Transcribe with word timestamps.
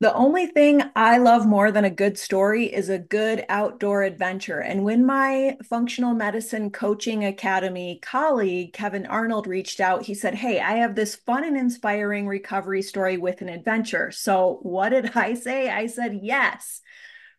The 0.00 0.14
only 0.14 0.46
thing 0.46 0.82
I 0.94 1.18
love 1.18 1.44
more 1.44 1.72
than 1.72 1.84
a 1.84 1.90
good 1.90 2.18
story 2.18 2.72
is 2.72 2.88
a 2.88 3.00
good 3.00 3.44
outdoor 3.48 4.04
adventure. 4.04 4.60
And 4.60 4.84
when 4.84 5.04
my 5.04 5.56
functional 5.64 6.14
medicine 6.14 6.70
coaching 6.70 7.24
academy 7.24 7.98
colleague, 8.00 8.72
Kevin 8.72 9.06
Arnold, 9.06 9.48
reached 9.48 9.80
out, 9.80 10.04
he 10.04 10.14
said, 10.14 10.36
Hey, 10.36 10.60
I 10.60 10.74
have 10.74 10.94
this 10.94 11.16
fun 11.16 11.42
and 11.42 11.56
inspiring 11.56 12.28
recovery 12.28 12.82
story 12.82 13.18
with 13.18 13.42
an 13.42 13.48
adventure. 13.48 14.12
So 14.12 14.60
what 14.62 14.90
did 14.90 15.10
I 15.16 15.34
say? 15.34 15.68
I 15.68 15.88
said, 15.88 16.20
Yes, 16.22 16.80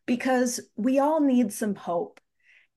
because 0.05 0.59
we 0.75 0.99
all 0.99 1.21
need 1.21 1.53
some 1.53 1.75
hope. 1.75 2.19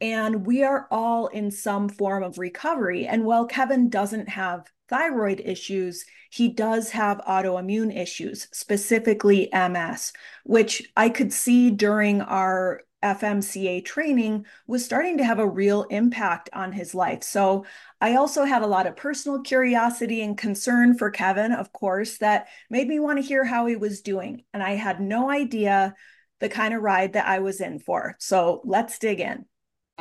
And 0.02 0.44
we 0.44 0.64
are 0.64 0.88
all 0.90 1.28
in 1.28 1.52
some 1.52 1.88
form 1.88 2.24
of 2.24 2.36
recovery. 2.36 3.06
And 3.06 3.24
while 3.24 3.46
Kevin 3.46 3.88
doesn't 3.88 4.28
have 4.30 4.66
thyroid 4.88 5.40
issues, 5.44 6.04
he 6.28 6.48
does 6.48 6.90
have 6.90 7.18
autoimmune 7.18 7.96
issues, 7.96 8.48
specifically 8.52 9.48
MS, 9.52 10.12
which 10.44 10.90
I 10.96 11.08
could 11.08 11.32
see 11.32 11.70
during 11.70 12.20
our 12.20 12.80
FMCA 13.04 13.84
training 13.84 14.44
was 14.66 14.84
starting 14.84 15.18
to 15.18 15.24
have 15.24 15.38
a 15.38 15.48
real 15.48 15.84
impact 15.84 16.50
on 16.52 16.72
his 16.72 16.96
life. 16.96 17.22
So 17.22 17.64
I 18.00 18.16
also 18.16 18.42
had 18.42 18.62
a 18.62 18.66
lot 18.66 18.88
of 18.88 18.96
personal 18.96 19.42
curiosity 19.42 20.20
and 20.22 20.36
concern 20.36 20.98
for 20.98 21.10
Kevin, 21.10 21.52
of 21.52 21.72
course, 21.72 22.18
that 22.18 22.48
made 22.68 22.88
me 22.88 22.98
want 22.98 23.18
to 23.18 23.24
hear 23.24 23.44
how 23.44 23.66
he 23.66 23.76
was 23.76 24.02
doing. 24.02 24.42
And 24.52 24.64
I 24.64 24.72
had 24.72 25.00
no 25.00 25.30
idea 25.30 25.94
the 26.40 26.48
kind 26.48 26.74
of 26.74 26.82
ride 26.82 27.12
that 27.12 27.28
I 27.28 27.38
was 27.38 27.60
in 27.60 27.78
for. 27.78 28.16
So 28.18 28.62
let's 28.64 28.98
dig 28.98 29.20
in. 29.20 29.46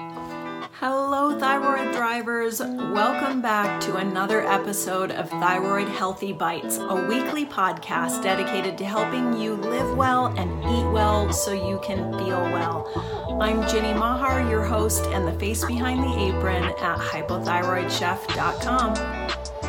Hello, 0.02 1.38
thyroid 1.38 1.94
thrivers. 1.94 2.59
Welcome 2.92 3.40
back 3.40 3.80
to 3.82 3.98
another 3.98 4.42
episode 4.42 5.12
of 5.12 5.30
Thyroid 5.30 5.88
Healthy 5.88 6.34
Bites, 6.34 6.78
a 6.78 7.05
weekly 7.08 7.46
podcast 7.46 8.23
dedicated 8.23 8.80
to 8.80 8.86
helping 8.86 9.40
you 9.40 9.54
live 9.54 9.95
well 9.95 10.26
and 10.40 10.50
eat 10.64 10.92
well 10.92 11.32
so 11.32 11.52
you 11.52 11.80
can 11.84 12.18
feel 12.18 12.42
well. 12.42 12.90
I'm 13.40 13.62
Jenny 13.67 13.94
Mahar, 13.94 14.42
your 14.50 14.64
host 14.64 15.06
and 15.08 15.28
the 15.28 15.34
face 15.34 15.64
behind 15.64 16.02
the 16.02 16.20
apron 16.20 16.64
at 16.64 16.97
hypothyroidchef.com. 16.97 19.61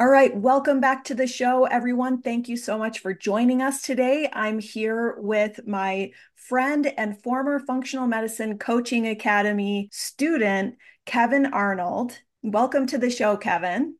All 0.00 0.08
right, 0.08 0.34
welcome 0.34 0.80
back 0.80 1.04
to 1.04 1.14
the 1.14 1.26
show, 1.26 1.66
everyone. 1.66 2.22
Thank 2.22 2.48
you 2.48 2.56
so 2.56 2.78
much 2.78 3.00
for 3.00 3.12
joining 3.12 3.60
us 3.60 3.82
today. 3.82 4.30
I'm 4.32 4.58
here 4.58 5.16
with 5.18 5.60
my 5.66 6.12
friend 6.36 6.90
and 6.96 7.22
former 7.22 7.58
Functional 7.58 8.06
Medicine 8.06 8.56
Coaching 8.56 9.06
Academy 9.06 9.90
student, 9.92 10.76
Kevin 11.04 11.52
Arnold. 11.52 12.18
Welcome 12.42 12.86
to 12.86 12.96
the 12.96 13.10
show, 13.10 13.36
Kevin. 13.36 13.96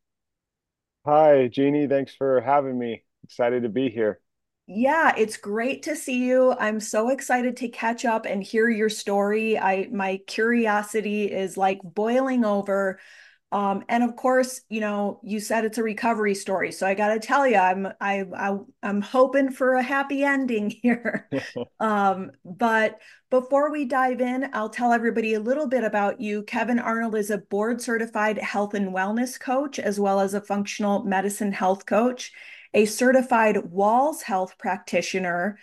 Hi, 1.04 1.48
Jeannie. 1.48 1.86
Thanks 1.86 2.14
for 2.14 2.40
having 2.40 2.78
me. 2.78 3.04
Excited 3.24 3.64
to 3.64 3.68
be 3.68 3.90
here. 3.90 4.20
Yeah, 4.66 5.12
it's 5.18 5.36
great 5.36 5.82
to 5.82 5.96
see 5.96 6.24
you. 6.24 6.54
I'm 6.58 6.80
so 6.80 7.10
excited 7.10 7.58
to 7.58 7.68
catch 7.68 8.06
up 8.06 8.24
and 8.24 8.42
hear 8.42 8.70
your 8.70 8.88
story. 8.88 9.58
I 9.58 9.88
my 9.92 10.20
curiosity 10.26 11.24
is 11.24 11.58
like 11.58 11.80
boiling 11.82 12.46
over 12.46 13.00
um, 13.52 13.82
and 13.88 14.04
of 14.04 14.14
course, 14.14 14.60
you 14.68 14.80
know, 14.80 15.18
you 15.24 15.40
said 15.40 15.64
it's 15.64 15.78
a 15.78 15.82
recovery 15.82 16.34
story, 16.34 16.70
so 16.70 16.86
I 16.86 16.94
got 16.94 17.14
to 17.14 17.18
tell 17.18 17.46
you, 17.46 17.56
I'm 17.56 17.88
I, 18.00 18.24
I 18.36 18.56
I'm 18.82 19.00
hoping 19.00 19.50
for 19.50 19.74
a 19.74 19.82
happy 19.82 20.22
ending 20.22 20.70
here. 20.82 21.28
um, 21.80 22.30
but 22.44 23.00
before 23.30 23.72
we 23.72 23.84
dive 23.86 24.20
in, 24.20 24.50
I'll 24.52 24.68
tell 24.68 24.92
everybody 24.92 25.34
a 25.34 25.40
little 25.40 25.66
bit 25.66 25.82
about 25.82 26.20
you. 26.20 26.44
Kevin 26.44 26.78
Arnold 26.78 27.16
is 27.16 27.30
a 27.30 27.38
board 27.38 27.80
certified 27.80 28.38
health 28.38 28.74
and 28.74 28.94
wellness 28.94 29.38
coach, 29.38 29.78
as 29.78 29.98
well 29.98 30.20
as 30.20 30.34
a 30.34 30.40
functional 30.40 31.04
medicine 31.04 31.52
health 31.52 31.86
coach, 31.86 32.32
a 32.72 32.84
certified 32.86 33.56
Wahls 33.56 34.22
health 34.22 34.58
practitioner, 34.58 35.58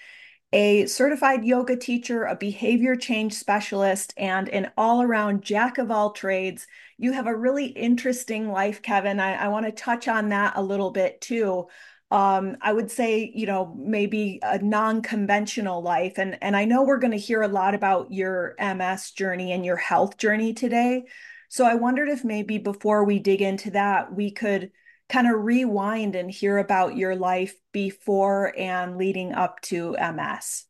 a 0.53 0.85
certified 0.85 1.43
yoga 1.43 1.75
teacher, 1.75 2.23
a 2.23 2.35
behavior 2.35 2.95
change 2.95 3.33
specialist, 3.33 4.13
and 4.17 4.47
an 4.49 4.71
all 4.77 5.01
around 5.01 5.43
jack 5.43 5.77
of 5.77 5.91
all 5.91 6.11
trades 6.11 6.67
you 6.97 7.11
have 7.13 7.27
a 7.27 7.35
really 7.35 7.67
interesting 7.67 8.51
life, 8.51 8.81
Kevin. 8.81 9.19
I, 9.19 9.35
I 9.35 9.47
want 9.49 9.65
to 9.65 9.71
touch 9.71 10.07
on 10.07 10.29
that 10.29 10.53
a 10.55 10.63
little 10.63 10.91
bit 10.91 11.21
too. 11.21 11.67
Um, 12.09 12.57
I 12.61 12.73
would 12.73 12.89
say, 12.89 13.31
you 13.35 13.45
know, 13.45 13.75
maybe 13.77 14.39
a 14.41 14.59
non-conventional 14.59 15.81
life. 15.81 16.17
And, 16.17 16.37
and 16.41 16.55
I 16.55 16.65
know 16.65 16.83
we're 16.83 16.99
going 16.99 17.11
to 17.11 17.17
hear 17.17 17.41
a 17.41 17.47
lot 17.47 17.75
about 17.75 18.11
your 18.11 18.55
MS 18.59 19.11
journey 19.11 19.51
and 19.51 19.65
your 19.65 19.75
health 19.75 20.17
journey 20.17 20.53
today. 20.53 21.03
So 21.49 21.65
I 21.65 21.75
wondered 21.75 22.09
if 22.09 22.23
maybe 22.23 22.57
before 22.57 23.03
we 23.03 23.19
dig 23.19 23.41
into 23.41 23.71
that, 23.71 24.13
we 24.13 24.31
could 24.31 24.71
kind 25.09 25.27
of 25.27 25.43
rewind 25.43 26.15
and 26.15 26.29
hear 26.29 26.57
about 26.57 26.97
your 26.97 27.15
life 27.15 27.55
before 27.71 28.53
and 28.57 28.97
leading 28.97 29.33
up 29.33 29.61
to 29.61 29.95
MS. 29.97 30.65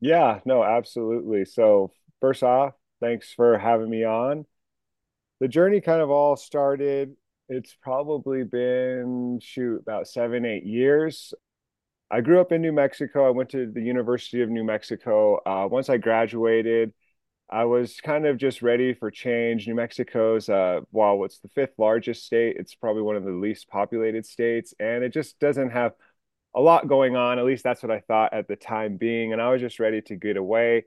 Yeah, 0.00 0.40
no, 0.44 0.64
absolutely. 0.64 1.44
So, 1.44 1.92
first 2.20 2.42
off, 2.42 2.74
thanks 3.00 3.32
for 3.32 3.58
having 3.58 3.90
me 3.90 4.04
on 4.04 4.46
the 5.40 5.48
journey 5.48 5.80
kind 5.80 6.00
of 6.00 6.10
all 6.10 6.36
started. 6.36 7.16
It's 7.48 7.74
probably 7.82 8.44
been, 8.44 9.40
shoot, 9.42 9.80
about 9.80 10.06
seven, 10.06 10.44
eight 10.44 10.64
years. 10.64 11.34
I 12.10 12.20
grew 12.20 12.40
up 12.40 12.52
in 12.52 12.62
New 12.62 12.72
Mexico. 12.72 13.26
I 13.26 13.30
went 13.30 13.50
to 13.50 13.70
the 13.70 13.82
University 13.82 14.42
of 14.42 14.50
New 14.50 14.64
Mexico. 14.64 15.40
Uh, 15.46 15.66
once 15.68 15.88
I 15.88 15.96
graduated, 15.96 16.92
I 17.50 17.64
was 17.64 18.00
kind 18.00 18.26
of 18.26 18.36
just 18.36 18.62
ready 18.62 18.94
for 18.94 19.10
change. 19.10 19.66
New 19.66 19.74
Mexico's, 19.74 20.48
uh, 20.48 20.80
while 20.92 21.24
it's 21.24 21.40
the 21.40 21.48
fifth 21.48 21.74
largest 21.78 22.24
state, 22.24 22.56
it's 22.58 22.76
probably 22.76 23.02
one 23.02 23.16
of 23.16 23.24
the 23.24 23.32
least 23.32 23.68
populated 23.68 24.24
states, 24.24 24.72
and 24.78 25.02
it 25.02 25.12
just 25.12 25.38
doesn't 25.40 25.70
have 25.70 25.92
a 26.54 26.60
lot 26.60 26.88
going 26.88 27.16
on. 27.16 27.38
At 27.38 27.44
least 27.44 27.64
that's 27.64 27.82
what 27.82 27.90
I 27.90 28.00
thought 28.00 28.32
at 28.32 28.48
the 28.48 28.56
time 28.56 28.96
being. 28.96 29.32
And 29.32 29.40
I 29.42 29.50
was 29.50 29.60
just 29.60 29.80
ready 29.80 30.00
to 30.02 30.16
get 30.16 30.36
away. 30.36 30.84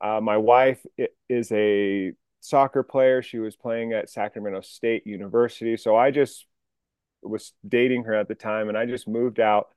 Uh, 0.00 0.20
my 0.20 0.36
wife 0.36 0.84
is 1.28 1.50
a 1.52 2.12
soccer 2.40 2.82
player. 2.82 3.22
She 3.22 3.38
was 3.38 3.56
playing 3.56 3.92
at 3.92 4.10
Sacramento 4.10 4.60
State 4.62 5.06
University. 5.06 5.76
So 5.76 5.96
I 5.96 6.10
just 6.10 6.46
was 7.22 7.52
dating 7.66 8.04
her 8.04 8.14
at 8.14 8.28
the 8.28 8.34
time 8.34 8.68
and 8.68 8.78
I 8.78 8.86
just 8.86 9.08
moved 9.08 9.40
out, 9.40 9.68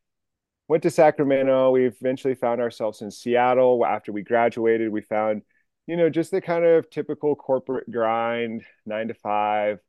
went 0.68 0.84
to 0.84 0.92
Sacramento. 0.92 1.72
We 1.72 1.86
eventually 1.86 2.36
found 2.36 2.62
ourselves 2.62 3.02
in 3.02 3.12
Seattle. 3.12 3.86
After 3.86 4.12
we 4.12 4.22
graduated, 4.22 4.92
we 4.92 5.02
found, 5.02 5.42
you 5.92 5.98
know, 5.98 6.10
just 6.10 6.32
the 6.32 6.40
kind 6.40 6.64
of 6.64 6.90
typical 6.90 7.36
corporate 7.36 7.92
grind, 7.92 8.64
nine 8.86 9.10
to 9.10 9.14
five, 9.14 9.80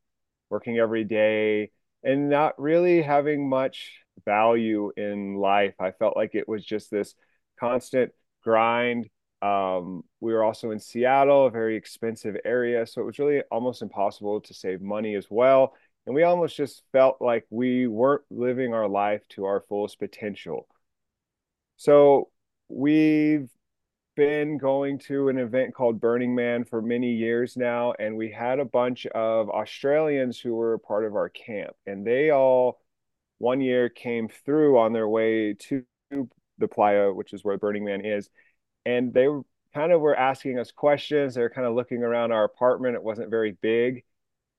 working 0.50 0.76
every 0.78 1.04
day, 1.04 1.70
and 2.02 2.28
not 2.28 2.60
really 2.60 3.02
having 3.02 3.48
much 3.48 3.92
value 4.24 4.90
in 4.96 5.36
life. 5.36 5.74
I 5.78 5.92
felt 5.92 6.16
like 6.16 6.34
it 6.34 6.48
was 6.48 6.64
just 6.64 6.90
this 6.90 7.14
constant 7.60 8.10
grind 8.42 9.08
um, 9.42 10.04
we 10.20 10.32
were 10.32 10.44
also 10.44 10.70
in 10.70 10.78
Seattle, 10.78 11.46
a 11.46 11.50
very 11.50 11.76
expensive 11.76 12.36
area. 12.44 12.86
So 12.86 13.00
it 13.02 13.04
was 13.04 13.18
really 13.18 13.42
almost 13.50 13.82
impossible 13.82 14.40
to 14.40 14.54
save 14.54 14.80
money 14.80 15.16
as 15.16 15.26
well. 15.30 15.74
And 16.06 16.14
we 16.14 16.22
almost 16.22 16.56
just 16.56 16.82
felt 16.92 17.20
like 17.20 17.44
we 17.50 17.88
weren't 17.88 18.22
living 18.30 18.72
our 18.72 18.88
life 18.88 19.26
to 19.30 19.44
our 19.44 19.60
fullest 19.68 19.98
potential. 19.98 20.68
So 21.76 22.30
we've 22.68 23.48
been 24.16 24.58
going 24.58 24.98
to 24.98 25.28
an 25.28 25.38
event 25.38 25.74
called 25.74 26.00
Burning 26.00 26.34
Man 26.34 26.64
for 26.64 26.82
many 26.82 27.12
years 27.12 27.56
now. 27.56 27.94
And 27.98 28.16
we 28.16 28.30
had 28.30 28.58
a 28.58 28.64
bunch 28.64 29.06
of 29.06 29.48
Australians 29.50 30.38
who 30.38 30.54
were 30.54 30.78
part 30.78 31.04
of 31.04 31.14
our 31.16 31.28
camp. 31.28 31.74
And 31.86 32.06
they 32.06 32.30
all, 32.30 32.80
one 33.38 33.60
year, 33.60 33.88
came 33.88 34.28
through 34.28 34.78
on 34.78 34.92
their 34.92 35.08
way 35.08 35.54
to 35.54 35.84
the 36.58 36.68
playa, 36.68 37.12
which 37.12 37.32
is 37.32 37.44
where 37.44 37.58
Burning 37.58 37.84
Man 37.84 38.04
is 38.04 38.28
and 38.84 39.12
they 39.12 39.26
kind 39.74 39.92
of 39.92 40.00
were 40.00 40.16
asking 40.16 40.58
us 40.58 40.70
questions. 40.70 41.34
They 41.34 41.42
were 41.42 41.50
kind 41.50 41.66
of 41.66 41.74
looking 41.74 42.02
around 42.02 42.32
our 42.32 42.44
apartment. 42.44 42.94
It 42.94 43.02
wasn't 43.02 43.30
very 43.30 43.52
big. 43.52 44.04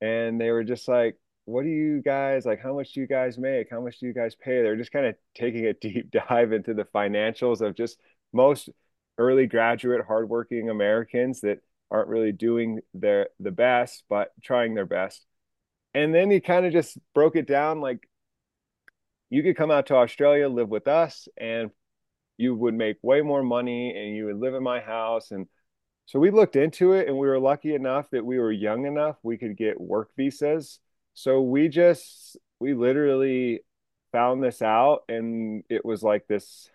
And 0.01 0.39
they 0.39 0.51
were 0.51 0.63
just 0.63 0.87
like, 0.87 1.17
what 1.45 1.63
do 1.63 1.69
you 1.69 2.01
guys 2.01 2.45
like? 2.45 2.61
How 2.61 2.73
much 2.73 2.93
do 2.93 3.01
you 3.01 3.07
guys 3.07 3.37
make? 3.37 3.69
How 3.69 3.81
much 3.81 3.99
do 3.99 4.07
you 4.07 4.13
guys 4.13 4.35
pay? 4.35 4.61
They're 4.61 4.77
just 4.77 4.91
kind 4.91 5.05
of 5.05 5.15
taking 5.35 5.65
a 5.65 5.73
deep 5.81 6.11
dive 6.11 6.53
into 6.53 6.73
the 6.73 6.85
financials 6.85 7.61
of 7.61 7.75
just 7.75 7.99
most 8.31 8.69
early 9.17 9.47
graduate, 9.47 10.05
hardworking 10.05 10.69
Americans 10.69 11.41
that 11.41 11.59
aren't 11.91 12.09
really 12.09 12.31
doing 12.31 12.79
their 12.93 13.29
the 13.39 13.51
best, 13.51 14.03
but 14.09 14.31
trying 14.41 14.73
their 14.73 14.85
best. 14.85 15.25
And 15.93 16.13
then 16.13 16.31
he 16.31 16.39
kind 16.39 16.65
of 16.65 16.73
just 16.73 16.97
broke 17.13 17.35
it 17.35 17.47
down 17.47 17.81
like 17.81 18.07
you 19.29 19.43
could 19.43 19.57
come 19.57 19.71
out 19.71 19.87
to 19.87 19.95
Australia, 19.95 20.49
live 20.49 20.69
with 20.69 20.87
us, 20.87 21.27
and 21.37 21.71
you 22.37 22.55
would 22.55 22.73
make 22.73 22.97
way 23.01 23.21
more 23.21 23.43
money 23.43 23.95
and 23.95 24.15
you 24.15 24.25
would 24.25 24.39
live 24.39 24.53
in 24.53 24.63
my 24.63 24.79
house 24.79 25.31
and 25.31 25.47
so 26.05 26.19
we 26.19 26.31
looked 26.31 26.55
into 26.55 26.93
it 26.93 27.07
and 27.07 27.17
we 27.17 27.27
were 27.27 27.39
lucky 27.39 27.73
enough 27.73 28.09
that 28.11 28.25
we 28.25 28.39
were 28.39 28.51
young 28.51 28.85
enough 28.85 29.15
we 29.23 29.37
could 29.37 29.55
get 29.55 29.79
work 29.79 30.09
visas 30.17 30.79
so 31.13 31.41
we 31.41 31.67
just 31.67 32.37
we 32.59 32.73
literally 32.73 33.61
found 34.11 34.43
this 34.43 34.61
out 34.61 35.03
and 35.09 35.63
it 35.69 35.85
was 35.85 36.03
like 36.03 36.27
this 36.27 36.69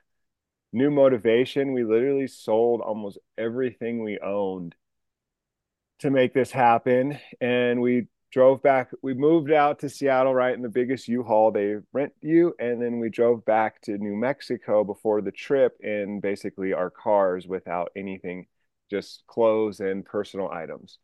new 0.72 0.90
motivation 0.90 1.72
we 1.72 1.84
literally 1.84 2.26
sold 2.26 2.80
almost 2.80 3.18
everything 3.36 4.02
we 4.02 4.18
owned 4.18 4.74
to 5.98 6.10
make 6.10 6.32
this 6.34 6.50
happen 6.50 7.18
and 7.40 7.80
we 7.80 8.06
drove 8.30 8.62
back. 8.62 8.90
We 9.02 9.14
moved 9.14 9.50
out 9.50 9.78
to 9.80 9.88
Seattle, 9.88 10.34
right 10.34 10.54
in 10.54 10.62
the 10.62 10.68
biggest 10.68 11.08
U-Haul 11.08 11.50
they 11.50 11.76
rent 11.92 12.12
you, 12.20 12.54
and 12.58 12.80
then 12.80 12.98
we 12.98 13.08
drove 13.08 13.44
back 13.44 13.80
to 13.82 13.96
New 13.96 14.16
Mexico 14.16 14.84
before 14.84 15.22
the 15.22 15.32
trip 15.32 15.78
in 15.80 16.20
basically 16.20 16.72
our 16.72 16.90
cars 16.90 17.46
without 17.46 17.90
anything, 17.96 18.46
just 18.90 19.24
clothes 19.26 19.80
and 19.80 20.04
personal 20.04 20.50
items. 20.50 20.98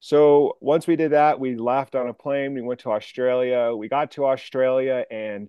So 0.00 0.56
once 0.60 0.86
we 0.86 0.96
did 0.96 1.12
that, 1.12 1.38
we 1.38 1.56
left 1.56 1.94
on 1.94 2.08
a 2.08 2.14
plane. 2.14 2.54
We 2.54 2.62
went 2.62 2.80
to 2.80 2.90
Australia. 2.90 3.72
We 3.74 3.88
got 3.88 4.12
to 4.12 4.26
Australia 4.26 5.04
and 5.10 5.48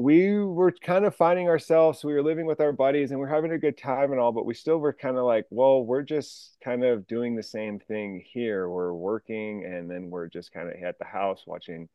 we 0.00 0.38
were 0.38 0.72
kind 0.72 1.04
of 1.04 1.14
finding 1.14 1.46
ourselves 1.46 2.02
we 2.02 2.14
were 2.14 2.22
living 2.22 2.46
with 2.46 2.58
our 2.58 2.72
buddies 2.72 3.10
and 3.10 3.20
we're 3.20 3.26
having 3.26 3.52
a 3.52 3.58
good 3.58 3.76
time 3.76 4.12
and 4.12 4.18
all 4.20 4.32
but 4.32 4.46
we 4.46 4.54
still 4.54 4.78
were 4.78 4.94
kind 4.94 5.18
of 5.18 5.24
like 5.24 5.44
well 5.50 5.84
we're 5.84 6.00
just 6.00 6.56
kind 6.64 6.82
of 6.82 7.06
doing 7.06 7.36
the 7.36 7.42
same 7.42 7.78
thing 7.78 8.24
here. 8.32 8.66
We're 8.66 8.94
working 8.94 9.66
and 9.66 9.90
then 9.90 10.08
we're 10.08 10.28
just 10.28 10.52
kind 10.52 10.70
of 10.70 10.82
at 10.82 10.98
the 10.98 11.04
house 11.04 11.42
watching 11.46 11.86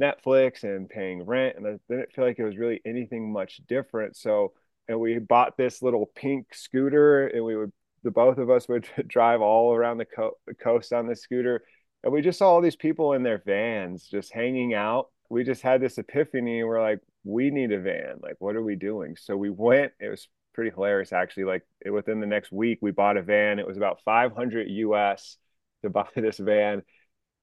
netflix 0.00 0.62
and 0.62 0.88
paying 0.88 1.24
rent 1.24 1.56
and 1.56 1.66
i 1.66 1.76
didn't 1.88 2.12
feel 2.12 2.24
like 2.24 2.38
it 2.38 2.44
was 2.44 2.56
really 2.56 2.80
anything 2.86 3.32
much 3.32 3.60
different. 3.66 4.16
So 4.16 4.52
and 4.86 5.00
we 5.00 5.18
bought 5.18 5.56
this 5.56 5.82
little 5.82 6.06
pink 6.14 6.54
scooter 6.54 7.26
and 7.26 7.44
we 7.44 7.56
would 7.56 7.72
the 8.04 8.12
both 8.12 8.38
of 8.38 8.50
us 8.50 8.68
would 8.68 8.86
drive 9.08 9.40
all 9.40 9.74
around 9.74 9.98
the, 9.98 10.04
co- 10.04 10.38
coast 10.62 10.92
on 10.92 11.08
the 11.08 11.16
scooter 11.16 11.64
and 12.04 12.12
we 12.12 12.22
just 12.22 12.38
saw 12.38 12.50
all 12.50 12.60
these 12.60 12.76
people 12.76 13.14
in 13.14 13.24
their 13.24 13.42
vans 13.44 14.06
just 14.06 14.32
hanging 14.32 14.74
out. 14.74 15.08
We 15.28 15.42
just 15.42 15.62
had 15.62 15.80
this 15.80 15.98
epiphany 15.98 16.62
we're 16.62 16.80
like 16.80 17.00
we 17.24 17.50
need 17.50 17.72
a 17.72 17.80
van. 17.80 18.16
Like, 18.22 18.36
what 18.38 18.56
are 18.56 18.62
we 18.62 18.76
doing? 18.76 19.16
So 19.16 19.36
we 19.36 19.50
went. 19.50 19.92
It 20.00 20.08
was 20.08 20.28
pretty 20.54 20.70
hilarious, 20.70 21.12
actually. 21.12 21.44
Like, 21.44 21.66
it, 21.84 21.90
within 21.90 22.20
the 22.20 22.26
next 22.26 22.52
week, 22.52 22.78
we 22.80 22.90
bought 22.90 23.16
a 23.16 23.22
van. 23.22 23.58
It 23.58 23.66
was 23.66 23.76
about 23.76 24.00
500 24.04 24.68
US 24.68 25.36
to 25.82 25.90
buy 25.90 26.08
this 26.14 26.38
van. 26.38 26.82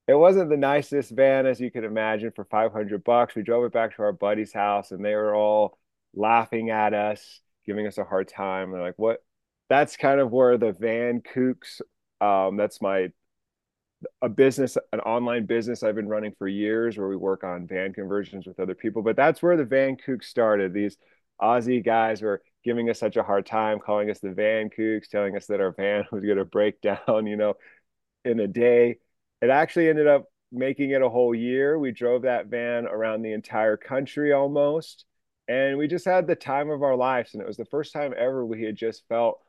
It 0.07 0.15
wasn't 0.15 0.49
the 0.49 0.57
nicest 0.57 1.11
van 1.11 1.47
as 1.47 1.59
you 1.59 1.71
could 1.71 1.83
imagine 1.83 2.31
for 2.35 2.45
500 2.45 3.03
bucks. 3.03 3.35
We 3.35 3.41
drove 3.41 3.65
it 3.65 3.73
back 3.73 3.95
to 3.95 4.03
our 4.03 4.13
buddy's 4.13 4.53
house, 4.53 4.91
and 4.91 5.03
they 5.03 5.15
were 5.15 5.33
all 5.33 5.79
laughing 6.13 6.69
at 6.69 6.93
us, 6.93 7.41
giving 7.65 7.87
us 7.87 7.97
a 7.97 8.03
hard 8.03 8.27
time. 8.27 8.71
They're 8.71 8.81
like, 8.81 8.99
"What?" 8.99 9.23
That's 9.69 9.97
kind 9.97 10.19
of 10.19 10.31
where 10.31 10.57
the 10.57 10.73
van 10.73 11.21
kooks. 11.21 11.81
Um, 12.21 12.55
that's 12.55 12.81
my 12.81 13.11
a 14.21 14.29
business, 14.29 14.77
an 14.93 14.99
online 15.01 15.45
business 15.45 15.83
I've 15.83 15.95
been 15.95 16.07
running 16.07 16.33
for 16.37 16.47
years 16.47 16.97
where 16.97 17.07
we 17.07 17.15
work 17.15 17.43
on 17.43 17.67
van 17.67 17.93
conversions 17.93 18.45
with 18.45 18.59
other 18.59 18.75
people. 18.75 19.01
But 19.01 19.15
that's 19.15 19.41
where 19.41 19.57
the 19.57 19.65
van 19.65 19.97
kook 19.97 20.23
started. 20.23 20.73
These 20.73 20.97
Aussie 21.41 21.83
guys 21.83 22.21
were 22.21 22.41
giving 22.63 22.89
us 22.89 22.99
such 22.99 23.15
a 23.15 23.23
hard 23.23 23.45
time, 23.45 23.79
calling 23.79 24.09
us 24.09 24.19
the 24.19 24.31
van 24.31 24.69
kooks, 24.69 25.07
telling 25.07 25.35
us 25.35 25.47
that 25.47 25.61
our 25.61 25.71
van 25.71 26.05
was 26.11 26.23
going 26.23 26.37
to 26.37 26.45
break 26.45 26.81
down, 26.81 27.27
you 27.27 27.37
know, 27.37 27.55
in 28.23 28.39
a 28.39 28.47
day. 28.47 28.97
It 29.41 29.49
actually 29.49 29.89
ended 29.89 30.07
up 30.07 30.25
making 30.51 30.91
it 30.91 31.01
a 31.01 31.09
whole 31.09 31.35
year. 31.35 31.77
We 31.77 31.91
drove 31.91 32.23
that 32.23 32.47
van 32.47 32.87
around 32.87 33.21
the 33.21 33.33
entire 33.33 33.77
country 33.77 34.31
almost. 34.33 35.05
And 35.47 35.77
we 35.77 35.87
just 35.87 36.05
had 36.05 36.25
the 36.25 36.35
time 36.35 36.69
of 36.69 36.81
our 36.81 36.95
lives. 36.95 37.33
And 37.33 37.41
it 37.41 37.47
was 37.47 37.57
the 37.57 37.65
first 37.65 37.93
time 37.93 38.13
ever 38.17 38.45
we 38.45 38.63
had 38.63 38.75
just 38.75 39.03
felt 39.07 39.39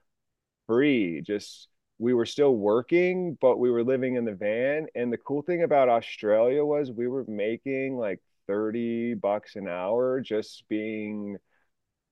free, 0.67 1.23
just 1.23 1.69
we 1.99 2.15
were 2.15 2.27
still 2.27 2.55
working, 2.55 3.39
but 3.41 3.59
we 3.59 3.71
were 3.71 3.85
living 3.85 4.17
in 4.17 4.25
the 4.25 4.35
van. 4.35 4.87
And 4.95 5.13
the 5.13 5.17
cool 5.19 5.43
thing 5.43 5.63
about 5.63 5.89
Australia 5.89 6.65
was 6.65 6.91
we 6.93 7.09
were 7.09 7.25
making 7.27 7.97
like 7.97 8.21
30 8.47 9.15
bucks 9.15 9.57
an 9.57 9.69
hour 9.69 10.21
just 10.21 10.65
being 10.69 11.39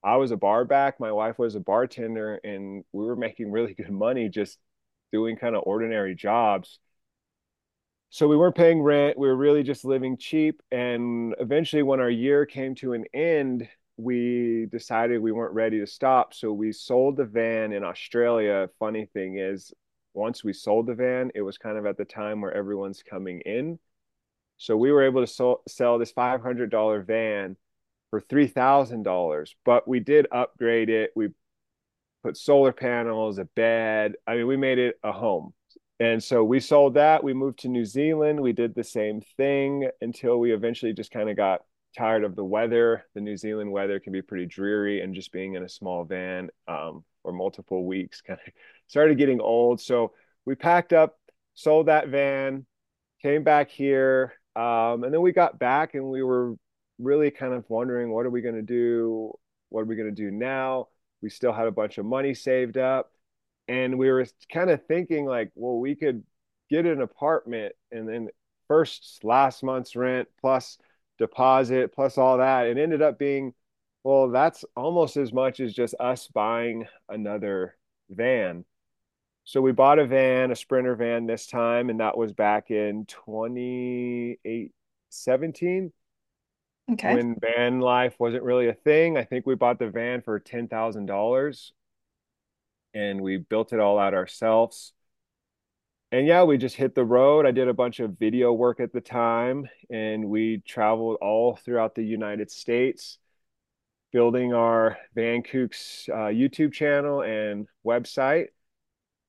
I 0.05 0.17
was 0.17 0.33
a 0.33 0.37
bar 0.37 0.67
back, 0.67 1.01
my 1.01 1.13
wife 1.13 1.39
was 1.39 1.55
a 1.55 1.61
bartender, 1.61 2.35
and 2.45 2.85
we 2.93 3.07
were 3.07 3.17
making 3.17 3.51
really 3.51 3.73
good 3.75 3.91
money 3.91 4.29
just 4.29 4.59
doing 5.13 5.37
kind 5.37 5.57
of 5.57 5.63
ordinary 5.67 6.15
jobs. 6.15 6.79
So 8.11 8.29
we 8.29 8.37
weren't 8.37 8.55
paying 8.55 8.83
rent, 8.83 9.19
we 9.19 9.27
were 9.27 9.37
really 9.37 9.63
just 9.63 9.85
living 9.85 10.19
cheap. 10.19 10.63
And 10.71 11.35
eventually, 11.41 11.83
when 11.83 12.01
our 12.01 12.11
year 12.11 12.47
came 12.47 12.75
to 12.77 12.93
an 12.93 13.07
end, 13.15 13.69
we 13.96 14.67
decided 14.73 15.20
we 15.20 15.32
weren't 15.32 15.55
ready 15.55 15.81
to 15.81 15.87
stop. 15.87 16.35
So 16.35 16.52
we 16.52 16.73
sold 16.73 17.17
the 17.17 17.25
van 17.25 17.73
in 17.73 17.85
Australia. 17.85 18.69
Funny 18.79 19.06
thing 19.12 19.38
is, 19.38 19.73
once 20.14 20.44
we 20.44 20.52
sold 20.52 20.87
the 20.87 20.94
van, 20.94 21.31
it 21.35 21.43
was 21.43 21.58
kind 21.58 21.79
of 21.79 21.87
at 21.87 21.96
the 21.96 22.05
time 22.05 22.41
where 22.41 22.52
everyone's 22.52 23.02
coming 23.02 23.41
in. 23.41 23.79
So 24.56 24.76
we 24.76 24.93
were 24.93 25.02
able 25.02 25.26
to 25.26 25.58
sell 25.69 25.99
this 25.99 26.12
$500 26.12 27.06
van 27.06 27.56
for 28.11 28.20
$3,000, 28.20 29.49
but 29.64 29.88
we 29.88 29.99
did 29.99 30.29
upgrade 30.31 30.91
it. 30.91 31.11
We 31.17 31.29
put 32.23 32.37
solar 32.37 32.73
panels, 32.73 33.38
a 33.38 33.44
bed. 33.44 34.14
I 34.26 34.37
mean, 34.37 34.46
we 34.46 34.56
made 34.56 34.79
it 34.79 34.99
a 35.02 35.11
home. 35.11 35.52
And 36.00 36.23
so 36.23 36.43
we 36.44 36.61
sold 36.61 36.94
that. 36.94 37.23
We 37.23 37.35
moved 37.35 37.61
to 37.61 37.69
New 37.69 37.85
Zealand. 37.85 38.41
We 38.41 38.52
did 38.52 38.75
the 38.75 38.85
same 38.85 39.20
thing 39.37 39.88
until 40.00 40.38
we 40.38 40.52
eventually 40.52 40.93
just 40.93 41.11
kind 41.11 41.29
of 41.29 41.37
got 41.37 41.62
tired 41.96 42.25
of 42.25 42.37
the 42.37 42.44
weather. 42.44 43.05
The 43.14 43.20
New 43.20 43.37
Zealand 43.37 43.70
weather 43.70 44.00
can 44.00 44.12
be 44.12 44.23
pretty 44.23 44.46
dreary, 44.46 45.00
and 45.00 45.14
just 45.14 45.32
being 45.32 45.55
in 45.55 45.64
a 45.64 45.69
small 45.69 46.05
van 46.05 46.50
um, 46.69 47.05
or 47.23 47.32
multiple 47.32 47.85
weeks 47.85 48.20
kind 48.20 48.38
of 48.46 48.52
started 48.87 49.19
getting 49.19 49.41
old. 49.41 49.81
So 49.81 50.12
we 50.44 50.55
packed 50.55 50.93
up, 50.93 51.19
sold 51.55 51.87
that 51.87 52.08
van, 52.08 52.67
came 53.23 53.44
back 53.44 53.70
here, 53.70 54.35
um, 54.56 55.05
and 55.05 55.12
then 55.12 55.23
we 55.23 55.32
got 55.32 55.58
back 55.58 55.94
and 55.94 56.05
we 56.05 56.23
were 56.23 56.55
really 56.99 57.31
kind 57.31 57.55
of 57.55 57.64
wondering 57.69 58.11
what 58.11 58.26
are 58.26 58.31
we 58.31 58.41
going 58.41 58.55
to 58.55 58.62
do? 58.62 59.32
What 59.70 59.82
are 59.82 59.87
we 59.87 59.96
going 59.96 60.14
to 60.14 60.23
do 60.23 60.31
now? 60.31 60.88
We 61.23 61.31
still 61.31 61.52
had 61.52 61.67
a 61.67 61.73
bunch 61.73 61.99
of 61.99 62.05
money 62.05 62.35
saved 62.35 62.76
up, 62.76 63.11
and 63.67 63.99
we 63.99 64.11
were 64.11 64.26
kind 64.52 64.70
of 64.70 64.87
thinking 64.87 65.25
like, 65.25 65.50
well, 65.55 65.79
we 65.79 65.94
could 65.94 66.23
get 66.70 66.87
an 66.87 67.00
apartment 67.00 67.75
and 67.93 68.08
then 68.08 68.29
first 68.69 69.20
last 69.23 69.62
month's 69.62 69.94
rent 69.94 70.29
plus 70.41 70.79
deposit 71.19 71.93
plus 71.95 72.19
all 72.19 72.39
that. 72.39 72.67
It 72.67 72.79
ended 72.79 73.03
up 73.03 73.19
being, 73.19 73.55
well, 74.03 74.31
that's 74.31 74.65
almost 74.77 75.17
as 75.17 75.33
much 75.33 75.61
as 75.61 75.73
just 75.75 75.95
us 76.01 76.27
buying 76.29 76.87
another 77.09 77.77
van. 78.11 78.65
So 79.45 79.61
we 79.61 79.73
bought 79.73 79.99
a 79.99 80.07
van, 80.07 80.51
a 80.51 80.57
Sprinter 80.57 80.97
van 80.97 81.27
this 81.27 81.47
time, 81.47 81.91
and 81.91 82.01
that 82.01 82.17
was 82.17 82.33
back 82.33 82.71
in 82.71 83.05
2017. 83.07 85.93
Okay. 86.93 87.15
When 87.15 87.37
van 87.41 87.81
life 87.81 88.15
wasn't 88.19 88.43
really 88.43 88.69
a 88.69 88.75
thing. 88.75 89.17
I 89.17 89.25
think 89.25 89.47
we 89.47 89.55
bought 89.55 89.79
the 89.79 89.89
van 89.91 90.21
for 90.23 90.41
$10,000 90.41 91.71
and 92.95 93.21
we 93.21 93.37
built 93.39 93.73
it 93.73 93.81
all 93.81 93.99
out 93.99 94.15
ourselves 94.15 94.94
and 96.15 96.29
yeah, 96.29 96.45
we 96.45 96.59
just 96.59 96.77
hit 96.77 96.95
the 96.95 97.05
road. 97.05 97.45
I 97.45 97.51
did 97.51 97.67
a 97.67 97.75
bunch 97.75 97.99
of 97.99 98.17
video 98.17 98.53
work 98.53 98.79
at 98.79 98.93
the 98.93 99.01
time, 99.01 99.69
and 99.91 100.27
we 100.27 100.59
traveled 100.59 101.17
all 101.21 101.57
throughout 101.57 101.97
the 101.97 102.05
United 102.05 102.53
States, 102.53 103.19
building 104.13 104.55
our 104.55 104.97
Van 105.17 105.43
Kooks 105.43 106.09
uh, 106.09 106.31
YouTube 106.31 106.73
channel 106.73 107.23
and 107.23 107.67
website. 107.85 108.47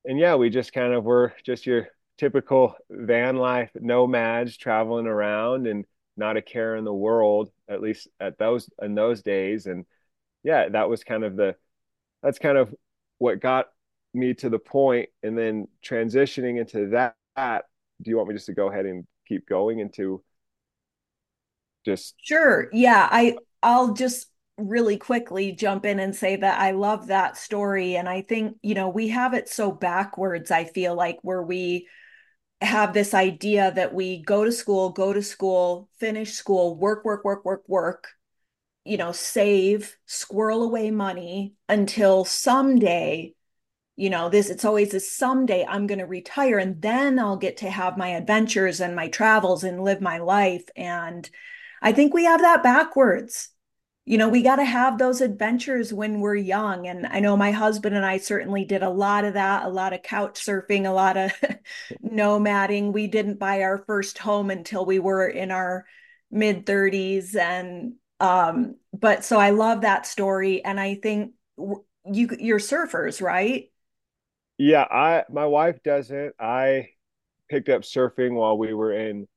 And 0.05 0.19
yeah, 0.19 0.35
we 0.35 0.51
just 0.51 0.73
kind 0.73 0.93
of 0.93 1.03
were 1.03 1.33
just 1.43 1.65
your 1.65 1.87
typical 2.19 2.75
van 2.91 3.37
life 3.37 3.71
nomads 3.73 4.55
traveling 4.55 5.07
around 5.07 5.65
and 5.65 5.85
not 6.17 6.37
a 6.37 6.41
care 6.43 6.75
in 6.75 6.85
the 6.85 6.93
world, 6.93 7.49
at 7.67 7.81
least 7.81 8.09
at 8.19 8.37
those 8.37 8.69
in 8.79 8.93
those 8.93 9.23
days. 9.23 9.65
And 9.65 9.85
yeah, 10.43 10.69
that 10.69 10.87
was 10.87 11.03
kind 11.03 11.23
of 11.23 11.35
the 11.35 11.55
that's 12.21 12.37
kind 12.37 12.59
of 12.59 12.75
what 13.17 13.39
got 13.39 13.69
me 14.15 14.33
to 14.33 14.49
the 14.49 14.59
point 14.59 15.09
and 15.23 15.37
then 15.37 15.67
transitioning 15.83 16.59
into 16.59 16.87
that 16.89 17.65
do 18.01 18.09
you 18.09 18.17
want 18.17 18.29
me 18.29 18.35
just 18.35 18.45
to 18.47 18.53
go 18.53 18.69
ahead 18.69 18.85
and 18.85 19.05
keep 19.27 19.47
going 19.47 19.79
into 19.79 20.23
just 21.85 22.15
sure. 22.21 22.69
Yeah 22.73 23.07
i 23.11 23.37
i'll 23.61 23.93
just 23.93 24.27
really 24.57 24.97
quickly 24.97 25.51
jump 25.51 25.85
in 25.85 25.99
and 25.99 26.15
say 26.15 26.37
that 26.37 26.59
i 26.59 26.71
love 26.71 27.07
that 27.07 27.37
story. 27.37 27.95
And 27.95 28.07
i 28.09 28.21
think 28.21 28.57
you 28.63 28.73
know 28.73 28.89
we 28.89 29.09
have 29.09 29.33
it 29.33 29.49
so 29.49 29.71
backwards 29.71 30.51
i 30.51 30.63
feel 30.63 30.95
like 30.95 31.19
where 31.21 31.43
we 31.43 31.87
have 32.61 32.93
this 32.93 33.13
idea 33.13 33.71
that 33.75 33.93
we 33.93 34.23
go 34.23 34.43
to 34.45 34.51
school 34.51 34.89
go 34.89 35.13
to 35.13 35.21
school 35.21 35.89
finish 35.99 36.33
school 36.33 36.75
work 36.75 37.03
work 37.03 37.23
work 37.25 37.43
work 37.43 37.63
work 37.67 38.07
you 38.85 38.97
know 38.97 39.11
save 39.11 39.97
squirrel 40.05 40.63
away 40.63 40.89
money 40.89 41.53
until 41.67 42.23
someday 42.23 43.34
you 43.95 44.09
know 44.09 44.29
this 44.29 44.49
it's 44.49 44.65
always 44.65 44.91
this 44.91 45.11
someday 45.11 45.65
i'm 45.67 45.87
going 45.87 45.99
to 45.99 46.05
retire 46.05 46.57
and 46.57 46.81
then 46.81 47.17
i'll 47.17 47.37
get 47.37 47.57
to 47.57 47.69
have 47.69 47.97
my 47.97 48.09
adventures 48.09 48.81
and 48.81 48.95
my 48.95 49.07
travels 49.07 49.63
and 49.63 49.83
live 49.83 50.01
my 50.01 50.17
life. 50.17 50.65
And 50.75 51.29
i 51.81 51.91
think 51.91 52.13
we 52.13 52.25
have 52.25 52.41
that 52.41 52.63
backwards. 52.63 53.49
You 54.07 54.19
know 54.19 54.29
we 54.29 54.43
got 54.43 54.57
to 54.57 54.65
have 54.65 54.97
those 54.97 55.21
adventures 55.21 55.93
when 55.93 56.19
we're 56.19 56.35
young. 56.35 56.87
And 56.87 57.07
i 57.07 57.19
know 57.19 57.37
my 57.37 57.51
husband 57.51 57.95
and 57.95 58.05
i 58.05 58.17
certainly 58.17 58.65
did 58.65 58.83
a 58.83 58.89
lot 58.89 59.25
of 59.25 59.33
that 59.35 59.65
a 59.65 59.69
lot 59.69 59.93
of 59.93 60.03
couch 60.03 60.45
surfing 60.45 60.85
a 60.85 60.91
lot 60.91 61.17
of 61.17 61.31
nomading. 62.03 62.91
We 62.91 63.07
didn't 63.07 63.39
buy 63.39 63.61
our 63.61 63.83
first 63.87 64.17
home 64.17 64.51
until 64.51 64.85
we 64.85 64.99
were 64.99 65.27
in 65.27 65.51
our 65.51 65.85
mid 66.31 66.65
30s 66.65 67.35
and 67.35 67.93
um 68.19 68.75
but 68.93 69.23
so 69.23 69.39
i 69.39 69.51
love 69.51 69.81
that 69.81 70.05
story. 70.05 70.63
And 70.63 70.79
i 70.79 70.95
think 70.95 71.31
you 71.57 72.29
you're 72.39 72.59
surfers 72.59 73.21
right 73.21 73.69
yeah, 74.57 74.83
I 74.83 75.23
my 75.29 75.45
wife 75.45 75.81
doesn't. 75.83 76.35
I 76.39 76.89
picked 77.49 77.69
up 77.69 77.81
surfing 77.83 78.33
while 78.33 78.57
we 78.57 78.73
were 78.73 78.93
in 78.93 79.27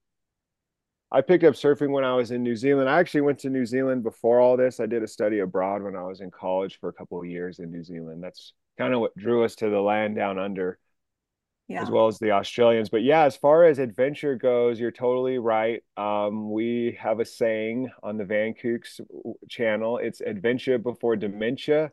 I 1.10 1.22
picked 1.22 1.44
up 1.44 1.54
surfing 1.54 1.90
when 1.90 2.04
I 2.04 2.14
was 2.14 2.30
in 2.32 2.42
New 2.42 2.54
Zealand. 2.56 2.88
I 2.88 2.98
actually 3.00 3.22
went 3.22 3.38
to 3.40 3.50
New 3.50 3.64
Zealand 3.64 4.02
before 4.02 4.40
all 4.40 4.56
this. 4.58 4.78
I 4.78 4.86
did 4.86 5.02
a 5.02 5.06
study 5.08 5.38
abroad 5.38 5.82
when 5.82 5.96
I 5.96 6.02
was 6.02 6.20
in 6.20 6.30
college 6.30 6.78
for 6.80 6.90
a 6.90 6.92
couple 6.92 7.18
of 7.18 7.26
years 7.26 7.60
in 7.60 7.70
New 7.70 7.82
Zealand. 7.82 8.22
That's 8.22 8.52
kind 8.76 8.92
of 8.92 9.00
what 9.00 9.16
drew 9.16 9.42
us 9.44 9.56
to 9.56 9.70
the 9.70 9.80
land 9.80 10.16
down 10.16 10.38
under, 10.38 10.78
Yeah. 11.66 11.80
as 11.82 11.90
well 11.90 12.08
as 12.08 12.18
the 12.18 12.32
Australians. 12.32 12.90
But 12.90 13.02
yeah, 13.04 13.22
as 13.24 13.36
far 13.38 13.64
as 13.64 13.78
adventure 13.78 14.36
goes, 14.36 14.78
you're 14.78 14.90
totally 14.90 15.38
right. 15.38 15.82
Um, 15.96 16.52
we 16.52 16.98
have 17.00 17.20
a 17.20 17.24
saying 17.24 17.90
on 18.02 18.18
the 18.18 18.26
Van 18.26 18.52
Kooks 18.52 19.00
channel. 19.48 19.96
It's 19.96 20.20
adventure 20.20 20.76
before 20.76 21.16
dementia. 21.16 21.90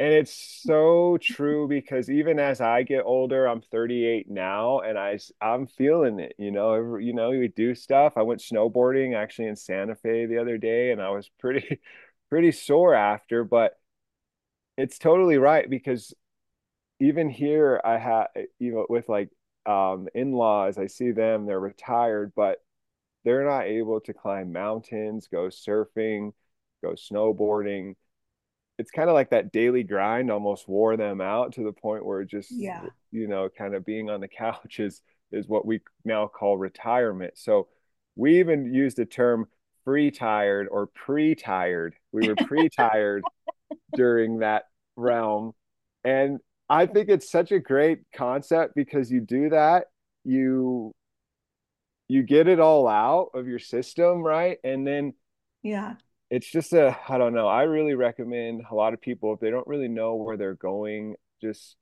And 0.00 0.14
it's 0.14 0.62
so 0.62 1.18
true 1.20 1.68
because 1.68 2.08
even 2.08 2.38
as 2.38 2.62
I 2.62 2.84
get 2.84 3.02
older, 3.04 3.46
I'm 3.46 3.60
38 3.60 4.30
now, 4.30 4.80
and 4.80 4.98
I 4.98 5.18
I'm 5.42 5.66
feeling 5.66 6.20
it. 6.20 6.34
You 6.38 6.50
know, 6.50 6.72
every, 6.72 7.04
you 7.04 7.12
know, 7.12 7.30
we 7.30 7.48
do 7.48 7.74
stuff. 7.74 8.14
I 8.16 8.22
went 8.22 8.40
snowboarding 8.40 9.14
actually 9.14 9.48
in 9.48 9.56
Santa 9.56 9.94
Fe 9.94 10.24
the 10.24 10.38
other 10.38 10.56
day, 10.56 10.90
and 10.92 11.02
I 11.02 11.10
was 11.10 11.28
pretty 11.38 11.80
pretty 12.30 12.50
sore 12.52 12.94
after. 12.94 13.44
But 13.44 13.78
it's 14.76 14.98
totally 14.98 15.38
right 15.38 15.68
because 15.68 16.14
even 17.00 17.30
here, 17.30 17.80
I 17.84 17.98
have 17.98 18.28
you 18.58 18.72
know 18.74 18.86
with 18.88 19.08
like 19.08 19.30
um 19.66 20.08
in-laws, 20.14 20.78
I 20.78 20.86
see 20.88 21.12
them, 21.12 21.46
they're 21.46 21.60
retired, 21.60 22.32
but 22.36 22.58
they're 23.24 23.44
not 23.44 23.66
able 23.66 24.00
to 24.02 24.14
climb 24.14 24.52
mountains, 24.52 25.28
go 25.28 25.48
surfing, 25.48 26.32
go 26.82 26.92
snowboarding 26.92 27.96
it's 28.80 28.90
kind 28.90 29.08
of 29.10 29.14
like 29.14 29.30
that 29.30 29.52
daily 29.52 29.82
grind 29.84 30.30
almost 30.30 30.66
wore 30.68 30.96
them 30.96 31.20
out 31.20 31.52
to 31.52 31.62
the 31.62 31.72
point 31.72 32.04
where 32.04 32.24
just 32.24 32.50
Yeah. 32.50 32.86
you 33.12 33.28
know 33.28 33.48
kind 33.48 33.74
of 33.74 33.84
being 33.84 34.08
on 34.10 34.20
the 34.20 34.28
couch 34.28 34.80
is 34.80 35.02
is 35.30 35.46
what 35.46 35.66
we 35.66 35.80
now 36.04 36.26
call 36.26 36.56
retirement 36.56 37.36
so 37.36 37.68
we 38.16 38.40
even 38.40 38.72
used 38.74 38.96
the 38.96 39.04
term 39.06 39.46
free 39.84 40.10
tired 40.10 40.66
or 40.70 40.86
pre-tired 40.86 41.94
we 42.12 42.26
were 42.28 42.36
pre-tired 42.36 43.22
during 43.94 44.38
that 44.40 44.64
realm 44.96 45.52
and 46.04 46.38
i 46.68 46.86
think 46.86 47.08
it's 47.08 47.30
such 47.30 47.52
a 47.52 47.60
great 47.60 48.00
concept 48.14 48.74
because 48.74 49.10
you 49.10 49.20
do 49.20 49.50
that 49.50 49.84
you 50.24 50.92
you 52.08 52.22
get 52.22 52.48
it 52.48 52.58
all 52.60 52.88
out 52.88 53.28
of 53.34 53.46
your 53.46 53.58
system 53.60 54.22
right 54.22 54.58
and 54.64 54.86
then 54.86 55.14
Yeah. 55.62 55.94
It's 56.30 56.50
just 56.50 56.72
a 56.72 56.96
I 57.08 57.18
don't 57.18 57.34
know. 57.34 57.48
I 57.48 57.62
really 57.62 57.94
recommend 57.94 58.62
a 58.70 58.74
lot 58.74 58.94
of 58.94 59.00
people 59.00 59.32
if 59.34 59.40
they 59.40 59.50
don't 59.50 59.66
really 59.66 59.88
know 59.88 60.14
where 60.16 60.36
they're 60.36 60.54
going, 60.54 61.16
just 61.42 61.76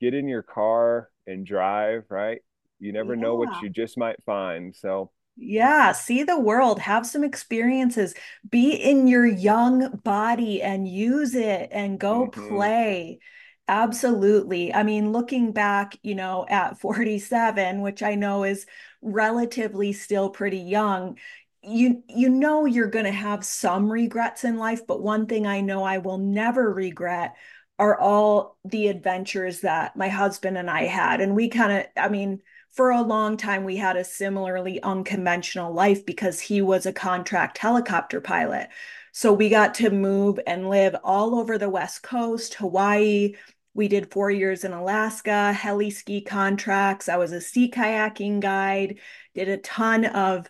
get 0.00 0.14
in 0.14 0.28
your 0.28 0.42
car 0.42 1.10
and 1.26 1.46
drive, 1.46 2.04
right? 2.10 2.40
You 2.80 2.92
never 2.92 3.16
know 3.16 3.36
what 3.36 3.60
you 3.60 3.70
just 3.70 3.98
might 3.98 4.22
find. 4.26 4.74
So, 4.76 5.12
Yeah, 5.40 5.92
see 5.92 6.24
the 6.24 6.38
world, 6.38 6.80
have 6.80 7.06
some 7.06 7.22
experiences, 7.22 8.14
be 8.48 8.72
in 8.72 9.06
your 9.06 9.24
young 9.26 9.96
body 9.98 10.60
and 10.62 10.88
use 10.88 11.34
it 11.36 11.68
and 11.72 11.98
go 12.00 12.26
hmm 12.28 12.28
play. 12.28 13.20
Absolutely. 13.68 14.74
I 14.74 14.82
mean, 14.82 15.12
looking 15.12 15.52
back, 15.52 15.96
you 16.02 16.14
know, 16.16 16.44
at 16.48 16.80
47, 16.80 17.82
which 17.82 18.02
I 18.02 18.14
know 18.16 18.42
is 18.44 18.66
relatively 19.00 19.92
still 19.92 20.28
pretty 20.30 20.58
young, 20.58 21.18
you 21.68 22.02
you 22.08 22.28
know 22.28 22.64
you're 22.64 22.88
going 22.88 23.04
to 23.04 23.12
have 23.12 23.44
some 23.44 23.90
regrets 23.90 24.44
in 24.44 24.56
life, 24.56 24.86
but 24.86 25.02
one 25.02 25.26
thing 25.26 25.46
I 25.46 25.60
know 25.60 25.84
I 25.84 25.98
will 25.98 26.18
never 26.18 26.72
regret 26.72 27.36
are 27.78 27.98
all 27.98 28.56
the 28.64 28.88
adventures 28.88 29.60
that 29.60 29.96
my 29.96 30.08
husband 30.08 30.58
and 30.58 30.68
I 30.68 30.84
had. 30.84 31.20
And 31.20 31.36
we 31.36 31.48
kind 31.48 31.72
of, 31.72 31.86
I 31.96 32.08
mean, 32.08 32.42
for 32.70 32.90
a 32.90 33.02
long 33.02 33.36
time, 33.36 33.64
we 33.64 33.76
had 33.76 33.96
a 33.96 34.04
similarly 34.04 34.82
unconventional 34.82 35.72
life 35.72 36.04
because 36.04 36.40
he 36.40 36.60
was 36.60 36.86
a 36.86 36.92
contract 36.92 37.58
helicopter 37.58 38.20
pilot. 38.20 38.68
So 39.12 39.32
we 39.32 39.48
got 39.48 39.74
to 39.74 39.90
move 39.90 40.38
and 40.46 40.68
live 40.68 40.96
all 41.04 41.38
over 41.38 41.56
the 41.56 41.70
West 41.70 42.02
Coast, 42.02 42.54
Hawaii. 42.54 43.34
We 43.74 43.88
did 43.88 44.10
four 44.10 44.30
years 44.30 44.64
in 44.64 44.72
Alaska, 44.72 45.52
heli 45.52 45.90
ski 45.90 46.20
contracts. 46.20 47.08
I 47.08 47.16
was 47.16 47.32
a 47.32 47.40
sea 47.40 47.70
kayaking 47.70 48.40
guide, 48.40 48.98
did 49.34 49.48
a 49.48 49.56
ton 49.56 50.04
of 50.04 50.48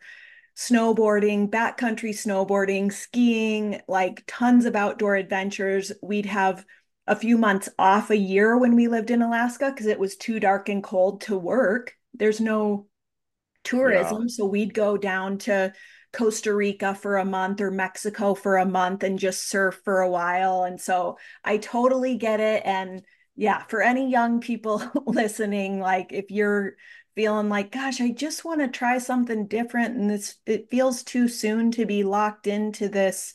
snowboarding, 0.59 1.49
backcountry 1.49 2.11
snowboarding, 2.11 2.93
skiing, 2.93 3.81
like 3.87 4.25
tons 4.27 4.65
of 4.67 4.75
outdoor 4.75 5.15
adventures. 5.15 5.93
We'd 6.03 6.27
have 6.27 6.67
a 7.07 7.15
few 7.15 7.39
months 7.39 7.69
off 7.79 8.11
a 8.11 8.17
year 8.17 8.59
when 8.59 8.75
we 8.75 8.89
lived 8.89 9.13
in 9.13 9.23
Alaska 9.23 9.71
because 9.71 9.87
it 9.87 10.01
was 10.01 10.17
too 10.17 10.41
dark 10.41 10.69
and 10.69 10.83
cold 10.83 11.21
to 11.23 11.39
work. 11.39 11.95
There's 12.13 12.41
no 12.41 12.89
yeah. 12.89 13.71
tourism. 13.71 14.29
So 14.29 14.47
we'd 14.47 14.75
go 14.75 14.97
down 14.97 15.39
to 15.39 15.73
Costa 16.13 16.53
Rica 16.53 16.93
for 16.93 17.19
a 17.19 17.25
month 17.25 17.61
or 17.61 17.71
Mexico 17.71 18.35
for 18.35 18.57
a 18.57 18.67
month 18.67 19.05
and 19.05 19.17
just 19.17 19.49
surf 19.49 19.81
for 19.85 20.01
a 20.01 20.11
while. 20.11 20.65
And 20.65 20.81
so 20.81 21.19
I 21.45 21.59
totally 21.59 22.17
get 22.17 22.41
it. 22.41 22.63
And 22.65 23.03
yeah, 23.37 23.63
for 23.69 23.81
any 23.81 24.11
young 24.11 24.41
people 24.41 24.83
listening, 25.07 25.79
like 25.79 26.13
if 26.13 26.33
you're 26.33 26.75
feeling 27.19 27.51
like, 27.51 27.73
gosh, 27.73 28.01
I 28.01 28.13
just 28.13 28.47
want 28.47 28.63
to 28.63 28.69
try 28.69 28.99
something 28.99 29.49
different 29.49 29.97
and 29.97 30.11
this 30.11 30.37
it 30.47 30.71
feels 30.71 31.03
too 31.05 31.29
soon 31.29 31.73
to 31.73 31.87
be 31.87 32.05
locked 32.05 32.47
into 32.49 32.89
this 32.89 33.35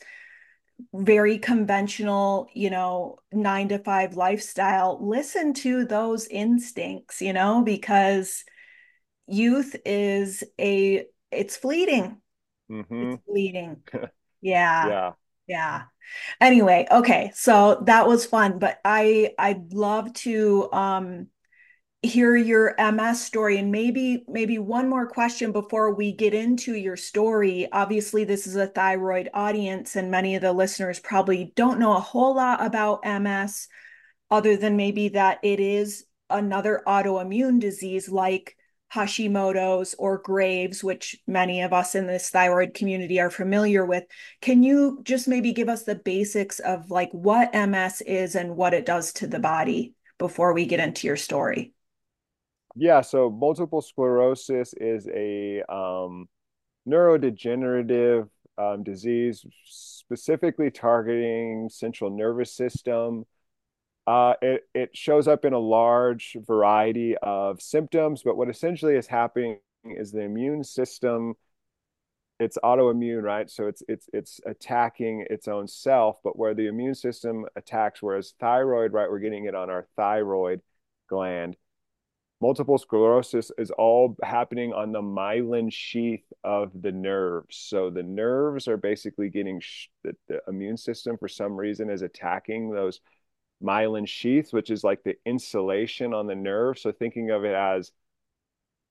very 0.94 1.38
conventional, 1.38 2.48
you 2.54 2.70
know, 2.70 3.18
nine 3.32 3.68
to 3.68 3.78
five 3.78 4.16
lifestyle, 4.16 4.98
listen 5.00 5.54
to 5.54 5.84
those 5.84 6.26
instincts, 6.28 7.20
you 7.22 7.32
know, 7.32 7.62
because 7.62 8.44
youth 9.26 9.76
is 9.84 10.44
a 10.60 11.06
it's 11.30 11.56
fleeting. 11.56 12.18
It's 13.00 13.12
hmm 13.12 13.20
fleeting. 13.26 13.82
Yeah. 14.42 14.94
Yeah. 14.94 15.14
Yeah. 15.46 15.84
Anyway, 16.40 16.86
okay. 16.90 17.32
So 17.34 17.82
that 17.86 18.08
was 18.08 18.26
fun, 18.26 18.58
but 18.58 18.80
I 18.84 19.34
I'd 19.38 19.72
love 19.74 20.12
to 20.14 20.72
um 20.72 21.28
hear 22.04 22.36
your 22.36 22.74
MS 22.78 23.24
story 23.24 23.58
and 23.58 23.72
maybe 23.72 24.24
maybe 24.28 24.58
one 24.58 24.88
more 24.88 25.06
question 25.06 25.52
before 25.52 25.94
we 25.94 26.12
get 26.12 26.34
into 26.34 26.74
your 26.74 26.96
story. 26.96 27.68
Obviously, 27.72 28.24
this 28.24 28.46
is 28.46 28.56
a 28.56 28.66
thyroid 28.66 29.30
audience 29.34 29.96
and 29.96 30.10
many 30.10 30.34
of 30.36 30.42
the 30.42 30.52
listeners 30.52 31.00
probably 31.00 31.52
don't 31.56 31.78
know 31.78 31.96
a 31.96 32.00
whole 32.00 32.36
lot 32.36 32.64
about 32.64 33.04
MS 33.04 33.68
other 34.30 34.56
than 34.56 34.76
maybe 34.76 35.08
that 35.10 35.38
it 35.42 35.60
is 35.60 36.04
another 36.30 36.82
autoimmune 36.86 37.60
disease 37.60 38.08
like 38.08 38.56
Hashimoto's 38.92 39.94
or 39.98 40.18
Graves, 40.18 40.84
which 40.84 41.16
many 41.26 41.62
of 41.62 41.72
us 41.72 41.94
in 41.94 42.06
this 42.06 42.30
thyroid 42.30 42.74
community 42.74 43.20
are 43.20 43.30
familiar 43.30 43.84
with. 43.84 44.04
Can 44.40 44.62
you 44.62 45.00
just 45.02 45.26
maybe 45.28 45.52
give 45.52 45.68
us 45.68 45.82
the 45.82 45.96
basics 45.96 46.60
of 46.60 46.90
like 46.90 47.10
what 47.12 47.52
MS 47.52 48.02
is 48.02 48.36
and 48.36 48.56
what 48.56 48.74
it 48.74 48.86
does 48.86 49.12
to 49.14 49.26
the 49.26 49.40
body 49.40 49.94
before 50.18 50.52
we 50.52 50.66
get 50.66 50.80
into 50.80 51.06
your 51.06 51.16
story? 51.16 51.73
Yeah. 52.74 53.00
So 53.02 53.30
multiple 53.30 53.82
sclerosis 53.82 54.74
is 54.74 55.08
a 55.08 55.62
um, 55.72 56.28
neurodegenerative 56.88 58.28
um, 58.58 58.82
disease 58.84 59.46
specifically 59.66 60.70
targeting 60.70 61.68
central 61.70 62.10
nervous 62.10 62.52
system 62.52 63.26
Uh, 64.06 64.34
it, 64.42 64.62
it 64.74 64.90
shows 64.96 65.28
up 65.28 65.44
in 65.46 65.52
a 65.54 65.58
large 65.58 66.36
variety 66.46 67.16
of 67.22 67.62
symptoms, 67.62 68.22
but 68.24 68.36
what 68.36 68.50
essentially 68.50 68.96
is 68.96 69.06
happening 69.08 69.58
is 69.84 70.12
the 70.12 70.22
immune 70.22 70.64
system, 70.64 71.34
it's 72.40 72.58
autoimmune, 72.64 73.22
right? 73.22 73.48
So 73.50 73.66
it's 73.68 73.82
it's 73.88 74.08
it's 74.12 74.40
attacking 74.46 75.26
its 75.30 75.46
own 75.48 75.68
self, 75.68 76.18
but 76.24 76.36
where 76.38 76.54
the 76.54 76.66
immune 76.66 76.94
system 76.94 77.46
attacks, 77.56 78.02
whereas 78.02 78.34
thyroid, 78.40 78.92
right, 78.92 79.10
we're 79.10 79.20
getting 79.20 79.44
it 79.46 79.54
on 79.54 79.70
our 79.70 79.86
thyroid 79.96 80.60
gland. 81.08 81.56
Multiple 82.44 82.76
sclerosis 82.76 83.50
is 83.56 83.70
all 83.70 84.18
happening 84.22 84.74
on 84.74 84.92
the 84.92 85.00
myelin 85.00 85.72
sheath 85.72 86.30
of 86.44 86.72
the 86.78 86.92
nerves. 86.92 87.56
So 87.56 87.88
the 87.88 88.02
nerves 88.02 88.68
are 88.68 88.76
basically 88.76 89.30
getting 89.30 89.60
sh 89.60 89.88
the, 90.02 90.14
the 90.28 90.42
immune 90.46 90.76
system 90.76 91.16
for 91.16 91.26
some 91.26 91.56
reason 91.56 91.88
is 91.88 92.02
attacking 92.02 92.70
those 92.70 93.00
myelin 93.62 94.06
sheaths, 94.06 94.52
which 94.52 94.68
is 94.68 94.84
like 94.84 95.02
the 95.04 95.14
insulation 95.24 96.12
on 96.12 96.26
the 96.26 96.34
nerve. 96.34 96.78
So 96.78 96.92
thinking 96.92 97.30
of 97.30 97.46
it 97.46 97.54
as 97.54 97.92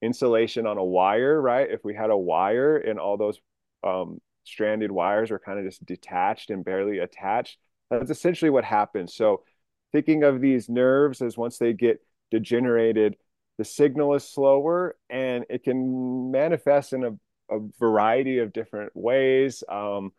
insulation 0.02 0.66
on 0.66 0.76
a 0.76 0.84
wire, 0.84 1.40
right? 1.40 1.70
If 1.70 1.84
we 1.84 1.94
had 1.94 2.10
a 2.10 2.18
wire 2.18 2.76
and 2.76 2.98
all 2.98 3.16
those 3.16 3.38
um, 3.84 4.20
stranded 4.42 4.90
wires 4.90 5.30
were 5.30 5.38
kind 5.38 5.60
of 5.60 5.64
just 5.64 5.86
detached 5.86 6.50
and 6.50 6.64
barely 6.64 6.98
attached, 6.98 7.56
that's 7.88 8.10
essentially 8.10 8.50
what 8.50 8.64
happens. 8.64 9.14
So 9.14 9.44
thinking 9.92 10.24
of 10.24 10.40
these 10.40 10.68
nerves 10.68 11.22
as 11.22 11.38
once 11.38 11.58
they 11.58 11.72
get 11.72 12.04
degenerated, 12.32 13.14
the 13.58 13.64
signal 13.64 14.14
is 14.14 14.28
slower 14.28 14.96
and 15.08 15.44
it 15.48 15.62
can 15.62 16.30
manifest 16.30 16.92
in 16.92 17.04
a, 17.04 17.54
a 17.54 17.60
variety 17.78 18.38
of 18.38 18.52
different 18.52 18.92
ways. 18.94 19.62
Um, 19.68 20.12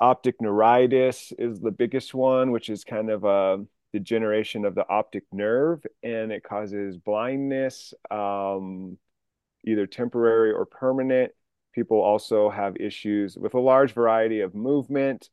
optic 0.00 0.40
neuritis 0.40 1.32
is 1.38 1.60
the 1.60 1.70
biggest 1.70 2.14
one, 2.14 2.50
which 2.50 2.68
is 2.68 2.84
kind 2.84 3.10
of 3.10 3.24
a 3.24 3.64
degeneration 3.92 4.64
of 4.64 4.74
the 4.74 4.88
optic 4.88 5.24
nerve 5.32 5.84
and 6.02 6.30
it 6.30 6.44
causes 6.44 6.96
blindness, 6.96 7.94
um, 8.10 8.98
either 9.64 9.86
temporary 9.86 10.52
or 10.52 10.66
permanent. 10.66 11.32
People 11.72 12.00
also 12.00 12.50
have 12.50 12.76
issues 12.76 13.36
with 13.36 13.54
a 13.54 13.60
large 13.60 13.92
variety 13.92 14.40
of 14.40 14.54
movement. 14.54 15.30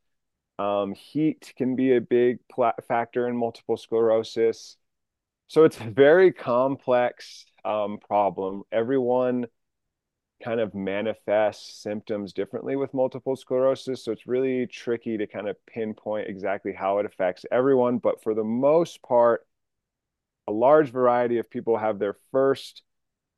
Um, 0.58 0.92
heat 0.94 1.52
can 1.56 1.76
be 1.76 1.94
a 1.94 2.00
big 2.00 2.38
factor 2.86 3.28
in 3.28 3.36
multiple 3.36 3.76
sclerosis. 3.76 4.76
So 5.48 5.64
it's 5.64 5.80
a 5.80 5.84
very 5.84 6.30
complex 6.30 7.46
um, 7.64 7.98
problem. 8.06 8.62
Everyone 8.70 9.46
kind 10.44 10.60
of 10.60 10.74
manifests 10.74 11.82
symptoms 11.82 12.32
differently 12.32 12.76
with 12.76 12.92
multiple 12.94 13.34
sclerosis. 13.34 14.04
So 14.04 14.12
it's 14.12 14.26
really 14.26 14.66
tricky 14.66 15.16
to 15.16 15.26
kind 15.26 15.48
of 15.48 15.56
pinpoint 15.66 16.28
exactly 16.28 16.72
how 16.72 16.98
it 16.98 17.06
affects 17.06 17.46
everyone. 17.50 17.98
But 17.98 18.22
for 18.22 18.34
the 18.34 18.44
most 18.44 19.02
part, 19.02 19.46
a 20.46 20.52
large 20.52 20.90
variety 20.90 21.38
of 21.38 21.50
people 21.50 21.78
have 21.78 21.98
their 21.98 22.16
first 22.30 22.82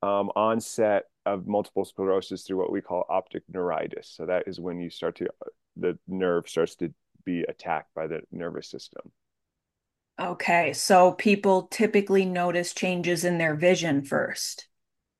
um, 0.02 0.30
onset 0.34 1.04
of 1.26 1.46
multiple 1.46 1.84
sclerosis 1.84 2.42
through 2.42 2.58
what 2.58 2.72
we 2.72 2.80
call 2.80 3.04
optic 3.08 3.44
neuritis. 3.48 4.12
So 4.16 4.26
that 4.26 4.48
is 4.48 4.58
when 4.58 4.80
you 4.80 4.90
start 4.90 5.16
to, 5.16 5.28
the 5.76 5.96
nerve 6.08 6.48
starts 6.48 6.74
to 6.76 6.92
be 7.24 7.44
attacked 7.48 7.94
by 7.94 8.08
the 8.08 8.20
nervous 8.32 8.68
system. 8.68 9.12
Okay, 10.20 10.74
so 10.74 11.12
people 11.12 11.62
typically 11.68 12.26
notice 12.26 12.74
changes 12.74 13.24
in 13.24 13.38
their 13.38 13.54
vision 13.54 14.04
first. 14.04 14.66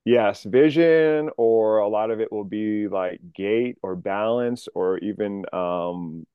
Yes, 0.05 0.45
vision, 0.45 1.31
or 1.39 1.79
a 1.79 1.89
lot 1.89 2.11
of 2.11 2.21
it 2.21 2.31
will 2.31 2.45
be 2.45 2.87
like 2.89 3.21
gait 3.35 3.79
or 3.83 3.97
balance, 3.97 4.69
or 4.75 4.99
even 4.99 5.45
um, 5.53 6.27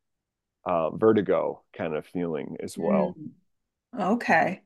uh, 0.65 0.89
vertigo 0.91 1.63
kind 1.77 1.95
of 1.95 2.05
feeling 2.07 2.57
as 2.61 2.77
well. 2.77 3.15
Mm. 3.19 3.31
Okay. 3.99 4.61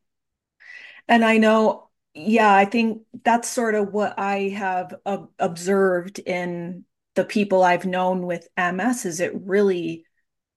And 1.08 1.25
I 1.25 1.38
know, 1.38 1.89
yeah, 2.13 2.53
I 2.53 2.65
think 2.65 3.03
that's 3.24 3.50
sort 3.50 3.75
of 3.75 3.91
what 3.91 4.18
I 4.18 4.50
have 4.50 4.96
uh, 5.06 5.25
observed 5.39 6.20
in 6.20 6.86
the 7.15 7.25
people 7.25 7.63
I've 7.63 7.86
known 7.86 8.25
with 8.25 8.48
MS 8.56 9.06
is 9.06 9.20
it 9.20 9.34
really 9.36 10.06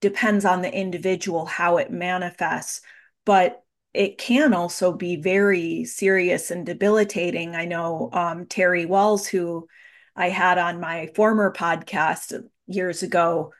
depends 0.01 0.45
on 0.45 0.63
the 0.63 0.73
individual 0.73 1.47
how 1.47 1.79
it 1.79 1.91
manifests. 1.91 2.83
But 3.25 3.63
it 3.95 4.19
can 4.19 4.55
also 4.55 4.93
be 4.93 5.17
very 5.17 5.85
serious 5.85 6.51
and 6.51 6.65
debilitating. 6.65 7.55
I 7.55 7.67
know 7.67 8.09
um, 8.13 8.47
Terry 8.47 8.87
Wahls, 8.87 9.27
who 9.27 9.69
I 10.17 10.29
had 10.29 10.59
on 10.59 10.81
my 10.81 11.11
former 11.15 11.53
podcast 11.53 12.43
years 12.67 13.03
ago, 13.03 13.53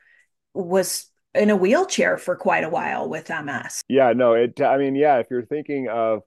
was 0.55 1.11
in 1.35 1.51
a 1.51 1.57
wheelchair 1.57 2.19
for 2.19 2.37
quite 2.37 2.65
a 2.65 2.71
while 2.71 3.09
with 3.09 3.31
MS. 3.31 3.83
Yeah, 3.89 4.13
no, 4.15 4.35
it, 4.35 4.61
I 4.61 4.79
mean, 4.79 4.95
yeah, 4.95 5.19
if 5.19 5.29
you're 5.31 5.45
thinking 5.45 5.89
of 5.89 6.23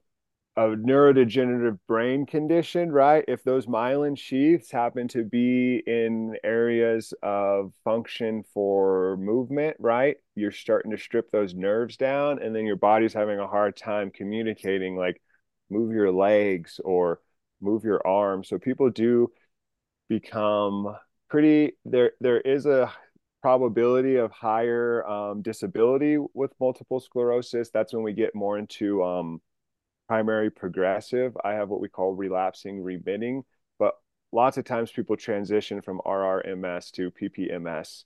a 0.56 0.68
neurodegenerative 0.68 1.78
brain 1.86 2.24
condition, 2.24 2.90
right? 2.90 3.24
If 3.28 3.44
those 3.44 3.66
myelin 3.66 4.16
sheaths 4.16 4.70
happen 4.70 5.06
to 5.08 5.22
be 5.22 5.82
in 5.86 6.36
areas 6.42 7.12
of 7.22 7.72
function 7.84 8.42
for 8.54 9.18
movement, 9.18 9.76
right? 9.78 10.16
You're 10.34 10.52
starting 10.52 10.92
to 10.92 10.98
strip 10.98 11.30
those 11.30 11.54
nerves 11.54 11.98
down, 11.98 12.40
and 12.42 12.56
then 12.56 12.64
your 12.64 12.76
body's 12.76 13.12
having 13.12 13.38
a 13.38 13.46
hard 13.46 13.76
time 13.76 14.10
communicating, 14.10 14.96
like 14.96 15.20
move 15.68 15.92
your 15.92 16.10
legs 16.10 16.80
or 16.84 17.20
move 17.60 17.84
your 17.84 18.06
arms. 18.06 18.48
So 18.48 18.58
people 18.58 18.88
do 18.90 19.30
become 20.08 20.96
pretty 21.28 21.72
there 21.84 22.12
there 22.20 22.40
is 22.40 22.66
a 22.66 22.92
probability 23.42 24.16
of 24.16 24.30
higher 24.30 25.06
um, 25.06 25.42
disability 25.42 26.18
with 26.34 26.52
multiple 26.60 27.00
sclerosis 27.00 27.70
that's 27.70 27.92
when 27.92 28.02
we 28.02 28.12
get 28.12 28.34
more 28.34 28.58
into 28.58 29.02
um, 29.04 29.40
primary 30.08 30.50
progressive. 30.50 31.36
I 31.44 31.52
have 31.52 31.68
what 31.68 31.80
we 31.80 31.88
call 31.88 32.14
relapsing 32.14 32.82
remitting, 32.82 33.44
but 33.78 33.94
lots 34.32 34.56
of 34.56 34.64
times 34.64 34.90
people 34.90 35.16
transition 35.16 35.80
from 35.82 36.00
RRMS 36.04 36.90
to 36.92 37.10
PPMS. 37.10 38.04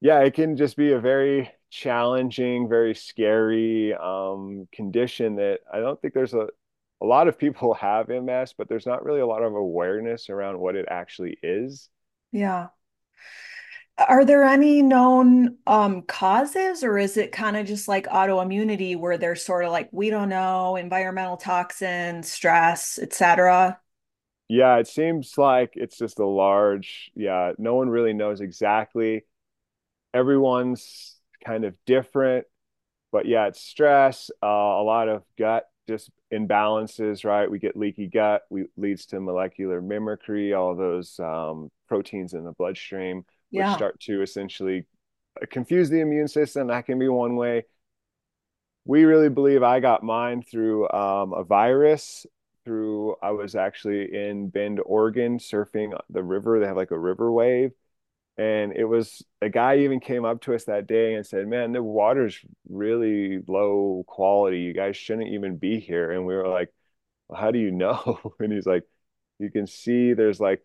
Yeah, 0.00 0.20
it 0.20 0.34
can 0.34 0.56
just 0.56 0.76
be 0.76 0.92
a 0.92 1.00
very 1.00 1.50
challenging, 1.70 2.68
very 2.68 2.94
scary 2.94 3.94
um, 3.94 4.68
condition 4.72 5.36
that 5.36 5.60
I 5.72 5.78
don't 5.78 6.00
think 6.00 6.14
there's 6.14 6.34
a 6.34 6.48
a 7.00 7.06
lot 7.06 7.28
of 7.28 7.38
people 7.38 7.74
have 7.80 8.08
MS, 8.08 8.54
but 8.56 8.68
there's 8.68 8.86
not 8.86 9.04
really 9.04 9.20
a 9.20 9.26
lot 9.26 9.42
of 9.42 9.54
awareness 9.54 10.30
around 10.30 10.58
what 10.58 10.76
it 10.76 10.86
actually 10.90 11.36
is. 11.42 11.88
Yeah. 12.30 12.68
Are 14.08 14.24
there 14.24 14.44
any 14.44 14.82
known 14.82 15.58
um, 15.66 16.02
causes, 16.02 16.84
or 16.84 16.98
is 16.98 17.16
it 17.16 17.32
kind 17.32 17.56
of 17.56 17.66
just 17.66 17.88
like 17.88 18.06
autoimmunity 18.08 18.96
where 18.96 19.18
they're 19.18 19.36
sort 19.36 19.64
of 19.64 19.72
like, 19.72 19.88
we 19.92 20.10
don't 20.10 20.28
know, 20.28 20.76
environmental 20.76 21.36
toxins, 21.36 22.30
stress, 22.30 22.98
etc.? 22.98 23.78
Yeah, 24.48 24.76
it 24.78 24.86
seems 24.86 25.38
like 25.38 25.72
it's 25.74 25.96
just 25.96 26.18
a 26.18 26.26
large, 26.26 27.10
yeah, 27.14 27.52
no 27.58 27.74
one 27.74 27.88
really 27.88 28.12
knows 28.12 28.40
exactly. 28.40 29.24
Everyone's 30.14 31.16
kind 31.44 31.64
of 31.64 31.74
different, 31.86 32.46
but 33.12 33.26
yeah, 33.26 33.46
it's 33.48 33.60
stress, 33.62 34.30
uh, 34.42 34.46
a 34.46 34.84
lot 34.84 35.08
of 35.08 35.24
gut 35.38 35.66
just 35.88 36.10
imbalances, 36.32 37.24
right? 37.24 37.50
We 37.50 37.58
get 37.58 37.76
leaky 37.76 38.08
gut, 38.08 38.42
we 38.50 38.66
leads 38.76 39.06
to 39.06 39.20
molecular 39.20 39.82
mimicry, 39.82 40.54
all 40.54 40.76
those 40.76 41.18
um, 41.20 41.70
proteins 41.88 42.34
in 42.34 42.44
the 42.44 42.52
bloodstream 42.52 43.24
which 43.52 43.60
yeah. 43.60 43.76
start 43.76 44.00
to 44.00 44.22
essentially 44.22 44.86
confuse 45.50 45.90
the 45.90 46.00
immune 46.00 46.28
system. 46.28 46.68
That 46.68 46.86
can 46.86 46.98
be 46.98 47.08
one 47.08 47.36
way. 47.36 47.64
We 48.84 49.04
really 49.04 49.28
believe 49.28 49.62
I 49.62 49.80
got 49.80 50.02
mine 50.02 50.42
through 50.42 50.90
um, 50.90 51.34
a 51.34 51.44
virus. 51.44 52.26
Through 52.64 53.16
I 53.22 53.32
was 53.32 53.54
actually 53.54 54.14
in 54.14 54.48
Bend, 54.48 54.80
Oregon, 54.84 55.38
surfing 55.38 55.98
the 56.10 56.22
river. 56.22 56.60
They 56.60 56.66
have 56.66 56.76
like 56.76 56.92
a 56.92 56.98
river 56.98 57.30
wave, 57.30 57.72
and 58.38 58.72
it 58.72 58.84
was 58.84 59.22
a 59.42 59.48
guy 59.48 59.78
even 59.78 60.00
came 60.00 60.24
up 60.24 60.42
to 60.42 60.54
us 60.54 60.64
that 60.64 60.86
day 60.86 61.14
and 61.14 61.26
said, 61.26 61.48
"Man, 61.48 61.72
the 61.72 61.82
water's 61.82 62.38
really 62.68 63.40
low 63.48 64.04
quality. 64.06 64.60
You 64.60 64.72
guys 64.72 64.96
shouldn't 64.96 65.28
even 65.28 65.56
be 65.58 65.80
here." 65.80 66.12
And 66.12 66.24
we 66.24 66.34
were 66.34 66.48
like, 66.48 66.72
well, 67.28 67.40
"How 67.40 67.50
do 67.50 67.58
you 67.58 67.70
know?" 67.72 68.34
and 68.38 68.52
he's 68.52 68.66
like, 68.66 68.84
"You 69.40 69.50
can 69.50 69.66
see 69.66 70.14
there's 70.14 70.40
like 70.40 70.62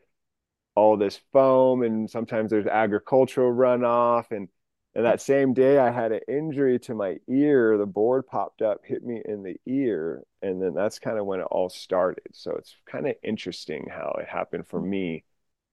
all 0.78 0.96
this 0.96 1.20
foam 1.34 1.82
and 1.82 2.08
sometimes 2.08 2.52
there's 2.52 2.68
agricultural 2.68 3.52
runoff 3.52 4.30
and 4.30 4.48
and 4.94 5.06
that 5.06 5.22
same 5.22 5.54
day 5.54 5.80
I 5.80 5.90
had 5.92 6.12
an 6.12 6.22
injury 6.28 6.80
to 6.80 6.96
my 6.96 7.18
ear. 7.28 7.78
The 7.78 7.86
board 7.86 8.26
popped 8.26 8.64
up, 8.64 8.82
hit 8.84 9.04
me 9.04 9.22
in 9.24 9.44
the 9.44 9.56
ear, 9.68 10.24
and 10.42 10.60
then 10.60 10.74
that's 10.74 10.98
kind 10.98 11.20
of 11.20 11.26
when 11.28 11.40
it 11.40 11.48
all 11.52 11.70
started. 11.70 12.26
So 12.34 12.56
it's 12.56 12.76
kind 12.90 13.08
of 13.08 13.16
interesting 13.24 13.88
how 13.92 14.18
it 14.20 14.28
happened 14.28 14.66
for 14.66 14.82
me. 14.82 15.24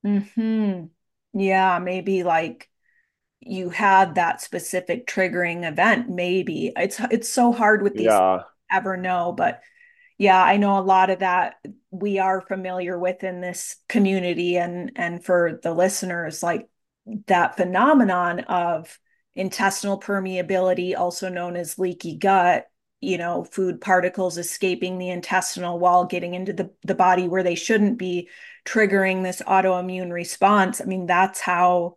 Hmm. 0.03 0.83
Yeah, 1.33 1.79
maybe 1.79 2.23
like 2.23 2.69
you 3.39 3.69
had 3.69 4.15
that 4.15 4.41
specific 4.41 5.07
triggering 5.07 5.67
event. 5.67 6.07
Maybe 6.07 6.71
it's 6.75 6.99
it's 7.11 7.29
so 7.29 7.51
hard 7.51 7.81
with 7.81 7.95
these 7.95 8.05
yeah. 8.05 8.43
ever 8.71 8.95
know, 8.95 9.33
but 9.35 9.61
yeah, 10.19 10.41
I 10.41 10.57
know 10.57 10.77
a 10.77 10.81
lot 10.81 11.09
of 11.09 11.19
that 11.19 11.55
we 11.99 12.19
are 12.19 12.41
familiar 12.41 12.97
with 12.97 13.23
in 13.23 13.41
this 13.41 13.77
community 13.87 14.57
and 14.57 14.91
and 14.95 15.23
for 15.23 15.59
the 15.63 15.73
listeners 15.73 16.43
like 16.43 16.67
that 17.27 17.55
phenomenon 17.55 18.41
of 18.41 18.99
intestinal 19.35 19.99
permeability 19.99 20.97
also 20.97 21.29
known 21.29 21.55
as 21.55 21.77
leaky 21.77 22.17
gut 22.17 22.65
you 23.01 23.17
know 23.17 23.43
food 23.43 23.81
particles 23.81 24.37
escaping 24.37 24.97
the 24.97 25.09
intestinal 25.09 25.79
wall 25.79 26.05
getting 26.05 26.33
into 26.33 26.53
the, 26.53 26.71
the 26.83 26.95
body 26.95 27.27
where 27.27 27.43
they 27.43 27.55
shouldn't 27.55 27.97
be 27.97 28.29
triggering 28.65 29.21
this 29.21 29.41
autoimmune 29.45 30.11
response. 30.11 30.81
I 30.81 30.85
mean 30.85 31.05
that's 31.05 31.39
how 31.39 31.95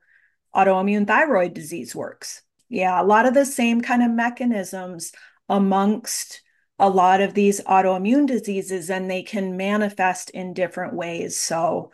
autoimmune 0.55 1.07
thyroid 1.07 1.55
disease 1.55 1.95
works. 1.95 2.43
Yeah 2.69 3.01
a 3.01 3.05
lot 3.05 3.27
of 3.27 3.35
the 3.35 3.47
same 3.47 3.81
kind 3.81 4.03
of 4.03 4.11
mechanisms 4.11 5.13
amongst 5.49 6.43
a 6.79 6.88
lot 6.88 7.21
of 7.21 7.35
these 7.35 7.61
autoimmune 7.62 8.27
diseases 8.27 8.91
and 8.91 9.11
they 9.11 9.23
can 9.23 9.57
manifest 9.57 10.31
in 10.31 10.55
different 10.55 10.95
ways. 10.95 11.37
So, 11.38 11.91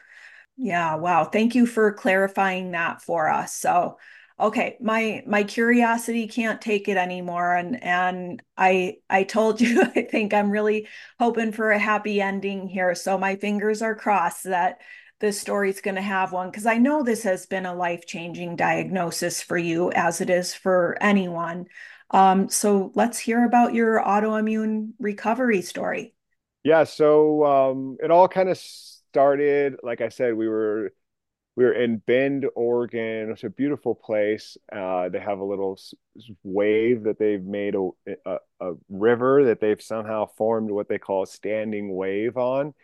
yeah, 0.57 0.97
wow. 0.97 1.25
Thank 1.25 1.55
you 1.55 1.67
for 1.67 1.93
clarifying 1.93 2.73
that 2.73 3.03
for 3.03 3.29
us. 3.29 3.55
So, 3.55 3.99
okay, 4.39 4.77
my 4.81 5.23
my 5.27 5.45
curiosity 5.45 6.29
can't 6.29 6.61
take 6.61 6.89
it 6.89 6.97
anymore 6.97 7.55
and 7.57 7.83
and 7.83 8.43
I 8.57 8.99
I 9.11 9.25
told 9.25 9.61
you 9.63 9.83
I 9.83 10.03
think 10.03 10.35
I'm 10.35 10.51
really 10.51 10.89
hoping 11.19 11.53
for 11.53 11.71
a 11.71 11.79
happy 11.79 12.21
ending 12.21 12.69
here. 12.69 12.95
So, 12.95 13.19
my 13.19 13.37
fingers 13.37 13.83
are 13.83 13.95
crossed 13.95 14.45
that 14.45 14.81
this 15.21 15.41
story's 15.41 15.81
going 15.81 15.95
to 15.95 16.03
have 16.03 16.33
one 16.33 16.51
because 16.51 16.67
I 16.67 16.77
know 16.79 17.03
this 17.03 17.23
has 17.23 17.47
been 17.47 17.67
a 17.67 17.75
life-changing 17.75 18.57
diagnosis 18.57 19.41
for 19.43 19.57
you 19.57 19.91
as 19.93 20.21
it 20.21 20.29
is 20.29 20.55
for 20.55 20.99
anyone. 21.01 21.67
Um, 22.15 22.49
so 22.49 22.93
let's 22.95 23.19
hear 23.19 23.45
about 23.45 23.75
your 23.75 24.01
autoimmune 24.01 24.93
recovery 25.01 25.63
story. 25.63 26.15
Yeah, 26.63 26.85
so 26.85 27.45
um, 27.45 27.97
it 28.01 28.13
all 28.13 28.29
kind 28.29 28.49
of 28.49 28.57
started, 28.57 29.77
like 29.83 30.01
I 30.01 30.09
said, 30.11 30.35
we 30.35 30.49
were 30.49 30.93
we 31.57 31.65
were 31.65 31.73
in 31.73 31.99
Bend, 31.99 32.47
Oregon. 32.55 33.31
It's 33.31 33.45
a 33.45 33.51
beautiful 33.51 33.97
place. 33.97 34.57
Uh, 34.73 35.09
they 35.09 35.19
have 35.19 35.41
a 35.41 35.45
little 35.45 35.79
wave 36.45 37.03
that 37.05 37.19
they've 37.19 37.43
made 37.43 37.75
a, 37.75 37.91
a, 38.27 38.39
a 38.61 38.73
river 38.89 39.45
that 39.47 39.61
they've 39.61 39.83
somehow 39.83 40.27
formed 40.37 40.71
what 40.71 40.89
they 40.89 40.99
call 40.99 41.25
a 41.25 41.27
standing 41.27 41.95
wave 41.95 42.37
on. 42.37 42.75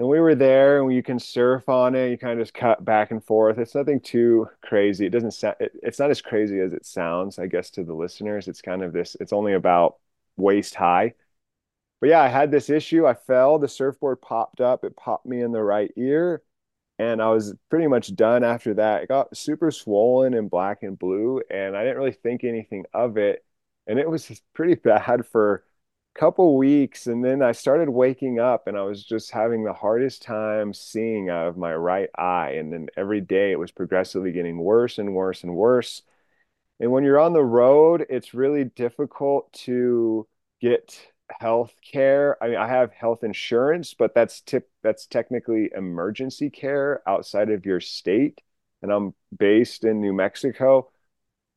And 0.00 0.08
we 0.08 0.18
were 0.18 0.34
there, 0.34 0.80
and 0.80 0.90
you 0.94 1.02
can 1.02 1.18
surf 1.18 1.68
on 1.68 1.94
it. 1.94 2.10
You 2.10 2.16
kind 2.16 2.32
of 2.40 2.42
just 2.42 2.54
cut 2.54 2.82
back 2.86 3.10
and 3.10 3.22
forth. 3.22 3.58
It's 3.58 3.74
nothing 3.74 4.00
too 4.00 4.48
crazy. 4.62 5.04
It 5.04 5.10
doesn't 5.10 5.32
sound. 5.32 5.56
It, 5.60 5.72
it's 5.82 5.98
not 5.98 6.10
as 6.10 6.22
crazy 6.22 6.58
as 6.60 6.72
it 6.72 6.86
sounds, 6.86 7.38
I 7.38 7.46
guess, 7.48 7.70
to 7.72 7.84
the 7.84 7.92
listeners. 7.92 8.48
It's 8.48 8.62
kind 8.62 8.82
of 8.82 8.94
this. 8.94 9.14
It's 9.20 9.34
only 9.34 9.52
about 9.52 9.96
waist 10.38 10.74
high. 10.74 11.14
But 12.00 12.08
yeah, 12.10 12.22
I 12.22 12.28
had 12.28 12.50
this 12.50 12.70
issue. 12.70 13.06
I 13.06 13.12
fell. 13.14 13.58
The 13.58 13.68
surfboard 13.68 14.22
popped 14.22 14.62
up. 14.62 14.84
It 14.84 14.96
popped 14.96 15.26
me 15.26 15.42
in 15.42 15.52
the 15.52 15.62
right 15.62 15.92
ear 15.96 16.42
and 17.00 17.22
I 17.22 17.30
was 17.30 17.54
pretty 17.70 17.88
much 17.88 18.14
done 18.14 18.44
after 18.44 18.74
that. 18.74 19.04
It 19.04 19.08
got 19.08 19.36
super 19.36 19.70
swollen 19.70 20.34
and 20.34 20.50
black 20.50 20.82
and 20.82 20.98
blue, 20.98 21.40
and 21.50 21.76
I 21.76 21.82
didn't 21.82 21.96
really 21.96 22.12
think 22.12 22.44
anything 22.44 22.84
of 22.92 23.16
it. 23.16 23.44
And 23.86 23.98
it 23.98 24.08
was 24.08 24.42
pretty 24.54 24.74
bad 24.76 25.26
for 25.26 25.64
couple 26.20 26.58
weeks. 26.58 27.06
And 27.06 27.24
then 27.24 27.42
I 27.42 27.52
started 27.52 27.88
waking 27.88 28.38
up 28.38 28.66
and 28.66 28.76
I 28.76 28.82
was 28.82 29.02
just 29.02 29.30
having 29.30 29.64
the 29.64 29.72
hardest 29.72 30.22
time 30.22 30.74
seeing 30.74 31.30
out 31.30 31.48
of 31.48 31.56
my 31.56 31.74
right 31.74 32.10
eye. 32.16 32.50
And 32.58 32.70
then 32.70 32.88
every 32.94 33.22
day 33.22 33.52
it 33.52 33.58
was 33.58 33.70
progressively 33.72 34.30
getting 34.30 34.58
worse 34.58 34.98
and 34.98 35.14
worse 35.14 35.42
and 35.44 35.54
worse. 35.54 36.02
And 36.78 36.92
when 36.92 37.04
you're 37.04 37.18
on 37.18 37.32
the 37.32 37.42
road, 37.42 38.06
it's 38.10 38.34
really 38.34 38.64
difficult 38.64 39.50
to 39.64 40.28
get 40.60 41.00
health 41.40 41.74
care. 41.82 42.42
I 42.42 42.48
mean, 42.48 42.58
I 42.58 42.68
have 42.68 42.92
health 42.92 43.24
insurance, 43.24 43.94
but 43.94 44.14
that's 44.14 44.42
tip 44.42 44.68
that's 44.82 45.06
technically 45.06 45.70
emergency 45.74 46.50
care 46.50 47.02
outside 47.06 47.50
of 47.50 47.66
your 47.66 47.80
state, 47.80 48.40
and 48.82 48.90
I'm 48.90 49.14
based 49.36 49.84
in 49.84 50.00
New 50.00 50.12
Mexico. 50.12 50.90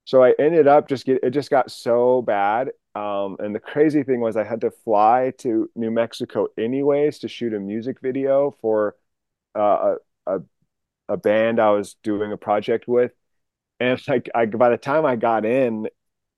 So 0.05 0.23
I 0.23 0.33
ended 0.37 0.67
up 0.67 0.87
just 0.87 1.05
get 1.05 1.23
it 1.23 1.31
just 1.31 1.49
got 1.49 1.71
so 1.71 2.21
bad. 2.21 2.71
Um, 2.95 3.37
and 3.39 3.55
the 3.55 3.59
crazy 3.59 4.03
thing 4.03 4.21
was 4.21 4.37
I 4.37 4.43
had 4.43 4.61
to 4.61 4.71
fly 4.71 5.33
to 5.39 5.69
New 5.75 5.89
Mexico 5.91 6.47
anyways 6.57 7.19
to 7.19 7.27
shoot 7.27 7.53
a 7.53 7.59
music 7.59 7.99
video 8.01 8.51
for 8.61 8.95
uh, 9.57 9.95
a, 10.27 10.37
a 10.37 10.41
a 11.09 11.17
band 11.17 11.59
I 11.59 11.71
was 11.71 11.95
doing 12.03 12.31
a 12.33 12.37
project 12.37 12.87
with. 12.87 13.13
And 13.79 14.01
like 14.07 14.29
I 14.35 14.45
by 14.47 14.69
the 14.69 14.77
time 14.77 15.05
I 15.05 15.15
got 15.17 15.45
in, 15.45 15.87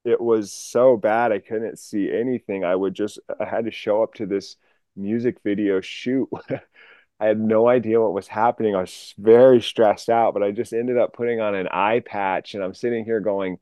it 0.05 0.21
was 0.21 0.53
so 0.53 0.97
bad 0.97 1.31
I 1.31 1.39
couldn't 1.39 1.79
see 1.79 2.11
anything. 2.11 2.63
I 2.65 2.75
would 2.75 2.93
just 2.95 3.19
I 3.39 3.45
had 3.45 3.65
to 3.65 3.71
show 3.71 4.03
up 4.03 4.15
to 4.15 4.25
this 4.25 4.57
music 4.95 5.37
video 5.43 5.81
shoot. 5.81 6.29
I 7.19 7.27
had 7.27 7.39
no 7.39 7.67
idea 7.67 8.01
what 8.01 8.13
was 8.13 8.27
happening. 8.27 8.75
I 8.75 8.81
was 8.81 9.13
very 9.17 9.61
stressed 9.61 10.09
out, 10.09 10.33
but 10.33 10.43
I 10.43 10.51
just 10.51 10.73
ended 10.73 10.97
up 10.97 11.13
putting 11.13 11.39
on 11.41 11.55
an 11.55 11.67
eye 11.71 12.01
patch 12.05 12.55
and 12.55 12.63
I'm 12.63 12.73
sitting 12.73 13.05
here 13.05 13.21
going, 13.21 13.59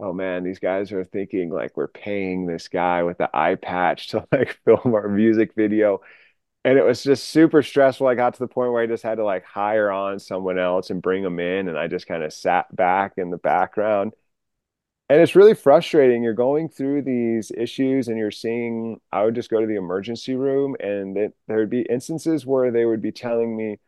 "Oh 0.00 0.12
man, 0.12 0.44
these 0.44 0.58
guys 0.58 0.92
are 0.92 1.04
thinking 1.04 1.50
like 1.50 1.76
we're 1.76 1.88
paying 1.88 2.46
this 2.46 2.68
guy 2.68 3.02
with 3.02 3.18
the 3.18 3.30
eye 3.34 3.56
patch 3.56 4.08
to 4.08 4.26
like 4.32 4.58
film 4.64 4.94
our 4.94 5.08
music 5.08 5.54
video." 5.54 6.00
And 6.64 6.78
it 6.78 6.84
was 6.84 7.02
just 7.04 7.28
super 7.30 7.62
stressful. 7.62 8.06
I 8.08 8.14
got 8.16 8.34
to 8.34 8.40
the 8.40 8.48
point 8.48 8.72
where 8.72 8.82
I 8.82 8.86
just 8.86 9.02
had 9.04 9.16
to 9.16 9.24
like 9.24 9.44
hire 9.44 9.90
on 9.90 10.18
someone 10.20 10.58
else 10.58 10.90
and 10.90 11.02
bring 11.02 11.22
them 11.24 11.40
in 11.40 11.68
and 11.68 11.78
I 11.78 11.88
just 11.88 12.06
kind 12.06 12.22
of 12.24 12.32
sat 12.34 12.74
back 12.76 13.14
in 13.18 13.30
the 13.30 13.38
background 13.38 14.14
and 15.08 15.20
it's 15.20 15.34
really 15.34 15.54
frustrating. 15.54 16.22
You're 16.22 16.34
going 16.34 16.68
through 16.68 17.02
these 17.02 17.50
issues 17.56 18.06
and 18.08 18.16
you're 18.16 18.30
seeing, 18.30 19.00
I 19.12 19.24
would 19.24 19.34
just 19.34 19.50
go 19.50 19.60
to 19.60 19.66
the 19.66 19.76
emergency 19.76 20.34
room 20.36 20.76
and 20.78 21.16
it, 21.16 21.34
there 21.48 21.58
would 21.58 21.70
be 21.70 21.82
instances 21.82 22.46
where 22.46 22.70
they 22.70 22.84
would 22.84 23.02
be 23.02 23.10
telling 23.12 23.56
me, 23.56 23.78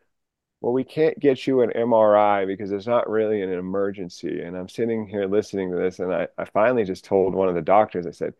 well, 0.63 0.73
we 0.73 0.85
can't 0.85 1.19
get 1.19 1.45
you 1.45 1.61
an 1.61 1.71
MRI 1.75 2.45
because 2.45 2.71
it's 2.71 2.87
not 2.87 3.09
really 3.09 3.41
an 3.43 3.51
emergency. 3.51 4.41
And 4.41 4.55
I'm 4.57 4.69
sitting 4.69 5.05
here 5.07 5.25
listening 5.27 5.71
to 5.71 5.77
this. 5.77 5.99
And 5.99 6.13
I, 6.13 6.29
I 6.37 6.45
finally 6.45 6.85
just 6.85 7.05
told 7.05 7.35
one 7.35 7.49
of 7.49 7.55
the 7.55 7.61
doctors, 7.61 8.07
I 8.07 8.11
said, 8.11 8.33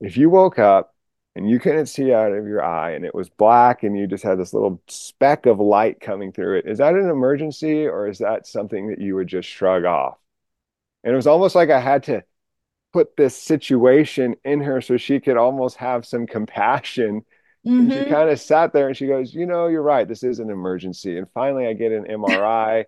if 0.00 0.16
you 0.16 0.30
woke 0.30 0.58
up 0.60 0.94
and 1.36 1.50
you 1.50 1.60
couldn't 1.60 1.86
see 1.86 2.12
out 2.12 2.32
of 2.32 2.46
your 2.46 2.64
eye 2.64 2.92
and 2.92 3.04
it 3.04 3.14
was 3.14 3.30
black 3.30 3.82
and 3.82 3.98
you 3.98 4.06
just 4.06 4.24
had 4.24 4.38
this 4.38 4.54
little 4.54 4.82
speck 4.88 5.46
of 5.46 5.60
light 5.60 6.00
coming 6.00 6.32
through 6.32 6.58
it, 6.58 6.66
is 6.66 6.78
that 6.78 6.94
an 6.94 7.10
emergency 7.10 7.86
or 7.86 8.08
is 8.08 8.18
that 8.18 8.46
something 8.46 8.88
that 8.88 9.00
you 9.00 9.16
would 9.16 9.28
just 9.28 9.48
shrug 9.48 9.84
off? 9.84 10.18
And 11.04 11.12
it 11.12 11.16
was 11.16 11.26
almost 11.26 11.56
like 11.56 11.70
I 11.70 11.80
had 11.80 12.04
to 12.04 12.24
put 12.92 13.16
this 13.16 13.36
situation 13.36 14.36
in 14.44 14.60
her 14.62 14.80
so 14.80 14.96
she 14.96 15.20
could 15.20 15.36
almost 15.36 15.78
have 15.78 16.06
some 16.06 16.26
compassion. 16.26 17.24
Mm-hmm. 17.66 17.78
And 17.80 17.92
she 17.92 17.98
mm-hmm. 17.98 18.10
kind 18.10 18.30
of 18.30 18.40
sat 18.40 18.72
there 18.72 18.88
and 18.88 18.96
she 18.96 19.06
goes, 19.06 19.34
You 19.34 19.46
know, 19.46 19.66
you're 19.66 19.82
right. 19.82 20.08
This 20.08 20.22
is 20.22 20.38
an 20.38 20.50
emergency. 20.50 21.18
And 21.18 21.26
finally, 21.32 21.66
I 21.66 21.74
get 21.74 21.92
an 21.92 22.04
MRI. 22.04 22.84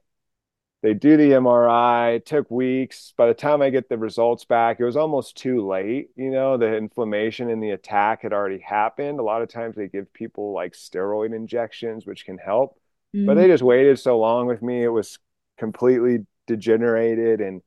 they 0.83 0.95
do 0.95 1.17
the 1.17 1.31
MRI. 1.31 2.17
It 2.17 2.27
took 2.27 2.51
weeks. 2.51 3.13
By 3.17 3.27
the 3.27 3.35
time 3.35 3.61
I 3.61 3.71
get 3.71 3.89
the 3.89 3.99
results 3.99 4.45
back, 4.45 4.81
it 4.81 4.85
was 4.85 4.97
almost 4.97 5.37
too 5.37 5.67
late. 5.67 6.09
You 6.17 6.31
know, 6.31 6.57
the 6.57 6.75
inflammation 6.75 7.51
and 7.51 7.63
the 7.63 7.71
attack 7.71 8.23
had 8.23 8.33
already 8.33 8.61
happened. 8.61 9.21
A 9.21 9.23
lot 9.25 9.43
of 9.43 9.49
times 9.49 9.77
they 9.77 9.89
give 9.89 10.13
people 10.13 10.55
like 10.55 10.73
steroid 10.73 11.35
injections, 11.35 12.07
which 12.07 12.25
can 12.25 12.39
help. 12.39 12.79
Mm-hmm. 13.15 13.27
But 13.27 13.35
they 13.35 13.49
just 13.49 13.63
waited 13.63 13.99
so 13.99 14.19
long 14.19 14.47
with 14.47 14.63
me. 14.63 14.83
It 14.83 14.89
was 14.89 15.19
completely 15.59 16.27
degenerated 16.47 17.41
and 17.41 17.63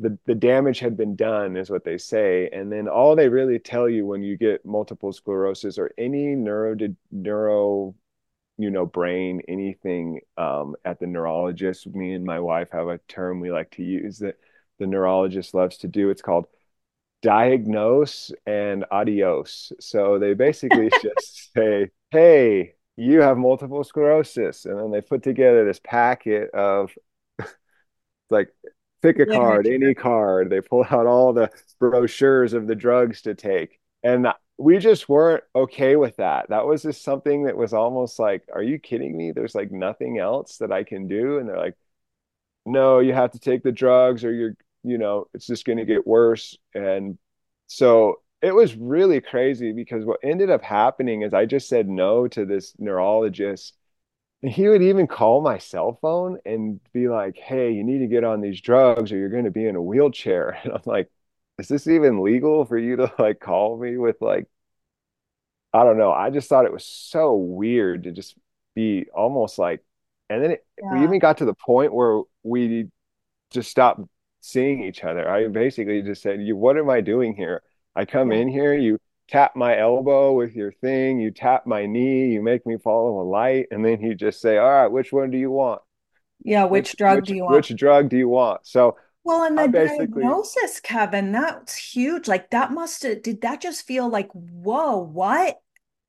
the, 0.00 0.18
the 0.26 0.34
damage 0.34 0.78
had 0.80 0.96
been 0.96 1.14
done 1.14 1.56
is 1.56 1.68
what 1.68 1.84
they 1.84 1.98
say. 1.98 2.48
And 2.52 2.72
then 2.72 2.88
all 2.88 3.14
they 3.14 3.28
really 3.28 3.58
tell 3.58 3.88
you 3.88 4.06
when 4.06 4.22
you 4.22 4.36
get 4.36 4.64
multiple 4.64 5.12
sclerosis 5.12 5.78
or 5.78 5.92
any 5.98 6.34
neuro 6.34 6.74
neuro 7.10 7.94
you 8.56 8.70
know 8.70 8.86
brain 8.86 9.42
anything 9.48 10.20
um, 10.36 10.74
at 10.84 11.00
the 11.00 11.06
neurologist 11.06 11.86
me 11.86 12.14
and 12.14 12.24
my 12.24 12.40
wife 12.40 12.68
have 12.72 12.88
a 12.88 12.98
term 13.08 13.40
we 13.40 13.50
like 13.52 13.70
to 13.72 13.82
use 13.82 14.18
that 14.18 14.38
the 14.78 14.86
neurologist 14.86 15.54
loves 15.54 15.76
to 15.78 15.88
do. 15.88 16.10
It's 16.10 16.22
called 16.22 16.46
diagnose 17.22 18.32
and 18.46 18.86
adios. 18.90 19.72
So 19.80 20.18
they 20.18 20.34
basically 20.34 20.90
just 21.02 21.52
say 21.54 21.90
hey 22.10 22.74
you 22.96 23.20
have 23.20 23.36
multiple 23.38 23.84
sclerosis. 23.84 24.64
And 24.64 24.78
then 24.78 24.90
they 24.90 25.00
put 25.02 25.22
together 25.22 25.64
this 25.64 25.80
packet 25.82 26.50
of 26.52 26.90
like 28.30 28.54
pick 29.02 29.18
a 29.18 29.26
card, 29.26 29.66
any 29.66 29.94
card. 29.94 30.50
They 30.50 30.60
pull 30.60 30.84
out 30.90 31.06
all 31.06 31.32
the 31.32 31.50
brochures 31.78 32.52
of 32.52 32.66
the 32.66 32.74
drugs 32.74 33.22
to 33.22 33.34
take. 33.34 33.78
And 34.02 34.26
we 34.58 34.78
just 34.78 35.08
weren't 35.08 35.44
okay 35.54 35.96
with 35.96 36.16
that. 36.16 36.50
That 36.50 36.66
was 36.66 36.82
just 36.82 37.02
something 37.02 37.44
that 37.44 37.56
was 37.56 37.72
almost 37.72 38.18
like, 38.18 38.42
are 38.52 38.62
you 38.62 38.78
kidding 38.78 39.16
me? 39.16 39.32
There's 39.32 39.54
like 39.54 39.70
nothing 39.70 40.18
else 40.18 40.58
that 40.58 40.72
I 40.72 40.84
can 40.84 41.08
do. 41.08 41.38
And 41.38 41.48
they're 41.48 41.58
like, 41.58 41.76
no, 42.66 42.98
you 42.98 43.14
have 43.14 43.32
to 43.32 43.38
take 43.38 43.62
the 43.62 43.72
drugs 43.72 44.24
or 44.24 44.32
you're, 44.32 44.56
you 44.82 44.98
know, 44.98 45.28
it's 45.34 45.46
just 45.46 45.64
going 45.64 45.78
to 45.78 45.84
get 45.84 46.06
worse. 46.06 46.56
And 46.74 47.18
so 47.66 48.20
it 48.42 48.54
was 48.54 48.76
really 48.76 49.20
crazy 49.20 49.72
because 49.72 50.04
what 50.04 50.20
ended 50.22 50.50
up 50.50 50.62
happening 50.62 51.22
is 51.22 51.34
I 51.34 51.46
just 51.46 51.68
said 51.68 51.88
no 51.88 52.28
to 52.28 52.44
this 52.44 52.74
neurologist 52.78 53.74
he 54.42 54.68
would 54.68 54.82
even 54.82 55.06
call 55.06 55.40
my 55.42 55.58
cell 55.58 55.98
phone 56.00 56.38
and 56.46 56.80
be 56.92 57.08
like, 57.08 57.36
"Hey, 57.36 57.72
you 57.72 57.84
need 57.84 57.98
to 57.98 58.06
get 58.06 58.24
on 58.24 58.40
these 58.40 58.60
drugs 58.60 59.12
or 59.12 59.16
you're 59.18 59.28
going 59.28 59.44
to 59.44 59.50
be 59.50 59.66
in 59.66 59.76
a 59.76 59.82
wheelchair." 59.82 60.58
And 60.64 60.72
I'm 60.74 60.82
like, 60.86 61.10
"Is 61.58 61.68
this 61.68 61.86
even 61.86 62.22
legal 62.22 62.64
for 62.64 62.78
you 62.78 62.96
to 62.96 63.12
like 63.18 63.40
call 63.40 63.78
me 63.78 63.96
with 63.98 64.16
like 64.20 64.48
I 65.72 65.84
don't 65.84 65.98
know. 65.98 66.12
I 66.12 66.30
just 66.30 66.48
thought 66.48 66.64
it 66.64 66.72
was 66.72 66.84
so 66.84 67.34
weird 67.34 68.04
to 68.04 68.12
just 68.12 68.36
be 68.74 69.06
almost 69.14 69.58
like 69.58 69.84
and 70.30 70.42
then 70.42 70.52
it, 70.52 70.66
yeah. 70.80 70.94
we 70.94 71.04
even 71.04 71.18
got 71.18 71.38
to 71.38 71.44
the 71.44 71.54
point 71.54 71.92
where 71.92 72.22
we 72.44 72.88
just 73.50 73.70
stopped 73.70 74.00
seeing 74.40 74.82
each 74.84 75.04
other. 75.04 75.28
I 75.28 75.48
basically 75.48 76.02
just 76.02 76.22
said, 76.22 76.40
"You 76.40 76.56
what 76.56 76.78
am 76.78 76.88
I 76.88 77.00
doing 77.00 77.34
here? 77.34 77.62
I 77.96 78.04
come 78.04 78.32
yeah. 78.32 78.38
in 78.38 78.48
here, 78.48 78.74
you 78.74 78.98
tap 79.30 79.54
my 79.54 79.78
elbow 79.78 80.32
with 80.32 80.54
your 80.54 80.72
thing, 80.72 81.20
you 81.20 81.30
tap 81.30 81.66
my 81.66 81.86
knee, 81.86 82.32
you 82.32 82.42
make 82.42 82.66
me 82.66 82.76
follow 82.82 83.20
a 83.20 83.24
light, 83.24 83.66
and 83.70 83.84
then 83.84 84.02
you 84.02 84.14
just 84.14 84.40
say, 84.40 84.58
All 84.58 84.70
right, 84.70 84.88
which 84.88 85.12
one 85.12 85.30
do 85.30 85.38
you 85.38 85.50
want? 85.50 85.80
Yeah, 86.42 86.64
which, 86.64 86.90
which 86.90 86.96
drug 86.96 87.16
which, 87.16 87.28
do 87.28 87.34
you 87.36 87.44
want? 87.44 87.54
Which 87.56 87.76
drug 87.76 88.08
do 88.08 88.16
you 88.16 88.28
want? 88.28 88.66
So 88.66 88.96
well, 89.24 89.44
and 89.44 89.58
the 89.58 89.68
diagnosis, 89.68 90.80
Kevin, 90.80 91.32
that's 91.32 91.76
huge. 91.76 92.26
Like 92.26 92.50
that 92.50 92.72
must 92.72 93.02
have 93.02 93.22
did 93.22 93.42
that 93.42 93.60
just 93.60 93.86
feel 93.86 94.08
like, 94.08 94.30
whoa, 94.32 94.98
what? 94.98 95.60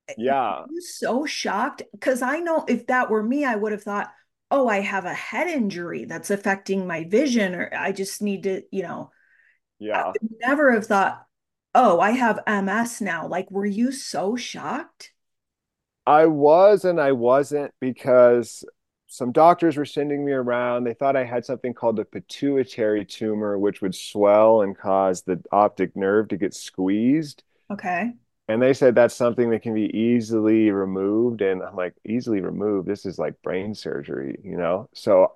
Eh, 0.08 0.12
eh, 0.12 0.16
yeah. 0.18 0.62
I'm 0.64 0.82
so 0.82 1.26
shocked. 1.26 1.84
Cause 2.00 2.22
I 2.22 2.40
know 2.40 2.66
if 2.68 2.88
that 2.88 3.10
were 3.10 3.24
me, 3.24 3.44
I 3.44 3.56
would 3.56 3.74
have 3.74 3.84
thought, 3.84 4.12
oh, 4.50 4.68
I 4.68 4.80
have 4.80 5.06
a 5.06 5.14
head 5.14 5.48
injury 5.48 6.06
that's 6.06 6.32
affecting 6.32 6.88
my 6.88 7.04
vision, 7.04 7.54
or 7.54 7.72
I 7.76 7.92
just 7.92 8.22
need 8.22 8.44
to, 8.44 8.64
you 8.72 8.84
know. 8.84 9.12
Yeah. 9.80 10.04
I 10.04 10.08
would 10.08 10.32
never 10.40 10.72
have 10.72 10.86
thought, 10.86 11.26
oh, 11.74 12.00
I 12.00 12.12
have 12.12 12.40
MS 12.48 13.02
now. 13.02 13.28
Like, 13.28 13.50
were 13.52 13.66
you 13.66 13.92
so 13.92 14.36
shocked? 14.36 15.12
I 16.06 16.26
was 16.26 16.84
and 16.86 17.00
I 17.00 17.12
wasn't 17.12 17.74
because 17.80 18.64
some 19.08 19.32
doctors 19.32 19.78
were 19.78 19.86
sending 19.86 20.26
me 20.26 20.32
around. 20.32 20.84
They 20.84 20.94
thought 20.94 21.16
I 21.16 21.26
had 21.26 21.46
something 21.46 21.74
called 21.74 22.00
a 22.00 22.06
pituitary 22.06 23.06
tumor, 23.06 23.58
which 23.58 23.82
would 23.82 23.94
swell 23.94 24.62
and 24.62 24.78
cause 24.78 25.22
the 25.24 25.42
optic 25.52 25.96
nerve 25.96 26.30
to 26.30 26.38
get 26.38 26.54
squeezed. 26.54 27.44
Okay. 27.70 28.14
And 28.48 28.62
they 28.62 28.74
said 28.74 28.96
that's 28.96 29.16
something 29.16 29.50
that 29.52 29.62
can 29.62 29.74
be 29.74 29.96
easily 29.98 30.72
removed. 30.72 31.42
And 31.42 31.62
I'm 31.62 31.76
like, 31.76 31.94
easily 32.06 32.42
removed? 32.42 32.88
This 32.88 33.06
is 33.06 33.20
like 33.20 33.42
brain 33.42 33.76
surgery, 33.76 34.40
you 34.44 34.58
know? 34.58 34.90
So 34.94 35.34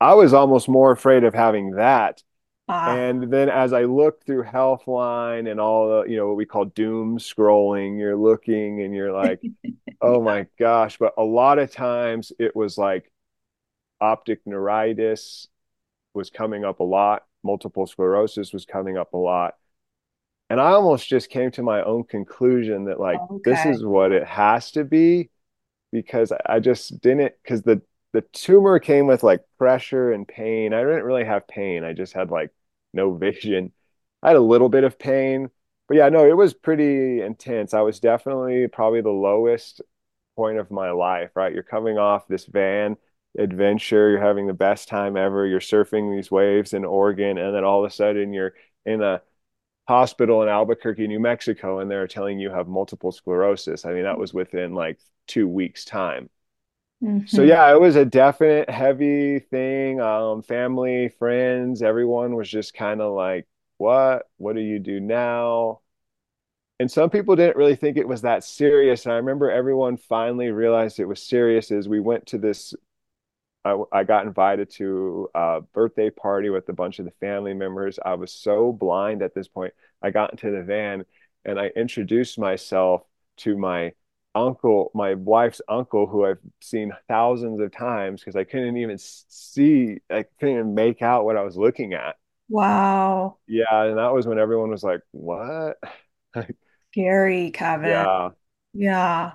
I 0.00 0.14
was 0.14 0.32
almost 0.34 0.68
more 0.68 0.92
afraid 0.92 1.24
of 1.24 1.34
having 1.34 1.72
that. 1.72 2.22
Ah. 2.72 2.96
And 2.96 3.30
then 3.30 3.48
as 3.50 3.72
I 3.72 3.84
looked 3.84 4.24
through 4.24 4.44
Healthline 4.44 5.50
and 5.50 5.60
all 5.60 5.88
the, 5.88 6.10
you 6.10 6.16
know, 6.16 6.28
what 6.28 6.36
we 6.36 6.46
call 6.46 6.64
doom 6.64 7.18
scrolling, 7.18 7.98
you're 7.98 8.16
looking 8.16 8.82
and 8.82 8.94
you're 8.94 9.12
like, 9.12 9.42
oh 10.00 10.22
my 10.22 10.46
gosh. 10.58 10.96
But 10.98 11.14
a 11.18 11.22
lot 11.22 11.58
of 11.58 11.70
times 11.70 12.32
it 12.38 12.56
was 12.56 12.78
like 12.78 13.12
optic 14.00 14.40
neuritis 14.46 15.48
was 16.14 16.30
coming 16.30 16.64
up 16.64 16.80
a 16.80 16.84
lot, 16.84 17.24
multiple 17.42 17.86
sclerosis 17.86 18.52
was 18.52 18.64
coming 18.64 18.96
up 18.96 19.12
a 19.12 19.18
lot. 19.18 19.54
And 20.50 20.60
I 20.60 20.72
almost 20.72 21.08
just 21.08 21.30
came 21.30 21.50
to 21.52 21.62
my 21.62 21.82
own 21.82 22.04
conclusion 22.04 22.84
that 22.86 23.00
like 23.00 23.18
this 23.44 23.64
is 23.64 23.84
what 23.84 24.12
it 24.12 24.26
has 24.26 24.70
to 24.72 24.84
be 24.84 25.30
because 25.92 26.32
I 26.46 26.60
just 26.60 27.00
didn't 27.00 27.32
because 27.42 27.62
the 27.62 27.82
the 28.12 28.22
tumor 28.32 28.78
came 28.78 29.06
with 29.06 29.22
like 29.22 29.42
pressure 29.58 30.12
and 30.12 30.28
pain. 30.28 30.74
I 30.74 30.80
didn't 30.82 31.04
really 31.04 31.24
have 31.24 31.48
pain. 31.48 31.84
I 31.84 31.94
just 31.94 32.12
had 32.12 32.30
like 32.30 32.50
no 32.92 33.14
vision. 33.14 33.72
I 34.22 34.28
had 34.28 34.36
a 34.36 34.40
little 34.40 34.68
bit 34.68 34.84
of 34.84 34.98
pain, 34.98 35.50
but 35.88 35.96
yeah, 35.96 36.08
no, 36.08 36.26
it 36.26 36.36
was 36.36 36.54
pretty 36.54 37.20
intense. 37.20 37.74
I 37.74 37.80
was 37.82 38.00
definitely 38.00 38.68
probably 38.68 39.00
the 39.00 39.10
lowest 39.10 39.82
point 40.36 40.58
of 40.58 40.70
my 40.70 40.90
life, 40.90 41.30
right? 41.34 41.52
You're 41.52 41.62
coming 41.62 41.98
off 41.98 42.28
this 42.28 42.46
van 42.46 42.96
adventure, 43.38 44.10
you're 44.10 44.20
having 44.20 44.46
the 44.46 44.54
best 44.54 44.88
time 44.88 45.16
ever, 45.16 45.46
you're 45.46 45.60
surfing 45.60 46.14
these 46.14 46.30
waves 46.30 46.72
in 46.74 46.84
Oregon, 46.84 47.38
and 47.38 47.54
then 47.54 47.64
all 47.64 47.84
of 47.84 47.90
a 47.90 47.94
sudden 47.94 48.32
you're 48.32 48.54
in 48.86 49.02
a 49.02 49.22
hospital 49.88 50.42
in 50.42 50.48
Albuquerque, 50.48 51.08
New 51.08 51.20
Mexico, 51.20 51.80
and 51.80 51.90
they're 51.90 52.08
telling 52.08 52.38
you 52.38 52.50
have 52.50 52.68
multiple 52.68 53.12
sclerosis. 53.12 53.84
I 53.84 53.92
mean, 53.92 54.04
that 54.04 54.18
was 54.18 54.34
within 54.34 54.74
like 54.74 54.98
two 55.26 55.48
weeks' 55.48 55.84
time. 55.84 56.30
So 57.24 57.42
hmm 57.42 57.42
yeah, 57.42 57.72
it 57.72 57.80
was 57.80 57.96
a 57.96 58.04
definite 58.04 58.68
heavy 58.70 59.38
thing. 59.40 60.00
Um, 60.00 60.42
family, 60.42 61.08
friends, 61.08 61.82
everyone 61.82 62.34
was 62.36 62.50
just 62.50 62.74
kind 62.74 63.00
of 63.00 63.14
like, 63.14 63.46
"What? 63.78 64.24
What 64.38 64.54
do 64.56 64.60
you 64.62 64.78
do 64.78 65.00
now?" 65.00 65.80
And 66.80 66.90
some 66.90 67.10
people 67.10 67.36
didn't 67.36 67.56
really 67.56 67.76
think 67.76 67.96
it 67.96 68.08
was 68.08 68.22
that 68.22 68.44
serious. 68.44 69.06
And 69.06 69.12
I 69.12 69.16
remember 69.16 69.50
everyone 69.50 69.96
finally 69.98 70.50
realized 70.50 71.00
it 71.00 71.06
was 71.06 71.22
serious 71.22 71.70
as 71.70 71.88
we 71.88 72.00
went 72.00 72.26
to 72.28 72.38
this 72.38 72.74
I, 73.64 73.80
I 73.92 74.04
got 74.04 74.26
invited 74.26 74.70
to 74.72 75.28
a 75.34 75.60
birthday 75.72 76.10
party 76.10 76.50
with 76.50 76.68
a 76.68 76.72
bunch 76.72 76.98
of 76.98 77.04
the 77.04 77.12
family 77.20 77.54
members. 77.54 77.98
I 78.04 78.14
was 78.14 78.32
so 78.32 78.72
blind 78.72 79.22
at 79.22 79.34
this 79.34 79.48
point. 79.48 79.72
I 80.02 80.10
got 80.10 80.32
into 80.32 80.50
the 80.50 80.62
van 80.62 81.04
and 81.44 81.60
I 81.60 81.68
introduced 81.68 82.38
myself 82.38 83.02
to 83.38 83.56
my 83.56 83.92
uncle, 84.34 84.90
my 84.94 85.14
wife's 85.14 85.60
uncle, 85.68 86.06
who 86.06 86.24
I've 86.24 86.38
seen 86.60 86.92
thousands 87.08 87.60
of 87.60 87.72
times 87.72 88.20
because 88.20 88.36
I 88.36 88.44
couldn't 88.44 88.76
even 88.76 88.98
see, 88.98 89.98
I 90.10 90.24
couldn't 90.40 90.54
even 90.54 90.74
make 90.74 91.02
out 91.02 91.24
what 91.24 91.36
I 91.36 91.42
was 91.42 91.56
looking 91.56 91.94
at. 91.94 92.16
Wow. 92.48 93.38
Yeah, 93.46 93.84
and 93.84 93.98
that 93.98 94.12
was 94.12 94.26
when 94.26 94.38
everyone 94.38 94.70
was 94.70 94.84
like, 94.84 95.00
"What?" 95.10 95.78
Scary, 96.92 97.50
Kevin. 97.50 97.90
Yeah. 97.90 98.30
Yeah. 98.72 99.32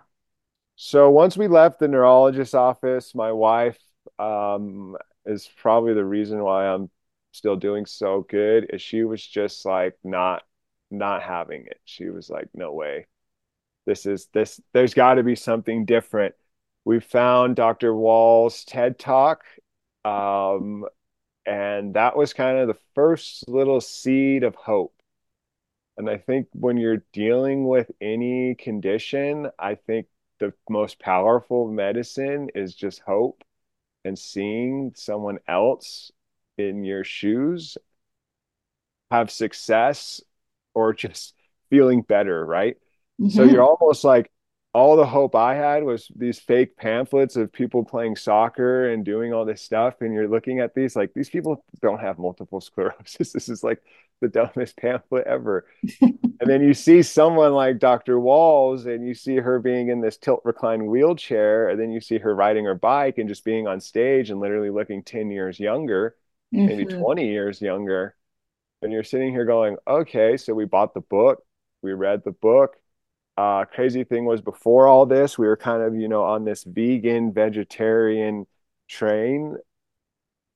So 0.75 1.09
once 1.09 1.37
we 1.37 1.47
left 1.47 1.79
the 1.79 1.87
neurologist's 1.87 2.53
office, 2.53 3.15
my 3.15 3.31
wife 3.31 3.79
um, 4.19 4.95
is 5.25 5.49
probably 5.57 5.93
the 5.93 6.05
reason 6.05 6.43
why 6.43 6.67
I'm 6.67 6.89
still 7.31 7.55
doing 7.55 7.85
so 7.85 8.21
good. 8.29 8.69
Is 8.73 8.81
she 8.81 9.03
was 9.03 9.25
just 9.25 9.65
like 9.65 9.97
not 10.03 10.43
not 10.91 11.23
having 11.23 11.65
it. 11.65 11.79
She 11.85 12.09
was 12.09 12.29
like, 12.29 12.49
"No 12.53 12.73
way. 12.73 13.07
This 13.87 14.05
is 14.05 14.27
this. 14.33 14.61
There's 14.73 14.93
got 14.93 15.15
to 15.15 15.23
be 15.23 15.35
something 15.35 15.85
different." 15.85 16.35
We 16.85 16.99
found 17.01 17.57
Dr. 17.57 17.93
Wahls' 17.93 18.65
TED 18.65 18.99
Talk, 18.99 19.45
um, 20.05 20.85
and 21.45 21.95
that 21.95 22.17
was 22.17 22.33
kind 22.33 22.59
of 22.59 22.67
the 22.67 22.79
first 22.95 23.49
little 23.49 23.81
seed 23.81 24.43
of 24.43 24.55
hope. 24.55 24.93
And 25.97 26.09
I 26.09 26.17
think 26.17 26.47
when 26.53 26.77
you're 26.77 27.03
dealing 27.11 27.67
with 27.67 27.91
any 28.01 28.55
condition, 28.55 29.49
I 29.59 29.75
think 29.75 30.07
the 30.39 30.53
most 30.69 30.99
powerful 30.99 31.67
medicine 31.71 32.49
is 32.55 32.75
just 32.75 32.99
hope 32.99 33.43
and 34.05 34.17
seeing 34.17 34.93
someone 34.95 35.39
else 35.47 36.11
in 36.57 36.83
your 36.83 37.03
shoes 37.03 37.77
have 39.11 39.31
success 39.31 40.21
or 40.73 40.93
just 40.93 41.33
feeling 41.69 42.01
better, 42.01 42.45
right? 42.45 42.77
So 43.25 43.43
you're 43.43 43.63
almost 43.63 44.03
like 44.03 44.31
all 44.73 44.95
the 44.95 45.05
hope 45.05 45.35
I 45.35 45.55
had 45.55 45.83
was 45.83 46.09
these 46.15 46.39
fake 46.39 46.77
pamphlets 46.77 47.35
of 47.35 47.51
people 47.51 47.83
playing 47.83 48.15
soccer 48.15 48.89
and 48.89 49.03
doing 49.03 49.33
all 49.33 49.45
this 49.45 49.61
stuff. 49.61 49.95
And 50.01 50.13
you're 50.13 50.27
looking 50.27 50.59
at 50.59 50.75
these 50.75 50.95
like 50.95 51.13
these 51.13 51.29
people 51.29 51.65
don't 51.81 51.99
have 51.99 52.19
multiple 52.19 52.61
sclerosis. 52.61 53.31
This 53.33 53.49
is 53.49 53.63
like 53.63 53.81
the 54.21 54.27
dumbest 54.29 54.77
pamphlet 54.77 55.25
ever. 55.27 55.65
And 56.39 56.49
then 56.49 56.61
you 56.61 56.73
see 56.75 57.01
someone 57.01 57.53
like 57.53 57.79
Dr. 57.79 58.17
Wahls 58.17 58.85
and 58.85 59.07
you 59.07 59.15
see 59.15 59.37
her 59.37 59.59
being 59.59 59.89
in 59.89 60.01
this 60.01 60.17
tilt 60.17 60.41
recline 60.45 60.85
wheelchair, 60.87 61.69
and 61.69 61.79
then 61.79 61.91
you 61.91 61.99
see 62.01 62.19
her 62.19 62.35
riding 62.35 62.65
her 62.65 62.75
bike 62.75 63.17
and 63.17 63.27
just 63.27 63.43
being 63.43 63.67
on 63.67 63.79
stage 63.81 64.29
and 64.29 64.39
literally 64.39 64.69
looking 64.69 65.03
10 65.03 65.31
years 65.31 65.59
younger, 65.59 66.15
maybe 66.65 66.85
hmm 66.85 66.87
20 66.87 67.27
years 67.27 67.61
younger. 67.61 68.15
And 68.81 68.91
you're 68.91 69.03
sitting 69.03 69.31
here 69.31 69.45
going, 69.45 69.77
okay, 69.87 70.37
so 70.37 70.53
we 70.53 70.65
bought 70.65 70.93
the 70.93 71.01
book, 71.01 71.43
we 71.81 71.93
read 71.93 72.23
the 72.23 72.31
book. 72.31 72.77
Uh, 73.37 73.65
crazy 73.65 74.03
thing 74.03 74.25
was 74.25 74.41
before 74.41 74.87
all 74.87 75.05
this, 75.05 75.37
we 75.37 75.45
were 75.47 75.57
kind 75.57 75.83
of, 75.83 75.95
you 75.95 76.07
know, 76.07 76.23
on 76.23 76.43
this 76.43 76.63
vegan, 76.63 77.31
vegetarian 77.33 78.47
train. 78.87 79.57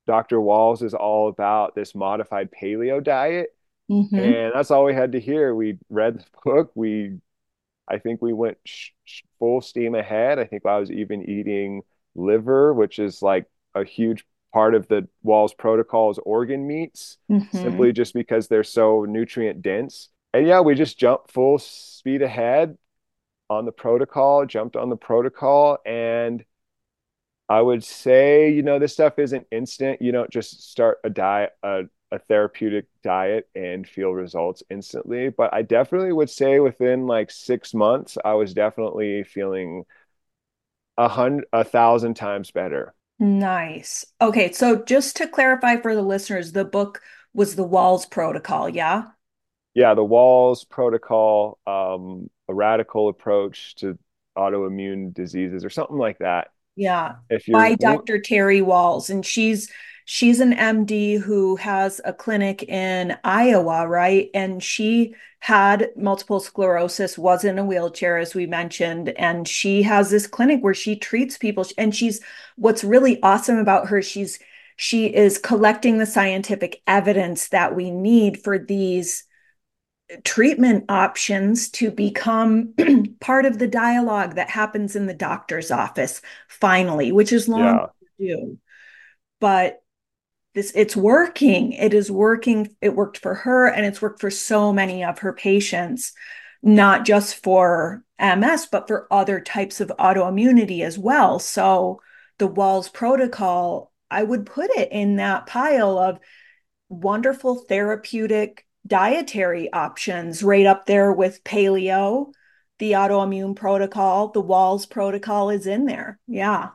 Dr. 0.08 0.38
Wahls 0.40 0.84
is 0.84 0.94
all 0.94 1.30
about 1.30 1.76
this 1.76 1.96
modified 1.96 2.50
paleo 2.52 3.04
diet 3.04 3.50
hmm 3.90 4.08
and 4.18 4.52
that's 4.56 4.72
all 4.72 4.86
we 4.86 4.94
had 4.96 5.14
to 5.14 5.20
hear. 5.22 5.56
We 5.56 5.78
read 5.90 6.20
the 6.20 6.26
book. 6.46 6.72
We, 6.76 7.20
I 7.88 8.00
think 8.00 8.22
we 8.22 8.34
went 8.34 8.58
sh 8.66 8.90
sh 9.06 9.22
full 9.40 9.62
steam 9.62 9.96
ahead. 9.96 10.40
I 10.40 10.46
think 10.46 10.66
I 10.66 10.80
was 10.80 10.92
even 10.92 11.30
eating 11.30 11.84
liver, 12.16 12.74
which 12.74 13.00
is 13.00 13.22
like 13.22 13.46
a 13.76 13.84
huge 13.86 14.26
part 14.54 14.76
of 14.76 14.88
the 14.88 15.08
Wahls' 15.26 15.58
protocols 15.58 16.20
organ 16.20 16.68
meats, 16.68 17.18
hmm 17.30 17.46
simply 17.52 17.94
just 17.94 18.14
because 18.14 18.48
they're 18.48 18.64
so 18.64 19.06
nutrient 19.06 19.62
dense. 19.62 20.10
And 20.34 20.48
yeah, 20.48 20.62
we 20.62 20.76
just 20.76 20.98
jumped 20.98 21.32
full 21.32 21.60
speed 21.60 22.22
ahead 22.22 22.78
on 23.50 23.66
the 23.66 23.72
protocol, 23.72 24.46
jumped 24.46 24.76
on 24.76 24.90
the 24.90 24.96
protocol, 24.96 25.78
and 25.86 26.46
I 27.50 27.62
would 27.62 27.84
say, 27.84 28.52
you 28.52 28.64
know, 28.64 28.80
this 28.80 28.94
stuff 28.94 29.20
isn't 29.20 29.48
instant. 29.52 30.02
You 30.02 30.12
don't 30.14 30.30
just 30.32 30.70
start 30.72 31.00
a 31.04 31.10
diet, 31.10 31.52
a, 31.64 31.84
a 32.12 32.20
therapeutic 32.20 32.86
diet 33.04 33.50
and 33.56 33.88
feel 33.88 34.12
results 34.12 34.64
instantly. 34.70 35.30
But 35.30 35.54
I 35.54 35.62
definitely 35.62 36.14
would 36.14 36.30
say 36.30 36.60
within 36.62 37.08
like 37.08 37.30
six 37.30 37.74
months, 37.74 38.18
I 38.24 38.34
was 38.36 38.54
definitely 38.54 39.24
feeling 39.24 39.84
a 40.98 41.10
hundred, 41.10 41.46
a 41.52 41.64
thousand 41.66 42.14
times 42.14 42.52
better. 42.52 42.94
Nice. 43.20 44.06
Okay, 44.20 44.52
so 44.52 44.84
just 44.84 45.16
to 45.18 45.28
clarify 45.28 45.78
for 45.78 45.94
the 45.96 46.02
listeners, 46.02 46.52
the 46.54 46.66
book 46.66 47.02
was 47.34 47.56
the 47.56 47.68
Wahls 47.68 48.10
Protocol, 48.10 48.68
yeah? 48.70 49.12
Yeah, 49.74 49.94
the 49.94 50.02
Wahls 50.02 50.68
protocol, 50.68 51.58
um, 51.66 52.30
a 52.48 52.54
radical 52.54 53.10
approach 53.10 53.76
to 53.76 53.98
autoimmune 54.38 55.14
diseases 55.14 55.64
or 55.64 55.70
something 55.70 55.98
like 55.98 56.20
that. 56.20 56.50
Yeah, 56.76 57.16
If 57.30 57.48
you're, 57.48 57.60
by 57.60 57.76
Dr. 57.76 58.20
Terry 58.20 58.62
Wahls, 58.62 59.10
and 59.10 59.26
she's 59.26 59.70
she's 60.06 60.40
an 60.40 60.54
MD 60.54 61.18
who 61.18 61.56
has 61.58 62.02
a 62.04 62.14
clinic 62.14 62.64
in 62.64 63.18
Iowa, 63.24 63.88
right? 63.88 64.30
And 64.34 64.64
she 64.64 65.16
had 65.40 65.90
multiple 65.96 66.40
sclerosis, 66.40 67.18
was 67.18 67.44
in 67.44 67.58
a 67.60 67.66
wheelchair, 67.66 68.18
as 68.18 68.36
we 68.36 68.46
mentioned, 68.46 69.10
and 69.10 69.48
she 69.48 69.84
has 69.84 70.10
this 70.10 70.28
clinic 70.28 70.62
where 70.64 70.74
she 70.74 70.96
treats 70.96 71.38
people. 71.38 71.66
And 71.78 71.96
she's 71.96 72.22
what's 72.56 72.84
really 72.84 73.22
awesome 73.22 73.58
about 73.58 73.88
her, 73.90 74.02
she's 74.02 74.40
she 74.78 75.08
is 75.08 75.38
collecting 75.38 75.98
the 75.98 76.06
scientific 76.06 76.82
evidence 76.88 77.50
that 77.50 77.76
we 77.76 77.92
need 77.92 78.42
for 78.44 78.58
these 78.58 79.26
treatment 80.24 80.86
options 80.90 81.70
to 81.70 81.92
become 81.92 82.74
part 83.20 83.46
of 83.46 83.60
the 83.60 83.68
dialogue 83.68 84.36
that 84.36 84.50
happens 84.50 84.96
in 84.96 85.06
the 85.06 85.14
doctor's 85.14 85.72
office 85.72 86.22
finally 86.48 87.12
which 87.12 87.32
is 87.32 87.48
long 87.48 87.62
yeah, 87.62 87.88
overdue. 88.20 88.58
But 89.40 89.82
this 90.54 90.72
it's 90.76 90.96
working. 90.96 91.72
It 91.72 91.94
is 91.94 92.12
working. 92.12 92.76
It 92.82 92.96
worked 92.96 93.20
for 93.20 93.36
her 93.36 93.68
and 93.68 93.86
it's 93.86 94.02
worked 94.02 94.20
for 94.20 94.30
so 94.30 94.74
many 94.74 95.04
of 95.04 95.20
her 95.20 95.34
patients 95.34 96.14
not 96.64 97.06
just 97.06 97.42
for 97.42 98.04
ms 98.20 98.68
but 98.72 98.88
for 98.88 99.12
other 99.12 99.40
types 99.40 99.82
of 99.82 99.92
autoimmunity 100.00 100.84
as 100.84 100.98
well. 101.00 101.40
So 101.40 102.02
the 102.38 102.50
Wahls 102.50 102.92
protocol 102.92 103.92
i 104.10 104.22
would 104.22 104.46
put 104.46 104.70
it 104.72 104.92
in 104.92 105.18
that 105.18 105.46
pile 105.46 105.98
of 105.98 106.20
wonderful 106.90 107.56
therapeutic 107.56 108.66
dietary 108.86 109.72
options 109.72 110.44
right 110.44 110.66
up 110.66 110.86
there 110.86 111.12
with 111.12 111.44
paleo, 111.44 112.34
the 112.80 112.94
autoimmune 112.94 113.56
protocol, 113.56 114.30
the 114.30 114.44
Wahls 114.44 114.90
protocol 114.90 115.50
is 115.50 115.68
in 115.68 115.86
there. 115.86 116.20
Yeah. 116.28 116.70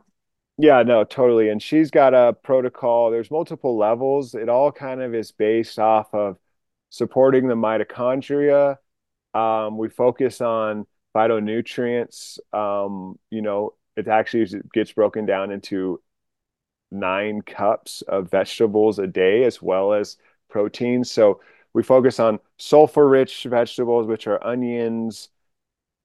Yeah, 0.58 0.82
no, 0.84 1.04
totally. 1.04 1.50
And 1.50 1.62
she's 1.62 1.90
got 1.90 2.14
a 2.14 2.32
protocol. 2.32 3.10
There's 3.10 3.30
multiple 3.30 3.76
levels. 3.76 4.34
It 4.34 4.48
all 4.48 4.72
kind 4.72 5.02
of 5.02 5.14
is 5.14 5.32
based 5.32 5.78
off 5.78 6.14
of 6.14 6.38
supporting 6.88 7.46
the 7.46 7.54
mitochondria. 7.54 8.76
Um, 9.34 9.76
we 9.76 9.90
focus 9.90 10.40
on 10.40 10.86
phytonutrients. 11.14 12.38
Um, 12.54 13.18
you 13.30 13.42
know, 13.42 13.74
it 13.96 14.08
actually 14.08 14.62
gets 14.72 14.92
broken 14.92 15.26
down 15.26 15.50
into 15.50 16.00
nine 16.90 17.42
cups 17.42 18.02
of 18.02 18.30
vegetables 18.30 18.98
a 18.98 19.06
day 19.06 19.44
as 19.44 19.60
well 19.60 19.92
as 19.92 20.16
protein. 20.48 21.04
So 21.04 21.40
we 21.76 21.82
focus 21.82 22.18
on 22.18 22.40
sulfur 22.56 23.06
rich 23.06 23.44
vegetables, 23.44 24.06
which 24.06 24.26
are 24.26 24.42
onions, 24.42 25.28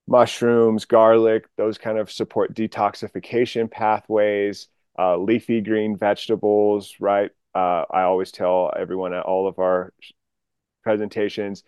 mushrooms, 0.06 0.84
garlic, 0.84 1.46
those 1.56 1.78
kind 1.78 1.98
of 1.98 2.12
support 2.12 2.54
detoxification 2.54 3.72
pathways, 3.72 4.68
uh, 5.00 5.16
leafy 5.16 5.62
green 5.62 5.96
vegetables, 5.96 6.96
right? 7.00 7.32
Uh, 7.56 7.86
I 7.90 8.02
always 8.02 8.34
tell 8.34 8.74
everyone 8.78 9.14
at 9.14 9.24
all 9.24 9.48
of 9.48 9.60
our 9.60 9.94
presentations 10.84 11.64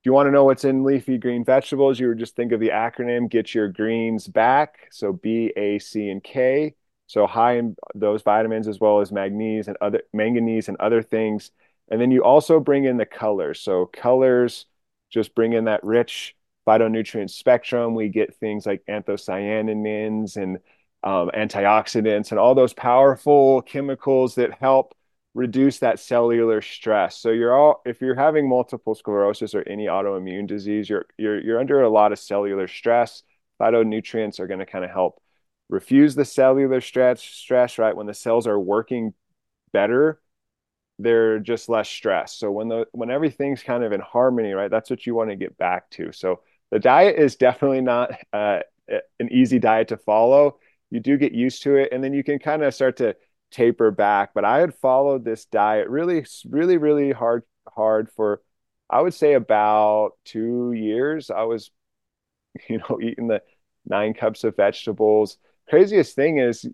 if 0.00 0.06
you 0.06 0.12
want 0.12 0.28
to 0.28 0.30
know 0.30 0.44
what's 0.44 0.64
in 0.64 0.84
leafy 0.84 1.18
green 1.18 1.44
vegetables, 1.44 1.98
you 1.98 2.06
would 2.06 2.18
just 2.18 2.36
think 2.36 2.52
of 2.52 2.60
the 2.60 2.68
acronym 2.68 3.28
get 3.28 3.52
your 3.52 3.68
greens 3.68 4.28
back. 4.28 4.88
So 4.92 5.12
B, 5.12 5.52
A, 5.56 5.80
C, 5.80 6.08
and 6.08 6.22
K. 6.22 6.74
So 7.08 7.26
high 7.26 7.56
in 7.58 7.74
those 7.96 8.22
vitamins 8.22 8.68
as 8.68 8.78
well 8.78 9.00
as 9.00 9.10
manganese 9.10 9.66
and 9.66 9.76
other 9.80 10.02
manganese 10.14 10.68
and 10.68 10.76
other 10.78 11.02
things. 11.02 11.50
And 11.90 12.00
then 12.00 12.10
you 12.10 12.22
also 12.24 12.60
bring 12.60 12.84
in 12.84 12.96
the 12.96 13.06
colors. 13.06 13.60
So 13.60 13.86
colors 13.86 14.66
just 15.10 15.34
bring 15.34 15.52
in 15.52 15.64
that 15.64 15.82
rich 15.82 16.36
phytonutrient 16.66 17.30
spectrum. 17.30 17.94
We 17.94 18.08
get 18.08 18.36
things 18.36 18.66
like 18.66 18.82
anthocyanins 18.88 20.36
and 20.36 20.58
um, 21.02 21.30
antioxidants 21.34 22.30
and 22.30 22.38
all 22.38 22.54
those 22.54 22.72
powerful 22.72 23.62
chemicals 23.62 24.36
that 24.36 24.54
help 24.54 24.94
reduce 25.34 25.78
that 25.78 25.98
cellular 25.98 26.60
stress. 26.60 27.16
So 27.16 27.30
you're 27.30 27.54
all 27.54 27.82
if 27.84 28.00
you're 28.00 28.14
having 28.14 28.48
multiple 28.48 28.94
sclerosis 28.94 29.54
or 29.54 29.66
any 29.66 29.86
autoimmune 29.86 30.46
disease, 30.46 30.88
you're 30.88 31.06
you're 31.16 31.40
you're 31.40 31.60
under 31.60 31.82
a 31.82 31.88
lot 31.88 32.12
of 32.12 32.18
cellular 32.18 32.68
stress. 32.68 33.22
Phytonutrients 33.60 34.40
are 34.40 34.46
going 34.46 34.60
to 34.60 34.66
kind 34.66 34.84
of 34.84 34.90
help 34.90 35.20
refuse 35.68 36.14
the 36.14 36.24
cellular 36.24 36.80
stress 36.80 37.22
stress, 37.22 37.78
right? 37.78 37.96
When 37.96 38.06
the 38.06 38.14
cells 38.14 38.46
are 38.46 38.58
working 38.58 39.14
better, 39.72 40.20
they're 41.02 41.38
just 41.38 41.68
less 41.68 41.88
stressed. 41.88 42.38
So 42.38 42.50
when 42.50 42.68
the 42.68 42.86
when 42.92 43.10
everything's 43.10 43.62
kind 43.62 43.84
of 43.84 43.92
in 43.92 44.00
harmony, 44.00 44.52
right? 44.52 44.70
That's 44.70 44.90
what 44.90 45.06
you 45.06 45.14
want 45.14 45.30
to 45.30 45.36
get 45.36 45.56
back 45.58 45.90
to. 45.90 46.12
So 46.12 46.40
the 46.70 46.78
diet 46.78 47.16
is 47.18 47.36
definitely 47.36 47.80
not 47.80 48.12
uh, 48.32 48.60
an 48.88 49.32
easy 49.32 49.58
diet 49.58 49.88
to 49.88 49.96
follow. 49.96 50.58
You 50.90 51.00
do 51.00 51.16
get 51.16 51.32
used 51.32 51.62
to 51.62 51.76
it, 51.76 51.90
and 51.92 52.02
then 52.02 52.12
you 52.12 52.24
can 52.24 52.38
kind 52.38 52.62
of 52.62 52.74
start 52.74 52.98
to 52.98 53.16
taper 53.50 53.90
back. 53.90 54.30
But 54.34 54.44
I 54.44 54.58
had 54.58 54.74
followed 54.74 55.24
this 55.24 55.44
diet 55.46 55.88
really, 55.88 56.26
really, 56.48 56.76
really 56.76 57.12
hard, 57.12 57.42
hard 57.68 58.10
for 58.10 58.40
I 58.88 59.00
would 59.00 59.14
say 59.14 59.34
about 59.34 60.12
two 60.24 60.72
years. 60.72 61.30
I 61.30 61.44
was, 61.44 61.70
you 62.68 62.78
know, 62.78 62.98
eating 63.00 63.28
the 63.28 63.42
nine 63.86 64.14
cups 64.14 64.44
of 64.44 64.56
vegetables. 64.56 65.38
Craziest 65.68 66.16
thing 66.16 66.38
is 66.38 66.66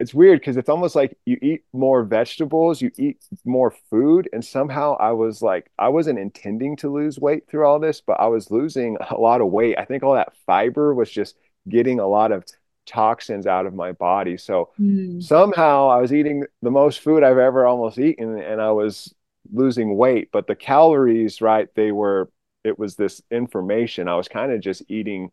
it's 0.00 0.14
weird 0.14 0.40
because 0.40 0.56
it's 0.56 0.70
almost 0.70 0.96
like 0.96 1.16
you 1.26 1.38
eat 1.42 1.62
more 1.74 2.02
vegetables, 2.02 2.80
you 2.80 2.90
eat 2.96 3.22
more 3.44 3.70
food, 3.90 4.30
and 4.32 4.42
somehow 4.42 4.96
I 4.98 5.12
was 5.12 5.42
like, 5.42 5.70
I 5.78 5.90
wasn't 5.90 6.18
intending 6.18 6.74
to 6.76 6.90
lose 6.90 7.18
weight 7.18 7.46
through 7.46 7.66
all 7.66 7.78
this, 7.78 8.00
but 8.00 8.18
I 8.18 8.26
was 8.26 8.50
losing 8.50 8.96
a 9.10 9.20
lot 9.20 9.42
of 9.42 9.48
weight. 9.48 9.76
I 9.78 9.84
think 9.84 10.02
all 10.02 10.14
that 10.14 10.32
fiber 10.46 10.94
was 10.94 11.10
just 11.10 11.36
getting 11.68 12.00
a 12.00 12.08
lot 12.08 12.32
of 12.32 12.44
toxins 12.86 13.46
out 13.46 13.66
of 13.66 13.74
my 13.74 13.92
body. 13.92 14.38
So 14.38 14.70
mm. 14.80 15.22
somehow 15.22 15.90
I 15.90 16.00
was 16.00 16.14
eating 16.14 16.44
the 16.62 16.70
most 16.70 17.00
food 17.00 17.22
I've 17.22 17.36
ever 17.36 17.66
almost 17.66 17.98
eaten, 17.98 18.40
and 18.40 18.58
I 18.58 18.72
was 18.72 19.14
losing 19.52 19.98
weight. 19.98 20.30
But 20.32 20.46
the 20.46 20.56
calories, 20.56 21.42
right? 21.42 21.68
They 21.74 21.92
were. 21.92 22.30
It 22.64 22.78
was 22.78 22.96
this 22.96 23.22
information. 23.30 24.08
I 24.08 24.16
was 24.16 24.28
kind 24.28 24.50
of 24.50 24.62
just 24.62 24.82
eating. 24.88 25.30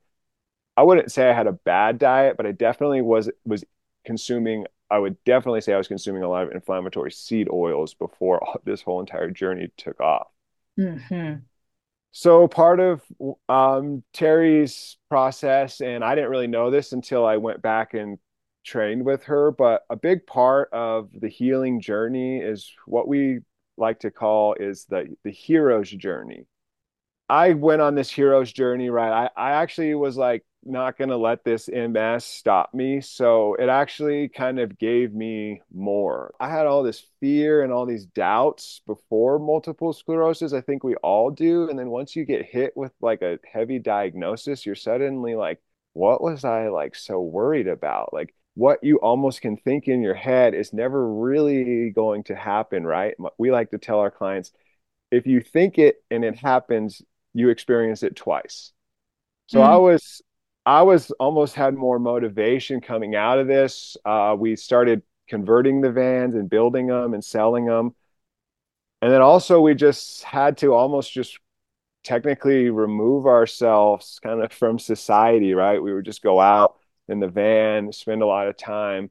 I 0.75 0.83
wouldn't 0.83 1.11
say 1.11 1.29
I 1.29 1.33
had 1.33 1.47
a 1.47 1.53
bad 1.53 1.99
diet, 1.99 2.35
but 2.35 2.45
I 2.45 2.51
definitely 2.51 3.01
was 3.01 3.29
was 3.45 3.63
consuming 4.07 4.65
I 4.89 4.99
would 4.99 5.21
definitely 5.25 5.61
say 5.61 5.73
I 5.73 5.77
was 5.77 5.87
consuming 5.87 6.23
a 6.23 6.29
lot 6.29 6.43
of 6.43 6.51
inflammatory 6.51 7.11
seed 7.11 7.49
oils 7.51 7.93
before 7.93 8.41
this 8.63 8.81
whole 8.81 8.99
entire 8.99 9.29
journey 9.29 9.69
took 9.77 9.99
off. 9.99 10.27
Mm-hmm. 10.79 11.41
So 12.11 12.47
part 12.47 12.79
of 12.79 13.01
um, 13.49 14.03
Terry's 14.13 14.97
process, 15.09 15.81
and 15.81 16.03
I 16.03 16.15
didn't 16.15 16.31
really 16.31 16.47
know 16.47 16.71
this 16.71 16.93
until 16.93 17.25
I 17.25 17.37
went 17.37 17.61
back 17.61 17.93
and 17.93 18.17
trained 18.65 19.05
with 19.05 19.23
her, 19.25 19.51
but 19.51 19.83
a 19.89 19.95
big 19.95 20.25
part 20.25 20.69
of 20.71 21.09
the 21.13 21.29
healing 21.29 21.79
journey 21.79 22.39
is 22.39 22.71
what 22.85 23.07
we 23.07 23.39
like 23.77 23.99
to 23.99 24.11
call 24.11 24.55
is 24.55 24.85
the 24.85 25.15
the 25.23 25.31
hero's 25.31 25.91
journey. 25.91 26.47
I 27.29 27.53
went 27.53 27.81
on 27.81 27.93
this 27.93 28.09
hero's 28.09 28.51
journey, 28.51 28.89
right? 28.89 29.29
I, 29.35 29.49
I 29.49 29.51
actually 29.61 29.93
was 29.93 30.17
like 30.17 30.43
not 30.63 30.97
going 30.97 31.09
to 31.09 31.17
let 31.17 31.43
this 31.43 31.69
MS 31.69 32.25
stop 32.25 32.73
me. 32.73 33.01
So 33.01 33.55
it 33.55 33.69
actually 33.69 34.27
kind 34.29 34.59
of 34.59 34.77
gave 34.77 35.13
me 35.13 35.61
more. 35.73 36.33
I 36.39 36.49
had 36.49 36.65
all 36.65 36.83
this 36.83 37.05
fear 37.19 37.63
and 37.63 37.71
all 37.71 37.85
these 37.85 38.05
doubts 38.05 38.81
before 38.85 39.39
multiple 39.39 39.93
sclerosis. 39.93 40.53
I 40.53 40.61
think 40.61 40.83
we 40.83 40.95
all 40.97 41.31
do. 41.31 41.69
And 41.69 41.79
then 41.79 41.89
once 41.89 42.15
you 42.15 42.25
get 42.25 42.45
hit 42.45 42.75
with 42.75 42.91
like 43.01 43.21
a 43.21 43.39
heavy 43.51 43.79
diagnosis, 43.79 44.65
you're 44.65 44.75
suddenly 44.75 45.35
like, 45.35 45.61
what 45.93 46.21
was 46.21 46.43
I 46.43 46.67
like 46.67 46.95
so 46.95 47.19
worried 47.19 47.67
about? 47.67 48.13
Like, 48.13 48.33
what 48.53 48.83
you 48.83 48.97
almost 48.97 49.41
can 49.41 49.55
think 49.55 49.87
in 49.87 50.01
your 50.01 50.15
head 50.15 50.55
is 50.55 50.73
never 50.73 51.13
really 51.13 51.91
going 51.91 52.23
to 52.23 52.35
happen, 52.35 52.85
right? 52.85 53.13
We 53.37 53.51
like 53.51 53.69
to 53.69 53.77
tell 53.77 53.99
our 53.99 54.09
clients 54.09 54.51
if 55.11 55.27
you 55.27 55.41
think 55.41 55.77
it 55.77 56.03
and 56.09 56.25
it 56.25 56.35
happens, 56.35 57.03
you 57.33 57.49
experience 57.49 58.01
it 58.01 58.15
twice. 58.15 58.71
So 59.45 59.59
mm-hmm. 59.59 59.71
I 59.71 59.77
was 59.77 60.21
I 60.67 60.81
was 60.81 61.11
almost 61.11 61.55
had 61.55 61.75
more 61.75 61.97
motivation 61.97 62.81
coming 62.81 63.15
out 63.15 63.39
of 63.39 63.47
this. 63.47 63.95
Uh, 64.03 64.35
we 64.37 64.57
started 64.57 65.01
converting 65.29 65.79
the 65.79 65.93
vans 65.93 66.35
and 66.35 66.49
building 66.49 66.87
them 66.87 67.13
and 67.13 67.23
selling 67.23 67.67
them. 67.67 67.95
And 69.01 69.09
then 69.09 69.21
also 69.21 69.61
we 69.61 69.75
just 69.75 70.25
had 70.25 70.57
to 70.57 70.73
almost 70.73 71.13
just 71.13 71.39
technically 72.03 72.69
remove 72.69 73.27
ourselves 73.27 74.19
kind 74.21 74.43
of 74.43 74.51
from 74.59 74.77
society, 74.77 75.53
right? 75.53 75.81
We 75.81 75.93
would 75.93 76.03
just 76.03 76.21
go 76.21 76.41
out 76.41 76.75
in 77.07 77.21
the 77.21 77.29
van, 77.29 77.93
spend 77.93 78.21
a 78.21 78.25
lot 78.25 78.49
of 78.49 78.57
time 78.57 79.09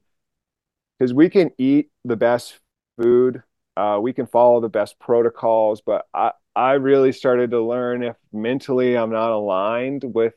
because 0.99 1.11
we 1.11 1.27
can 1.27 1.49
eat 1.57 1.89
the 2.05 2.15
best 2.15 2.59
food, 3.01 3.41
uh, 3.75 3.97
we 3.99 4.13
can 4.13 4.27
follow 4.27 4.61
the 4.61 4.69
best 4.69 4.99
protocols, 4.99 5.81
but 5.81 6.05
I, 6.13 6.33
I 6.55 6.73
really 6.73 7.13
started 7.13 7.49
to 7.49 7.63
learn 7.63 8.03
if 8.03 8.15
mentally 8.31 8.95
I'm 8.95 9.11
not 9.11 9.31
aligned 9.31 10.03
with 10.03 10.35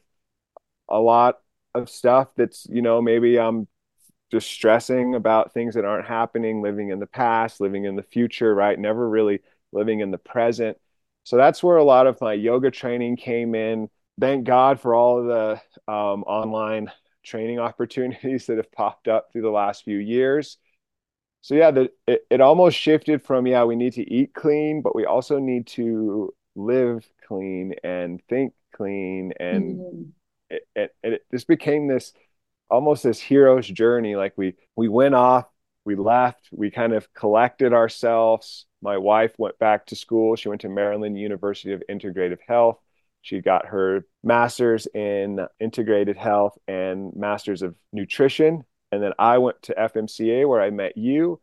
a 0.91 0.99
lot 0.99 1.39
of 1.75 1.89
stuff 1.89 2.29
that's 2.37 2.67
you 2.69 2.83
know 2.83 3.01
maybe 3.01 3.39
i'm 3.39 3.69
just 4.31 4.49
stressing 4.49 5.15
about 5.15 5.53
things 5.53 5.75
that 5.75 5.85
aren't 5.85 6.07
happening 6.07 6.63
living 6.63 6.91
in 6.91 7.01
the 7.01 7.07
past 7.07 7.61
living 7.61 7.85
in 7.85 7.97
the 7.97 8.03
future 8.03 8.55
right? 8.55 8.79
Never 8.79 9.09
really 9.09 9.41
living 9.73 10.01
in 10.01 10.11
the 10.11 10.19
present. 10.19 10.79
So 11.25 11.37
that's 11.37 11.63
where 11.63 11.77
a 11.77 11.85
lot 11.85 12.07
of 12.07 12.21
my 12.21 12.33
yoga 12.33 12.71
training 12.71 13.17
came 13.17 13.55
in. 13.55 13.89
Thank 14.21 14.45
god 14.45 14.81
for 14.81 14.95
all 14.95 15.21
of 15.21 15.27
the 15.27 15.93
um, 15.93 16.23
online 16.25 16.91
training 17.25 17.59
opportunities 17.59 18.47
that 18.47 18.57
have 18.57 18.73
popped 18.73 19.09
up 19.09 19.33
through 19.33 19.43
the 19.43 19.51
last 19.51 19.85
few 19.85 19.99
years. 19.99 20.59
So 21.43 21.55
yeah 21.55 21.71
the, 21.71 21.91
it, 22.07 22.27
it 22.31 22.41
almost 22.41 22.77
shifted 22.77 23.23
from 23.23 23.47
yeah 23.47 23.65
we 23.65 23.77
need 23.77 23.95
to 23.95 24.13
eat 24.13 24.35
clean 24.35 24.83
but 24.83 24.95
we 24.95 25.07
also 25.07 25.39
need 25.39 25.67
to 25.69 26.33
live 26.55 27.09
clean 27.27 27.75
and 27.83 28.21
think 28.29 28.53
clean 28.75 29.33
and 29.41 29.79
mm-hmm 29.79 30.03
it, 30.51 30.63
it, 30.75 30.95
it 31.03 31.23
this 31.31 31.45
became 31.45 31.89
this 31.89 32.13
almost 32.71 33.03
this 33.03 33.21
hero's 33.21 33.67
journey. 33.67 34.17
Like 34.17 34.35
we 34.37 34.55
we 34.77 34.89
went 34.89 35.15
off, 35.15 35.47
we 35.85 35.97
left, 35.97 36.49
we 36.53 36.71
kind 36.71 36.93
of 36.93 37.13
collected 37.15 37.73
ourselves. 37.73 38.67
My 38.83 38.97
wife 38.97 39.33
went 39.39 39.59
back 39.59 39.87
to 39.87 39.97
school. 39.97 40.37
She 40.37 40.49
went 40.49 40.63
to 40.63 40.69
Maryland 40.69 41.19
University 41.19 41.73
of 41.73 41.83
Integrative 41.91 42.39
Health. 42.47 42.79
She 43.23 43.41
got 43.41 43.67
her 43.67 44.07
master's 44.23 44.87
in 44.95 45.47
integrated 45.59 46.17
health 46.17 46.57
and 46.67 47.15
master's 47.15 47.63
of 47.63 47.75
nutrition. 47.93 48.65
And 48.93 49.03
then 49.03 49.13
I 49.19 49.39
went 49.39 49.61
to 49.63 49.75
FMCA 49.75 50.49
where 50.49 50.61
I 50.61 50.71
met 50.71 50.97
you. 50.97 51.41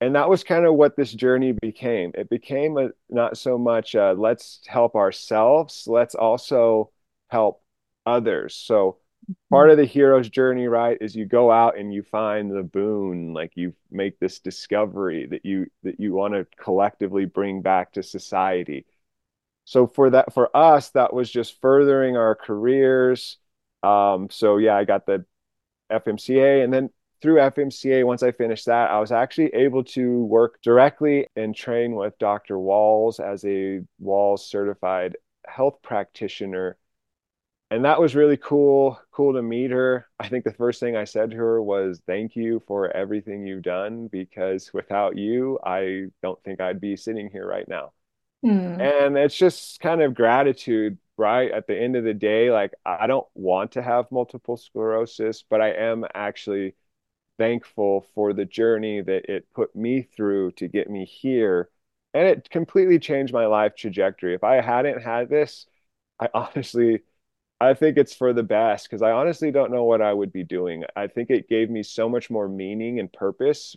And 0.00 0.16
that 0.16 0.28
was 0.28 0.42
kind 0.42 0.66
of 0.66 0.74
what 0.74 0.96
this 0.96 1.12
journey 1.12 1.52
became. 1.52 2.10
It 2.14 2.28
became 2.28 2.76
a, 2.76 2.88
not 3.08 3.36
so 3.36 3.56
much 3.56 3.94
uh, 3.94 4.14
let's 4.18 4.60
help 4.66 4.96
ourselves, 4.96 5.84
let's 5.86 6.16
also 6.16 6.90
help 7.28 7.61
others. 8.06 8.54
So 8.56 8.98
part 9.50 9.70
of 9.70 9.76
the 9.78 9.84
hero's 9.86 10.28
journey, 10.28 10.68
right, 10.68 10.98
is 11.00 11.16
you 11.16 11.26
go 11.26 11.50
out 11.50 11.78
and 11.78 11.92
you 11.94 12.02
find 12.02 12.50
the 12.50 12.62
boon, 12.62 13.34
like 13.34 13.52
you 13.56 13.74
make 13.90 14.18
this 14.20 14.40
discovery 14.40 15.26
that 15.26 15.44
you 15.44 15.66
that 15.84 16.00
you 16.00 16.12
want 16.14 16.34
to 16.34 16.46
collectively 16.62 17.24
bring 17.26 17.62
back 17.62 17.92
to 17.92 18.02
society. 18.02 18.86
so 19.64 19.86
for 19.86 20.10
that 20.10 20.32
for 20.34 20.54
us 20.56 20.90
that 20.90 21.12
was 21.12 21.30
just 21.30 21.60
furthering 21.60 22.16
our 22.16 22.34
careers 22.34 23.38
um 23.82 24.28
so 24.30 24.56
yeah 24.58 24.76
i 24.76 24.84
got 24.84 25.06
the 25.06 25.24
fmca 25.90 26.64
and 26.64 26.72
then 26.72 26.90
through 27.20 27.36
fmca 27.38 28.04
once 28.04 28.22
i 28.22 28.32
finished 28.32 28.66
that 28.66 28.90
i 28.90 28.98
was 29.00 29.12
actually 29.12 29.48
able 29.54 29.84
to 29.84 30.24
work 30.24 30.60
directly 30.62 31.26
and 31.36 31.54
train 31.54 31.94
with 31.94 32.18
dr 32.18 32.54
Wahls 32.54 33.20
as 33.20 33.44
a 33.44 33.80
Wahls 34.02 34.40
certified 34.40 35.16
health 35.46 35.80
practitioner 35.82 36.76
and 37.72 37.84
that 37.84 38.00
was 38.00 38.14
really 38.16 38.36
cool 38.38 39.00
cool 39.12 39.34
to 39.34 39.42
meet 39.42 39.70
her 39.72 40.06
i 40.20 40.28
think 40.28 40.44
the 40.44 40.52
first 40.54 40.80
thing 40.80 40.96
i 40.96 41.04
said 41.04 41.30
to 41.30 41.36
her 41.36 41.62
was 41.62 42.00
thank 42.06 42.36
you 42.36 42.62
for 42.66 42.90
everything 42.96 43.46
you've 43.46 43.62
done 43.62 44.08
because 44.08 44.72
without 44.74 45.16
you 45.16 45.58
i 45.64 46.04
don't 46.22 46.42
think 46.44 46.60
i'd 46.60 46.80
be 46.80 46.96
sitting 46.96 47.30
here 47.30 47.46
right 47.48 47.68
now 47.68 47.92
Hmm. 48.42 48.92
and 48.96 49.16
it's 49.18 49.36
just 49.36 49.80
kind 49.80 50.02
of 50.02 50.14
gratitude, 50.14 50.98
right? 51.16 51.50
At 51.52 51.66
the 51.66 51.78
end 51.78 51.96
of 51.96 52.04
the 52.04 52.14
day, 52.14 52.50
like 52.50 52.72
I 52.86 53.06
don't 53.06 53.26
want 53.34 53.72
to 53.72 53.82
have 53.82 54.10
multiple 54.12 54.56
sclerosis, 54.56 55.44
but 55.48 55.60
I 55.60 55.70
am 55.72 56.04
actually 56.14 56.74
thankful 57.38 58.02
for 58.14 58.32
the 58.32 58.44
journey 58.44 59.00
that 59.02 59.30
it 59.32 59.50
put 59.54 59.74
me 59.74 60.02
through 60.02 60.52
to 60.52 60.68
get 60.68 60.90
me 60.90 61.04
here. 61.04 61.70
And 62.14 62.28
it 62.28 62.50
completely 62.50 62.98
changed 62.98 63.32
my 63.32 63.46
life 63.46 63.74
trajectory. 63.76 64.34
If 64.34 64.44
I 64.44 64.60
hadn't 64.60 65.02
had 65.02 65.28
this, 65.28 65.66
I 66.20 66.28
honestly, 66.34 67.02
I 67.62 67.74
think 67.74 67.96
it's 67.96 68.12
for 68.12 68.32
the 68.32 68.42
best 68.42 68.88
because 68.88 69.02
I 69.02 69.12
honestly 69.12 69.52
don't 69.52 69.70
know 69.70 69.84
what 69.84 70.02
I 70.02 70.12
would 70.12 70.32
be 70.32 70.42
doing. 70.42 70.82
I 70.96 71.06
think 71.06 71.30
it 71.30 71.48
gave 71.48 71.70
me 71.70 71.84
so 71.84 72.08
much 72.08 72.28
more 72.28 72.48
meaning 72.48 72.98
and 72.98 73.12
purpose 73.12 73.76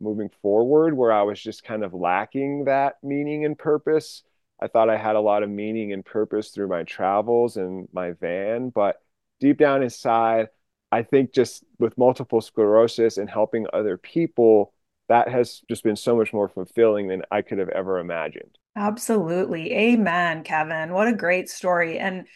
moving 0.00 0.30
forward 0.40 0.96
where 0.96 1.12
I 1.12 1.22
was 1.22 1.38
just 1.38 1.62
kind 1.62 1.84
of 1.84 1.92
lacking 1.92 2.64
that 2.64 2.94
meaning 3.02 3.44
and 3.44 3.58
purpose. 3.58 4.22
I 4.58 4.68
thought 4.68 4.88
I 4.88 4.96
had 4.96 5.16
a 5.16 5.20
lot 5.20 5.42
of 5.42 5.50
meaning 5.50 5.92
and 5.92 6.02
purpose 6.02 6.48
through 6.48 6.68
my 6.68 6.84
travels 6.84 7.58
and 7.58 7.88
my 7.92 8.12
van, 8.12 8.70
but 8.70 8.96
deep 9.38 9.58
down 9.58 9.82
inside, 9.82 10.48
I 10.90 11.02
think 11.02 11.34
just 11.34 11.62
with 11.78 11.98
multiple 11.98 12.40
sclerosis 12.40 13.18
and 13.18 13.28
helping 13.28 13.66
other 13.70 13.98
people, 13.98 14.72
that 15.10 15.28
has 15.28 15.60
just 15.68 15.84
been 15.84 15.96
so 15.96 16.16
much 16.16 16.32
more 16.32 16.48
fulfilling 16.48 17.08
than 17.08 17.22
I 17.30 17.42
could 17.42 17.58
have 17.58 17.68
ever 17.68 17.98
imagined. 17.98 18.56
Absolutely. 18.76 19.74
Amen, 19.74 20.42
Kevin. 20.42 20.94
What 20.94 21.08
a 21.08 21.12
great 21.12 21.50
story. 21.50 21.98
And 21.98 22.26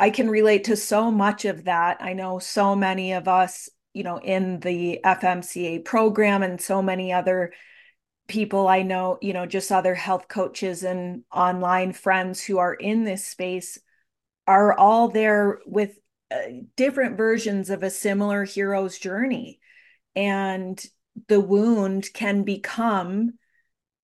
I 0.00 0.08
can 0.08 0.30
relate 0.30 0.64
to 0.64 0.76
so 0.76 1.10
much 1.10 1.44
of 1.44 1.64
that. 1.64 1.98
I 2.00 2.14
know 2.14 2.38
so 2.38 2.74
many 2.74 3.12
of 3.12 3.28
us, 3.28 3.68
you 3.92 4.02
know, 4.02 4.16
in 4.16 4.58
the 4.60 4.98
FMCA 5.04 5.84
program 5.84 6.42
and 6.42 6.58
so 6.58 6.80
many 6.80 7.12
other 7.12 7.52
people 8.26 8.66
I 8.66 8.80
know, 8.80 9.18
you 9.20 9.34
know, 9.34 9.44
just 9.44 9.70
other 9.70 9.94
health 9.94 10.26
coaches 10.26 10.84
and 10.84 11.24
online 11.30 11.92
friends 11.92 12.42
who 12.42 12.56
are 12.56 12.72
in 12.72 13.04
this 13.04 13.26
space 13.26 13.78
are 14.46 14.72
all 14.72 15.08
there 15.08 15.58
with 15.66 15.98
uh, 16.30 16.36
different 16.76 17.18
versions 17.18 17.68
of 17.68 17.82
a 17.82 17.90
similar 17.90 18.44
hero's 18.44 18.98
journey. 18.98 19.60
And 20.16 20.82
the 21.28 21.40
wound 21.40 22.08
can 22.14 22.44
become 22.44 23.32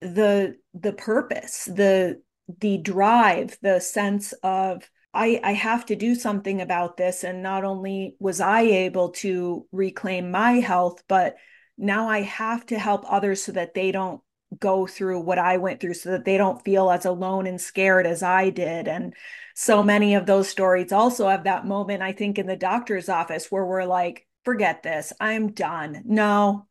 the 0.02 0.56
the 0.74 0.92
purpose, 0.92 1.64
the 1.64 2.20
the 2.60 2.76
drive, 2.76 3.56
the 3.62 3.80
sense 3.80 4.34
of 4.42 4.86
I, 5.14 5.40
I 5.42 5.52
have 5.52 5.86
to 5.86 5.96
do 5.96 6.14
something 6.14 6.60
about 6.60 6.96
this. 6.96 7.24
And 7.24 7.42
not 7.42 7.64
only 7.64 8.16
was 8.18 8.40
I 8.40 8.62
able 8.62 9.10
to 9.10 9.66
reclaim 9.72 10.30
my 10.30 10.52
health, 10.54 11.02
but 11.08 11.36
now 11.78 12.08
I 12.08 12.22
have 12.22 12.66
to 12.66 12.78
help 12.78 13.04
others 13.10 13.42
so 13.42 13.52
that 13.52 13.74
they 13.74 13.92
don't 13.92 14.20
go 14.58 14.86
through 14.86 15.20
what 15.20 15.38
I 15.38 15.56
went 15.56 15.80
through, 15.80 15.94
so 15.94 16.10
that 16.12 16.24
they 16.24 16.36
don't 16.36 16.62
feel 16.64 16.90
as 16.90 17.04
alone 17.04 17.46
and 17.46 17.60
scared 17.60 18.06
as 18.06 18.22
I 18.22 18.50
did. 18.50 18.88
And 18.88 19.14
so 19.54 19.82
many 19.82 20.14
of 20.14 20.26
those 20.26 20.48
stories 20.48 20.92
also 20.92 21.28
have 21.28 21.44
that 21.44 21.66
moment, 21.66 22.02
I 22.02 22.12
think, 22.12 22.38
in 22.38 22.46
the 22.46 22.56
doctor's 22.56 23.08
office 23.08 23.50
where 23.50 23.64
we're 23.64 23.84
like, 23.84 24.26
forget 24.44 24.82
this, 24.82 25.12
I'm 25.20 25.52
done. 25.52 26.02
No, 26.04 26.66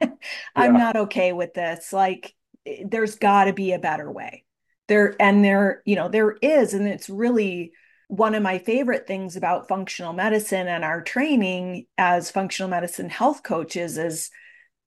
I'm 0.56 0.76
Yeah. 0.76 0.76
not 0.76 0.96
okay 0.96 1.32
with 1.32 1.54
this. 1.54 1.92
Like, 1.92 2.34
eh, 2.66 2.84
there's 2.86 3.16
got 3.16 3.44
to 3.44 3.52
be 3.52 3.72
a 3.72 3.78
better 3.78 4.10
way 4.10 4.44
there 4.92 5.16
and 5.18 5.42
there 5.42 5.82
you 5.86 5.96
know 5.96 6.08
there 6.08 6.36
is 6.42 6.74
and 6.74 6.86
it's 6.86 7.08
really 7.08 7.72
one 8.08 8.34
of 8.34 8.42
my 8.42 8.58
favorite 8.58 9.06
things 9.06 9.36
about 9.36 9.68
functional 9.68 10.12
medicine 10.12 10.68
and 10.68 10.84
our 10.84 11.02
training 11.02 11.86
as 11.96 12.30
functional 12.30 12.68
medicine 12.68 13.08
health 13.08 13.42
coaches 13.42 13.96
is 13.96 14.30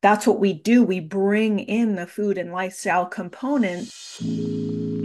that's 0.03 0.28
what 0.28 0.39
we 0.39 0.53
do 0.53 0.84
we 0.84 0.99
bring 0.99 1.58
in 1.60 1.95
the 1.95 2.06
food 2.06 2.38
and 2.38 2.51
lifestyle 2.53 3.08
component 3.08 3.91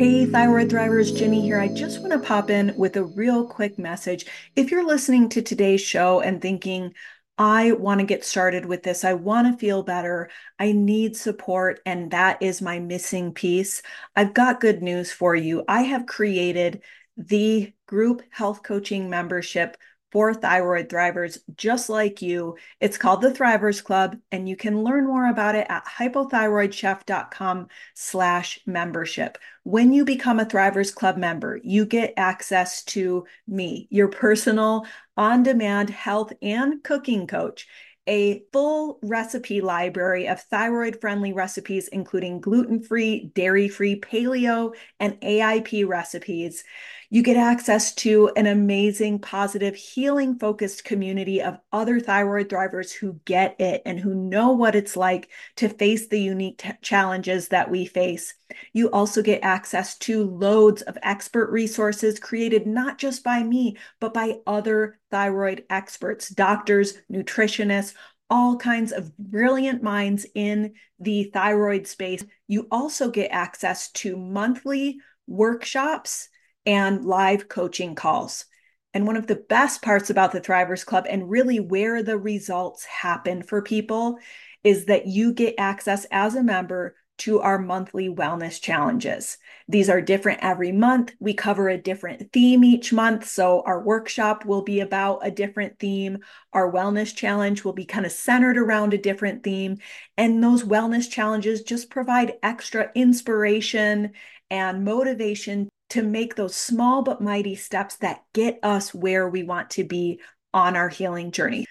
Hey, 0.01 0.25
Thyroid 0.25 0.71
Thrivers, 0.71 1.15
Ginny 1.15 1.43
here. 1.43 1.61
I 1.61 1.69
just 1.69 2.01
want 2.01 2.13
to 2.13 2.19
pop 2.21 2.49
in 2.49 2.75
with 2.75 2.97
a 2.97 3.05
real 3.05 3.47
quick 3.47 3.79
message. 3.79 4.25
If 4.57 4.71
you're 4.71 4.87
listening 4.87 5.29
to 5.29 5.43
today's 5.43 5.83
show 5.83 6.21
and 6.21 6.41
thinking, 6.41 6.95
I 7.41 7.73
want 7.73 8.01
to 8.01 8.07
get 8.07 8.23
started 8.23 8.67
with 8.67 8.83
this, 8.83 9.03
I 9.03 9.15
want 9.15 9.51
to 9.51 9.59
feel 9.59 9.83
better, 9.83 10.29
I 10.59 10.73
need 10.73 11.17
support, 11.17 11.81
and 11.87 12.11
that 12.11 12.43
is 12.43 12.61
my 12.61 12.79
missing 12.81 13.33
piece, 13.33 13.81
I've 14.15 14.35
got 14.35 14.61
good 14.61 14.83
news 14.83 15.11
for 15.11 15.35
you. 15.35 15.65
I 15.67 15.81
have 15.85 16.05
created 16.05 16.83
the 17.17 17.73
group 17.87 18.21
health 18.31 18.63
coaching 18.63 19.09
membership 19.09 19.79
for 20.13 20.35
thyroid 20.35 20.89
thrivers 20.89 21.39
just 21.57 21.89
like 21.89 22.21
you. 22.21 22.57
It's 22.81 22.99
called 22.99 23.23
the 23.23 23.31
Thrivers 23.31 23.83
Club, 23.83 24.17
and 24.31 24.49
you 24.49 24.57
can 24.57 24.83
learn 24.83 25.07
more 25.07 25.31
about 25.31 25.55
it 25.55 25.67
at 25.71 25.87
hypothyroidchef.com 25.87 27.69
slash 27.95 28.61
membership. 28.67 29.39
When 29.63 29.93
you 29.93 30.05
become 30.05 30.41
a 30.41 30.45
Thrivers 30.45 30.95
Club 30.95 31.17
member, 31.17 31.61
you 31.63 31.87
get 31.87 32.15
access 32.17 32.83
to 32.85 33.25
me, 33.47 33.87
your 33.91 34.09
personal 34.09 34.85
on-demand 35.21 35.91
health 35.91 36.33
and 36.41 36.83
cooking 36.83 37.27
coach 37.27 37.67
a 38.07 38.43
full 38.55 38.99
recipe 39.03 39.61
library 39.61 40.27
of 40.27 40.41
thyroid 40.41 40.99
friendly 40.99 41.35
recipes, 41.35 41.89
including 41.89 42.41
gluten 42.41 42.83
free, 42.83 43.31
dairy 43.35 43.69
free, 43.69 44.01
paleo, 44.01 44.75
and 44.99 45.21
AIP 45.21 45.87
recipes. 45.87 46.65
You 47.13 47.25
get 47.25 47.37
access 47.37 47.93
to 47.97 48.31
an 48.37 48.47
amazing, 48.47 49.19
positive, 49.19 49.75
healing 49.75 50.39
focused 50.39 50.85
community 50.85 51.43
of 51.43 51.59
other 51.73 51.99
thyroid 51.99 52.49
thrivers 52.49 52.93
who 52.93 53.21
get 53.25 53.61
it 53.61 53.83
and 53.85 53.99
who 53.99 54.15
know 54.15 54.53
what 54.53 54.77
it's 54.77 54.97
like 54.97 55.29
to 55.57 55.69
face 55.69 56.07
the 56.07 56.21
unique 56.21 56.59
t- 56.59 56.71
challenges 56.83 57.49
that 57.49 57.69
we 57.69 57.85
face. 57.85 58.35
You 58.73 58.93
also 58.93 59.23
get 59.23 59.43
access 59.43 59.99
to 59.99 60.25
loads 60.25 60.83
of 60.83 60.97
expert 61.03 61.51
resources 61.51 62.21
created 62.21 62.69
not 62.69 62.97
just 62.97 63.25
by 63.25 63.43
me, 63.43 63.77
but 63.99 64.15
by 64.15 64.37
other 64.47 65.01
thyroid 65.11 65.65
experts, 65.69 66.29
doctors, 66.29 66.95
nutritionists, 67.13 67.95
all 68.31 68.57
kinds 68.57 68.93
of 68.93 69.17
brilliant 69.19 69.83
minds 69.83 70.27
in 70.37 70.75
the 71.01 71.25
thyroid 71.25 71.89
space. 71.89 72.25
You 72.47 72.69
also 72.71 73.11
get 73.11 73.33
access 73.33 73.91
to 73.93 74.17
monthly 74.17 75.01
workshops 75.27 76.29
and 76.67 77.05
live 77.05 77.49
coaching 77.49 77.95
calls. 77.95 78.45
And 78.93 79.07
one 79.07 79.17
of 79.17 79.27
the 79.27 79.37
best 79.37 79.83
parts 79.83 80.11
about 80.11 80.33
the 80.33 80.41
Thrivers 80.41 80.85
Club 80.85 81.07
and 81.09 81.31
really 81.31 81.61
where 81.61 82.03
the 82.03 82.19
results 82.19 82.85
happen 82.85 83.43
for 83.43 83.63
people 83.63 84.19
is 84.65 84.87
that 84.87 85.07
you 85.07 85.33
get 85.33 85.55
access 85.59 86.07
as 86.11 86.35
a 86.35 86.43
member 86.43 86.97
to 87.21 87.41
our 87.41 87.59
monthly 87.59 88.09
wellness 88.09 88.59
challenges. 88.59 89.37
These 89.69 89.91
are 89.91 90.01
different 90.01 90.41
every 90.43 90.73
month. 90.73 91.13
We 91.21 91.35
cover 91.35 91.69
a 91.69 91.77
different 91.77 92.33
theme 92.33 92.65
each 92.65 92.95
month. 92.95 93.29
So 93.29 93.63
our 93.67 93.83
workshop 93.83 94.47
will 94.47 94.63
be 94.63 94.81
about 94.81 95.21
a 95.23 95.31
different 95.31 95.79
theme. 95.79 96.21
Our 96.55 96.73
wellness 96.73 97.15
challenge 97.15 97.63
will 97.63 97.75
be 97.75 97.85
kind 97.85 98.07
of 98.07 98.13
centered 98.13 98.57
around 98.57 98.95
a 98.95 98.99
different 98.99 99.43
theme. 99.43 99.77
And 100.17 100.43
those 100.43 100.65
wellness 100.65 101.11
challenges 101.11 101.63
just 101.63 101.91
provide 101.91 102.39
extra 102.43 102.91
inspiration 102.95 104.13
and 104.51 104.85
motivation 104.85 105.69
to 105.91 106.03
make 106.03 106.35
those 106.35 106.55
small 106.55 107.03
but 107.03 107.21
mighty 107.21 107.55
steps 107.55 107.97
that 107.97 108.23
get 108.33 108.59
us 108.63 108.95
where 108.95 109.29
we 109.29 109.43
want 109.43 109.71
to 109.71 109.85
be 109.85 110.21
on 110.53 110.77
our 110.77 110.89
healing 110.89 111.31
journey. 111.31 111.67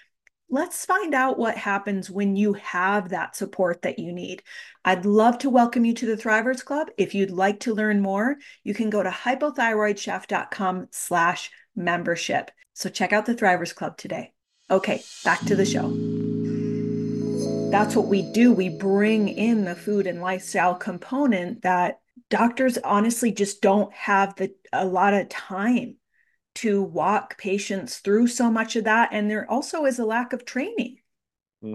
Let's 0.52 0.84
find 0.84 1.14
out 1.14 1.38
what 1.38 1.56
happens 1.56 2.10
when 2.10 2.34
you 2.34 2.54
have 2.54 3.10
that 3.10 3.36
support 3.36 3.82
that 3.82 4.00
you 4.00 4.12
need. 4.12 4.42
I'd 4.84 5.04
love 5.04 5.38
to 5.38 5.50
welcome 5.50 5.84
you 5.84 5.94
to 5.94 6.06
the 6.06 6.20
Thrivers 6.20 6.64
Club. 6.64 6.88
If 6.98 7.14
you'd 7.14 7.30
like 7.30 7.60
to 7.60 7.74
learn 7.74 8.00
more, 8.00 8.36
you 8.64 8.74
can 8.74 8.90
go 8.90 9.02
to 9.02 9.10
hypothyroidchef.com 9.10 10.88
slash 10.90 11.50
membership. 11.76 12.50
So 12.74 12.88
check 12.88 13.12
out 13.12 13.26
the 13.26 13.34
Thrivers 13.34 13.74
Club 13.74 13.96
today. 13.96 14.32
Okay, 14.70 15.02
back 15.24 15.40
to 15.42 15.54
the 15.54 15.64
show. 15.64 15.88
That's 17.70 17.94
what 17.94 18.06
we 18.06 18.22
do. 18.32 18.52
We 18.52 18.68
bring 18.68 19.28
in 19.28 19.64
the 19.64 19.76
food 19.76 20.08
and 20.08 20.20
lifestyle 20.20 20.74
component 20.74 21.62
that 21.62 22.00
doctors 22.28 22.78
honestly 22.78 23.32
just 23.32 23.62
don't 23.62 23.92
have 23.94 24.34
the 24.36 24.54
a 24.72 24.84
lot 24.84 25.14
of 25.14 25.28
time 25.28 25.96
to 26.56 26.82
walk 26.82 27.38
patients 27.38 27.98
through 27.98 28.26
so 28.28 28.50
much 28.50 28.76
of 28.76 28.84
that 28.84 29.10
and 29.12 29.30
there 29.30 29.50
also 29.50 29.84
is 29.86 29.98
a 29.98 30.04
lack 30.06 30.32
of 30.32 30.44
training 30.46 30.98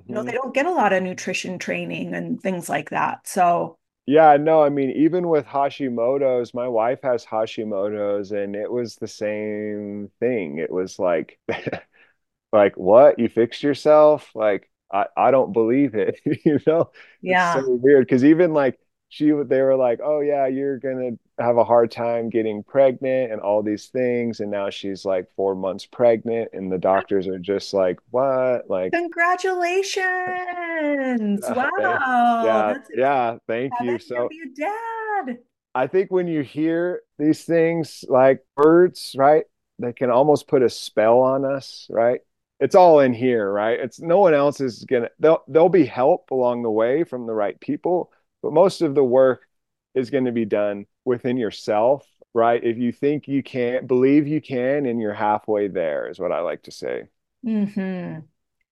you 0.07 0.15
know 0.15 0.23
they 0.23 0.31
hmm 0.31 0.35
don't 0.35 0.55
get 0.55 0.65
a 0.67 0.71
lot 0.71 0.93
of 0.93 1.03
nutrition 1.03 1.59
training 1.59 2.13
and 2.15 2.41
things 2.41 2.69
like 2.69 2.89
that 2.91 3.27
so 3.27 3.77
Yeah, 4.07 4.37
no, 4.37 4.61
I 4.63 4.69
mean, 4.69 4.91
even 4.91 5.27
with 5.29 5.45
Hashimoto's, 5.47 6.53
my 6.53 6.67
wife 6.67 6.99
has 7.03 7.25
Hashimoto's, 7.25 8.31
and 8.31 8.55
it 8.55 8.71
was 8.71 8.95
the 8.97 9.07
same 9.07 10.11
thing. 10.19 10.59
It 10.59 10.69
was 10.71 10.99
like, 10.99 11.39
like, 12.53 12.77
what? 12.77 13.19
You 13.19 13.29
fixed 13.29 13.63
yourself? 13.63 14.31
Like, 14.35 14.69
I, 14.91 15.07
I 15.17 15.31
don't 15.31 15.53
believe 15.53 15.95
it. 15.95 16.19
You 16.45 16.59
know, 16.67 16.91
it's 17.27 17.45
so 17.45 17.61
Yeah. 17.61 17.67
weird 17.67 18.05
because 18.07 18.23
even 18.25 18.53
like 18.53 18.79
she, 19.15 19.31
they 19.31 19.61
were 19.61 19.77
like, 19.77 19.99
oh 20.03 20.19
yeah, 20.19 20.45
you're 20.47 20.77
gonna 20.77 21.11
have 21.39 21.55
a 21.57 21.63
hard 21.63 21.89
time 21.91 22.29
getting 22.29 22.63
pregnant 22.63 23.31
and 23.31 23.39
all 23.41 23.63
these 23.63 23.87
things, 23.87 24.41
and 24.41 24.51
now 24.51 24.69
she's 24.69 25.05
like 25.05 25.27
four 25.35 25.55
months 25.55 25.85
pregnant, 25.85 26.49
and 26.53 26.69
the 26.71 26.77
doctors 26.77 27.27
are 27.27 27.39
just 27.39 27.73
like, 27.73 27.99
what? 28.11 28.69
Like, 28.69 28.93
Congratulations. 28.93 31.43
Wow. 31.55 32.39
yeah, 32.41 32.73
That's 32.73 32.89
yeah, 32.93 33.37
thank 33.47 33.73
you. 33.79 33.97
exciting. 33.97 34.09
You're 34.09 34.13
gonna 34.13 34.17
So 34.27 34.29
be 34.29 34.43
dad. 34.55 35.37
I 35.73 35.87
think 35.87 36.11
when 36.11 36.27
you 36.27 36.41
hear 36.41 37.01
these 37.17 37.43
things 37.43 38.05
like 38.07 38.45
birds, 38.55 39.15
right, 39.17 39.45
they 39.79 39.93
can 39.93 40.09
almost 40.09 40.47
put 40.47 40.63
a 40.63 40.69
spell 40.69 41.19
on 41.19 41.45
us, 41.45 41.87
right? 41.89 42.21
It's 42.59 42.75
all 42.75 43.01
in 43.01 43.13
here, 43.13 43.51
right? 43.51 43.79
It's 43.79 43.99
no 43.99 44.19
one 44.19 44.33
else 44.33 44.61
is 44.61 44.85
gonna 44.85 45.09
they'll, 45.19 45.43
there'll 45.47 45.69
be 45.69 45.85
help 45.85 46.31
along 46.31 46.63
the 46.63 46.71
way 46.71 47.03
from 47.03 47.27
the 47.27 47.33
right 47.33 47.59
people, 47.59 48.11
but 48.45 48.53
most 48.53 48.83
of 48.83 48.95
the 48.95 49.03
work 49.03 49.47
is 49.95 50.11
going 50.11 50.25
to 50.25 50.31
be 50.31 50.45
done 50.45 50.85
within 51.05 51.37
yourself, 51.37 52.07
right? 52.35 52.63
If 52.63 52.77
you 52.77 52.91
think 52.91 53.27
you 53.27 53.43
can't, 53.43 53.87
believe 53.87 54.27
you 54.27 54.39
can, 54.41 54.85
and 54.85 55.01
you're 55.01 55.13
halfway 55.13 55.67
there, 55.67 56.09
is 56.09 56.19
what 56.19 56.31
I 56.31 56.41
like 56.41 56.63
to 56.63 56.71
say. 56.71 57.05
hmm 57.43 58.19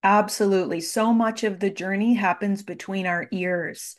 Absolutely. 0.05 0.81
So 0.81 1.13
much 1.13 1.43
of 1.45 1.59
the 1.59 1.71
journey 1.71 2.13
happens 2.13 2.61
between 2.63 3.07
our 3.07 3.27
ears. 3.31 3.95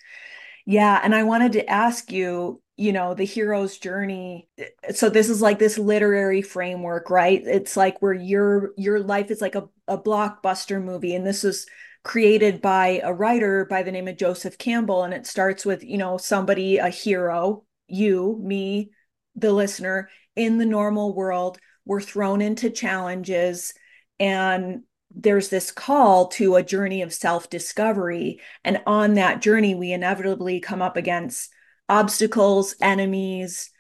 Yeah, 0.67 1.01
and 1.03 1.15
I 1.15 1.25
wanted 1.25 1.53
to 1.55 1.69
ask 1.71 2.13
you, 2.13 2.63
you 2.77 2.93
know, 2.93 3.15
the 3.15 3.25
hero's 3.25 3.79
journey. 3.79 4.49
So 4.95 5.11
this 5.11 5.31
is 5.31 5.43
like 5.43 5.59
this 5.59 5.79
literary 5.79 6.43
framework, 6.43 7.11
right? 7.11 7.43
It's 7.47 7.77
like 7.77 8.03
where 8.03 8.15
your 8.15 8.73
your 8.79 9.01
life 9.01 9.31
is 9.31 9.41
like 9.41 9.57
a, 9.57 9.69
a 9.89 9.99
blockbuster 9.99 10.83
movie, 10.83 11.15
and 11.15 11.27
this 11.27 11.43
was 11.45 11.67
created 12.05 12.61
by 12.61 13.01
a 13.03 13.13
writer 13.13 13.65
by 13.65 13.83
the 13.83 13.91
name 13.91 14.07
of 14.07 14.19
Joseph 14.19 14.59
Campbell, 14.59 15.03
and 15.03 15.15
it 15.15 15.27
starts 15.27 15.65
with, 15.65 15.83
you 15.83 15.99
know, 15.99 16.19
somebody, 16.19 16.77
a 16.77 16.91
hero, 16.91 17.65
you, 17.89 18.39
me, 18.43 18.91
the 19.35 19.53
listener, 19.53 20.11
in 20.37 20.59
the 20.59 20.67
normal 20.67 21.15
world. 21.15 21.59
We're 21.87 22.03
thrown 22.03 22.41
into 22.41 22.71
challenges, 22.71 23.75
and 24.21 24.83
there's 25.11 25.49
this 25.49 25.73
call 25.73 26.29
to 26.29 26.57
a 26.57 26.63
journey 26.63 27.03
of 27.03 27.13
self 27.13 27.49
discovery. 27.49 28.41
And 28.65 28.83
on 28.87 29.15
that 29.15 29.41
journey, 29.43 29.75
we 29.75 29.93
inevitably 29.93 30.61
come 30.61 30.83
up 30.83 30.97
against 30.97 31.51
obstacles, 31.89 32.75
enemies. 32.81 33.71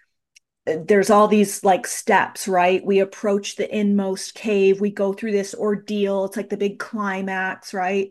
There's 0.66 1.10
all 1.10 1.28
these 1.28 1.62
like 1.62 1.86
steps, 1.86 2.48
right? 2.48 2.84
We 2.84 3.00
approach 3.00 3.56
the 3.56 3.76
inmost 3.76 4.34
cave, 4.34 4.80
we 4.80 4.90
go 4.90 5.12
through 5.12 5.32
this 5.32 5.54
ordeal. 5.54 6.24
It's 6.24 6.36
like 6.36 6.48
the 6.48 6.56
big 6.56 6.78
climax, 6.78 7.74
right? 7.74 8.10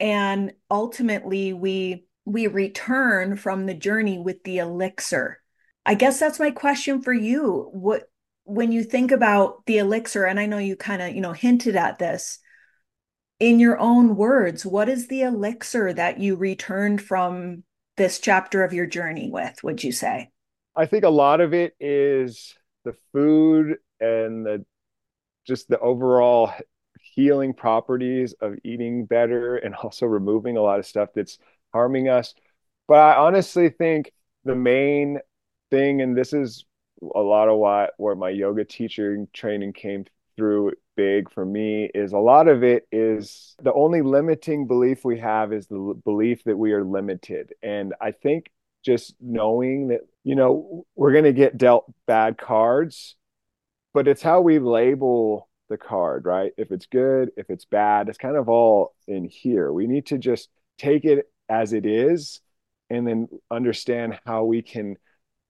And 0.00 0.52
ultimately, 0.70 1.52
we 1.52 2.04
we 2.24 2.48
return 2.48 3.36
from 3.36 3.66
the 3.66 3.74
journey 3.74 4.18
with 4.18 4.42
the 4.42 4.58
elixir. 4.58 5.40
I 5.86 5.94
guess 5.94 6.18
that's 6.18 6.40
my 6.40 6.50
question 6.50 7.02
for 7.02 7.12
you. 7.12 7.70
What 7.72 8.10
when 8.44 8.72
you 8.72 8.84
think 8.84 9.12
about 9.12 9.64
the 9.66 9.78
elixir, 9.78 10.24
and 10.24 10.38
I 10.38 10.46
know 10.46 10.58
you 10.58 10.76
kind 10.76 11.02
of, 11.02 11.14
you 11.14 11.20
know, 11.20 11.32
hinted 11.32 11.76
at 11.76 11.98
this, 11.98 12.38
in 13.38 13.60
your 13.60 13.78
own 13.78 14.16
words, 14.16 14.64
what 14.64 14.88
is 14.88 15.08
the 15.08 15.22
elixir 15.22 15.92
that 15.92 16.18
you 16.18 16.36
returned 16.36 17.02
from 17.02 17.64
this 17.96 18.18
chapter 18.18 18.64
of 18.64 18.72
your 18.72 18.86
journey 18.86 19.30
with, 19.30 19.62
would 19.62 19.82
you 19.82 19.92
say? 19.92 20.30
I 20.76 20.86
think 20.86 21.04
a 21.04 21.10
lot 21.10 21.40
of 21.40 21.54
it 21.54 21.74
is 21.80 22.54
the 22.84 22.94
food 23.12 23.78
and 23.98 24.44
the 24.44 24.64
just 25.46 25.68
the 25.68 25.78
overall 25.78 26.52
healing 27.00 27.54
properties 27.54 28.34
of 28.40 28.56
eating 28.64 29.06
better 29.06 29.56
and 29.56 29.74
also 29.82 30.06
removing 30.06 30.56
a 30.56 30.62
lot 30.62 30.78
of 30.78 30.86
stuff 30.86 31.10
that's 31.14 31.38
harming 31.72 32.08
us. 32.08 32.34
But 32.88 32.98
I 32.98 33.16
honestly 33.16 33.70
think 33.70 34.12
the 34.44 34.54
main 34.54 35.18
thing, 35.70 36.02
and 36.02 36.16
this 36.16 36.32
is 36.32 36.64
a 37.14 37.20
lot 37.20 37.48
of 37.48 37.58
why 37.58 37.88
where 37.96 38.14
my 38.14 38.30
yoga 38.30 38.64
teacher 38.64 39.26
training 39.32 39.72
came 39.72 40.04
through 40.36 40.72
big 40.96 41.30
for 41.32 41.44
me, 41.44 41.90
is 41.94 42.12
a 42.12 42.18
lot 42.18 42.48
of 42.48 42.62
it 42.62 42.86
is 42.92 43.56
the 43.62 43.72
only 43.72 44.02
limiting 44.02 44.66
belief 44.66 45.04
we 45.04 45.18
have 45.18 45.52
is 45.52 45.66
the 45.66 45.98
belief 46.04 46.44
that 46.44 46.56
we 46.56 46.72
are 46.72 46.84
limited. 46.84 47.52
And 47.62 47.94
I 48.00 48.12
think 48.12 48.50
just 48.86 49.14
knowing 49.20 49.88
that, 49.88 50.00
you 50.24 50.36
know, 50.36 50.86
we're 50.94 51.12
going 51.12 51.24
to 51.24 51.34
get 51.34 51.58
dealt 51.58 51.92
bad 52.06 52.38
cards 52.38 53.16
but 53.96 54.06
it's 54.08 54.20
how 54.20 54.42
we 54.42 54.58
label 54.58 55.48
the 55.70 55.78
card, 55.78 56.26
right? 56.26 56.52
If 56.58 56.70
it's 56.70 56.84
good, 56.84 57.30
if 57.38 57.48
it's 57.48 57.64
bad, 57.64 58.10
it's 58.10 58.18
kind 58.18 58.36
of 58.36 58.46
all 58.46 58.94
in 59.08 59.24
here. 59.24 59.72
We 59.72 59.86
need 59.86 60.04
to 60.08 60.18
just 60.18 60.50
take 60.76 61.06
it 61.06 61.32
as 61.48 61.72
it 61.72 61.86
is 61.86 62.42
and 62.90 63.08
then 63.08 63.26
understand 63.50 64.20
how 64.26 64.44
we 64.44 64.60
can 64.60 64.98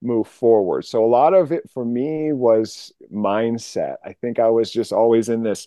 move 0.01 0.29
forward. 0.29 0.85
So 0.85 1.05
a 1.05 1.09
lot 1.11 1.35
of 1.35 1.51
it 1.51 1.69
for 1.75 1.85
me 1.85 2.33
was 2.33 2.93
mindset. 3.13 3.97
I 4.05 4.13
think 4.13 4.39
I 4.39 4.51
was 4.51 4.71
just 4.71 4.93
always 4.93 5.29
in 5.29 5.43
this 5.43 5.67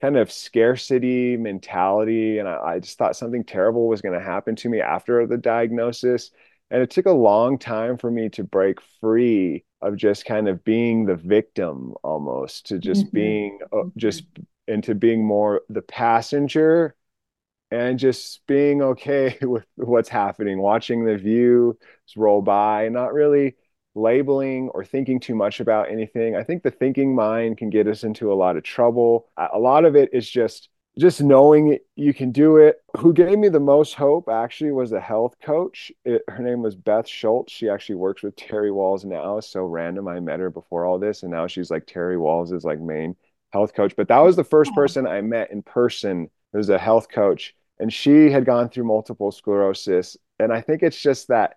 kind 0.00 0.16
of 0.16 0.32
scarcity 0.32 1.36
mentality. 1.36 2.38
And 2.38 2.48
I, 2.48 2.56
I 2.56 2.78
just 2.80 2.98
thought 2.98 3.14
something 3.14 3.44
terrible 3.44 3.86
was 3.86 4.02
going 4.02 4.18
to 4.18 4.24
happen 4.24 4.56
to 4.56 4.68
me 4.68 4.80
after 4.80 5.24
the 5.28 5.38
diagnosis. 5.38 6.32
And 6.72 6.82
it 6.82 6.90
took 6.90 7.06
a 7.06 7.12
long 7.12 7.58
time 7.58 7.98
for 7.98 8.10
me 8.10 8.30
to 8.30 8.44
break 8.44 8.80
free 9.00 9.64
of 9.82 9.96
just 9.96 10.26
kind 10.26 10.48
of 10.48 10.64
being 10.64 11.06
the 11.06 11.16
victim 11.16 11.94
almost 12.04 12.68
to 12.68 12.80
just 12.80 13.12
Mm-hmm. 13.12 13.14
being 13.14 13.60
uh, 13.72 13.82
Mm-hmm. 13.82 13.92
just 13.98 14.24
into 14.68 14.96
being 14.96 15.24
more 15.24 15.62
the 15.70 15.82
passenger 15.82 16.96
and 17.70 17.98
just 17.98 18.46
being 18.46 18.82
okay 18.82 19.38
with 19.42 19.64
what's 19.76 20.08
happening, 20.08 20.60
watching 20.60 21.04
the 21.04 21.16
view 21.18 21.78
roll 22.16 22.42
by, 22.42 22.88
not 22.88 23.14
really 23.14 23.56
labeling 23.94 24.68
or 24.70 24.84
thinking 24.84 25.20
too 25.20 25.34
much 25.34 25.60
about 25.60 25.90
anything. 25.90 26.36
I 26.36 26.44
think 26.44 26.62
the 26.62 26.70
thinking 26.70 27.14
mind 27.14 27.58
can 27.58 27.70
get 27.70 27.88
us 27.88 28.04
into 28.04 28.32
a 28.32 28.34
lot 28.34 28.56
of 28.56 28.62
trouble. 28.64 29.28
A 29.36 29.58
lot 29.58 29.84
of 29.84 29.96
it 29.96 30.10
is 30.14 30.28
just 30.28 30.68
just 30.98 31.22
knowing 31.22 31.78
you 31.96 32.12
can 32.12 32.32
do 32.32 32.58
it. 32.58 32.76
Who 32.98 33.12
gave 33.12 33.38
me 33.38 33.48
the 33.48 33.60
most 33.60 33.94
hope 33.94 34.28
actually 34.28 34.72
was 34.72 34.92
a 34.92 35.00
health 35.00 35.36
coach. 35.42 35.90
It, 36.04 36.22
her 36.28 36.42
name 36.42 36.62
was 36.62 36.74
Beth 36.74 37.08
Schultz. 37.08 37.52
She 37.52 37.68
actually 37.68 37.96
works 37.96 38.22
with 38.22 38.36
Terry 38.36 38.70
Wahls 38.70 39.04
now. 39.04 39.40
So 39.40 39.62
random. 39.64 40.08
I 40.08 40.20
met 40.20 40.40
her 40.40 40.50
before 40.50 40.84
all 40.84 40.98
this, 40.98 41.22
and 41.22 41.32
now 41.32 41.46
she's 41.46 41.70
like 41.70 41.86
Terry 41.86 42.16
Wahls' 42.16 42.52
is 42.52 42.64
like 42.64 42.80
main 42.80 43.16
health 43.50 43.74
coach. 43.74 43.94
But 43.96 44.08
that 44.08 44.18
was 44.18 44.36
the 44.36 44.44
first 44.44 44.74
person 44.74 45.06
I 45.06 45.20
met 45.22 45.50
in 45.50 45.62
person. 45.62 46.30
It 46.52 46.56
was 46.56 46.68
a 46.68 46.78
health 46.78 47.08
coach 47.08 47.54
and 47.82 47.92
she 47.92 48.30
had 48.30 48.44
gone 48.44 48.68
through 48.68 48.84
multiple 48.84 49.32
sclerosis. 49.32 50.16
And 50.38 50.52
I 50.52 50.60
think 50.60 50.84
it's 50.84 51.00
just 51.00 51.28
that 51.28 51.56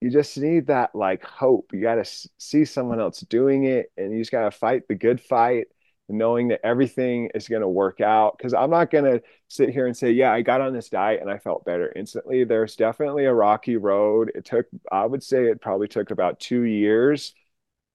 you 0.00 0.10
just 0.10 0.38
need 0.38 0.68
that 0.68 0.94
like 0.94 1.22
hope. 1.22 1.72
You 1.74 1.82
got 1.82 1.96
to 1.96 2.28
see 2.38 2.64
someone 2.64 3.00
else 3.00 3.20
doing 3.20 3.64
it, 3.64 3.92
and 3.98 4.12
you 4.12 4.18
just 4.18 4.32
got 4.32 4.44
to 4.44 4.50
fight 4.50 4.88
the 4.88 4.94
good 4.94 5.20
fight, 5.20 5.66
knowing 6.10 6.48
that 6.48 6.60
everything 6.64 7.30
is 7.34 7.48
going 7.48 7.62
to 7.62 7.68
work 7.68 8.00
out. 8.00 8.36
Because 8.36 8.54
I'm 8.54 8.70
not 8.70 8.90
going 8.90 9.04
to 9.04 9.22
sit 9.48 9.70
here 9.70 9.86
and 9.86 9.96
say, 9.96 10.12
yeah, 10.12 10.32
I 10.32 10.42
got 10.42 10.60
on 10.60 10.72
this 10.72 10.88
diet 10.88 11.20
and 11.20 11.30
I 11.30 11.38
felt 11.38 11.64
better 11.64 11.92
instantly. 11.94 12.44
There's 12.44 12.76
definitely 12.76 13.24
a 13.26 13.34
rocky 13.34 13.76
road. 13.76 14.32
It 14.34 14.44
took, 14.44 14.66
I 14.90 15.06
would 15.06 15.22
say, 15.22 15.46
it 15.46 15.60
probably 15.60 15.88
took 15.88 16.10
about 16.10 16.40
two 16.40 16.62
years 16.62 17.34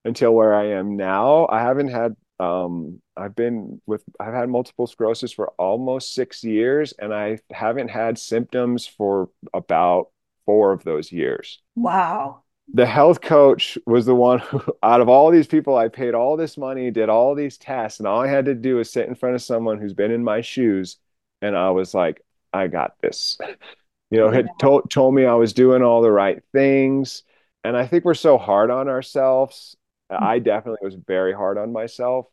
until 0.05 0.33
where 0.33 0.53
I 0.53 0.71
am 0.71 0.95
now. 0.97 1.47
I 1.49 1.59
haven't 1.61 1.89
had 1.89 2.15
um 2.37 3.01
I've 3.15 3.35
been 3.35 3.81
with 3.85 4.03
I've 4.19 4.33
had 4.33 4.49
multiple 4.49 4.87
sclerosis 4.87 5.31
for 5.31 5.51
almost 5.57 6.13
six 6.13 6.43
years 6.43 6.93
and 6.99 7.13
I 7.13 7.39
haven't 7.49 7.87
had 7.89 8.17
symptoms 8.17 8.85
for 8.85 9.29
about 9.53 10.09
four 10.45 10.73
of 10.73 10.83
those 10.83 11.11
years. 11.11 11.61
wow. 11.75 12.44
The 12.73 12.85
health 12.85 13.21
coach 13.21 13.77
was 13.85 14.05
the 14.05 14.15
one 14.15 14.39
who, 14.39 14.61
out 14.83 15.01
of 15.01 15.09
all 15.09 15.31
these 15.31 15.47
people, 15.47 15.77
I 15.77 15.87
paid 15.87 16.13
all 16.13 16.35
this 16.37 16.57
money, 16.57 16.91
did 16.91 17.09
all 17.09 17.35
these 17.35 17.57
tests, 17.57 17.99
and 17.99 18.07
all 18.07 18.21
I 18.21 18.27
had 18.27 18.45
to 18.45 18.55
do 18.55 18.77
was 18.77 18.89
sit 18.91 19.07
in 19.07 19.15
front 19.15 19.35
of 19.35 19.41
someone 19.41 19.79
who's 19.79 19.93
been 19.93 20.11
in 20.11 20.23
my 20.23 20.41
shoes. 20.41 20.97
And 21.41 21.55
I 21.55 21.69
was 21.71 21.93
like, 21.93 22.23
I 22.53 22.67
got 22.67 22.95
this. 23.01 23.37
You 24.11 24.19
know, 24.19 24.29
had 24.29 24.47
told 24.59 24.91
told 24.91 25.15
me 25.15 25.25
I 25.25 25.33
was 25.33 25.51
doing 25.51 25.81
all 25.81 26.03
the 26.03 26.11
right 26.11 26.41
things. 26.53 27.23
And 27.63 27.75
I 27.75 27.87
think 27.87 28.05
we're 28.05 28.13
so 28.13 28.37
hard 28.37 28.69
on 28.69 28.87
ourselves 28.87 29.75
hmm. 30.09 30.23
I 30.23 30.39
definitely 30.39 30.85
was 30.85 30.95
very 30.95 31.33
hard 31.33 31.57
on 31.57 31.71
myself. 31.71 32.27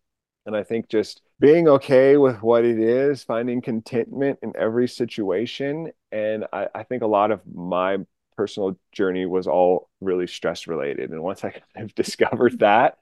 And 0.47 0.57
I 0.57 0.65
think 0.65 0.89
just 0.89 1.23
being 1.39 1.69
okay 1.69 2.17
with 2.17 2.43
what 2.43 2.65
it 2.65 2.79
is, 2.79 3.23
finding 3.23 3.63
contentment 3.63 4.41
in 4.43 4.53
every 4.57 4.89
situation. 4.89 5.93
And 6.11 6.47
I, 6.53 6.69
I 6.75 6.83
think 6.83 7.03
a 7.03 7.07
lot 7.07 7.31
of 7.31 7.41
my 7.47 7.99
personal 8.37 8.79
journey 8.93 9.27
was 9.27 9.47
all 9.47 9.89
really 10.01 10.27
stress 10.27 10.67
related. 10.67 11.11
And 11.11 11.23
once 11.23 11.45
I 11.45 11.51
kind 11.75 11.91
of 11.91 11.95
discovered 11.95 12.59
that, 12.61 12.99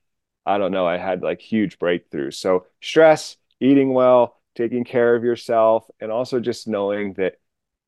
I 0.47 0.59
don't 0.59 0.73
know, 0.73 0.87
I 0.87 0.97
had 0.99 1.23
like 1.23 1.41
huge 1.41 1.79
breakthroughs. 1.79 2.35
So 2.35 2.67
stress, 2.81 3.37
eating 3.61 3.93
well, 3.93 4.37
taking 4.57 4.85
care 4.85 5.15
of 5.15 5.25
yourself, 5.25 5.89
and 6.01 6.11
also 6.11 6.41
just 6.41 6.67
knowing 6.69 7.15
that 7.15 7.37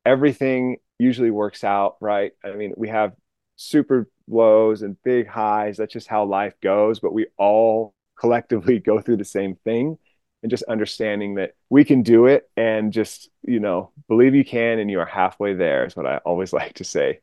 everything 0.05 0.77
usually 0.99 1.31
works 1.31 1.63
out, 1.63 1.97
right? 2.01 2.33
I 2.43 2.51
mean, 2.53 2.73
we 2.77 2.89
have 2.89 3.13
super 3.55 4.09
lows 4.27 4.81
and 4.81 5.01
big 5.03 5.27
highs. 5.27 5.77
That's 5.77 5.93
just 5.93 6.07
how 6.07 6.25
life 6.25 6.53
goes, 6.61 6.99
but 6.99 7.13
we 7.13 7.27
all 7.37 7.95
collectively 8.19 8.79
go 8.79 9.01
through 9.01 9.17
the 9.17 9.25
same 9.25 9.55
thing 9.63 9.97
and 10.41 10.49
just 10.49 10.63
understanding 10.63 11.35
that 11.35 11.53
we 11.69 11.85
can 11.85 12.03
do 12.03 12.25
it 12.25 12.49
and 12.57 12.91
just, 12.91 13.29
you 13.43 13.59
know, 13.59 13.91
believe 14.07 14.35
you 14.35 14.43
can 14.43 14.79
and 14.79 14.91
you 14.91 14.99
are 14.99 15.05
halfway 15.05 15.53
there 15.53 15.85
is 15.85 15.95
what 15.95 16.05
I 16.05 16.17
always 16.17 16.53
like 16.59 16.73
to 16.75 16.83
say. 16.83 17.21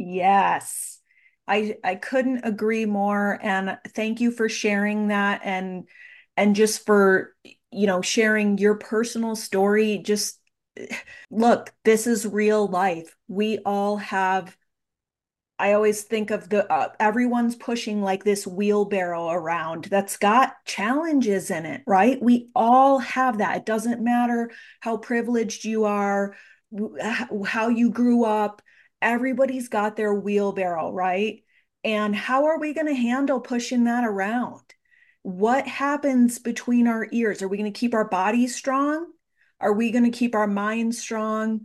Yes. 0.00 0.98
I 1.46 1.76
I 1.84 1.96
couldn't 1.96 2.44
agree 2.44 2.86
more 2.86 3.38
and 3.42 3.78
thank 3.88 4.20
you 4.20 4.30
for 4.30 4.48
sharing 4.48 5.08
that 5.08 5.40
and 5.44 5.88
and 6.36 6.54
just 6.56 6.86
for 6.86 7.34
you 7.70 7.86
know 7.86 8.00
sharing 8.02 8.56
your 8.58 8.76
personal 8.76 9.34
story 9.36 9.98
just 9.98 10.38
look 11.30 11.72
this 11.84 12.06
is 12.06 12.26
real 12.26 12.66
life 12.66 13.16
we 13.28 13.58
all 13.66 13.96
have 13.96 14.56
I 15.58 15.74
always 15.74 16.02
think 16.04 16.30
of 16.30 16.48
the 16.48 16.70
uh, 16.72 16.88
everyone's 16.98 17.54
pushing 17.54 18.00
like 18.00 18.24
this 18.24 18.46
wheelbarrow 18.46 19.28
around 19.28 19.84
that's 19.84 20.16
got 20.16 20.54
challenges 20.64 21.50
in 21.50 21.66
it, 21.66 21.82
right? 21.86 22.20
We 22.22 22.48
all 22.54 22.98
have 22.98 23.38
that. 23.38 23.58
It 23.58 23.66
doesn't 23.66 24.02
matter 24.02 24.50
how 24.80 24.96
privileged 24.96 25.64
you 25.66 25.84
are, 25.84 26.34
how 27.46 27.68
you 27.68 27.90
grew 27.90 28.24
up. 28.24 28.62
Everybody's 29.02 29.68
got 29.68 29.96
their 29.96 30.14
wheelbarrow, 30.14 30.92
right? 30.92 31.42
And 31.84 32.14
how 32.14 32.46
are 32.46 32.58
we 32.58 32.74
going 32.74 32.86
to 32.86 32.94
handle 32.94 33.40
pushing 33.40 33.84
that 33.84 34.04
around? 34.04 34.62
What 35.22 35.66
happens 35.66 36.38
between 36.38 36.86
our 36.86 37.06
ears? 37.10 37.42
Are 37.42 37.48
we 37.48 37.56
going 37.56 37.72
to 37.72 37.78
keep 37.78 37.94
our 37.94 38.08
bodies 38.08 38.54
strong? 38.54 39.06
Are 39.60 39.72
we 39.72 39.90
going 39.90 40.04
to 40.04 40.16
keep 40.16 40.34
our 40.34 40.46
minds 40.46 40.98
strong? 40.98 41.62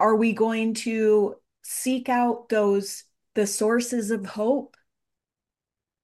Are 0.00 0.16
we 0.16 0.32
going 0.32 0.74
to 0.74 1.36
seek 1.62 2.08
out 2.08 2.48
those 2.48 3.04
the 3.34 3.46
sources 3.46 4.10
of 4.10 4.26
hope 4.26 4.76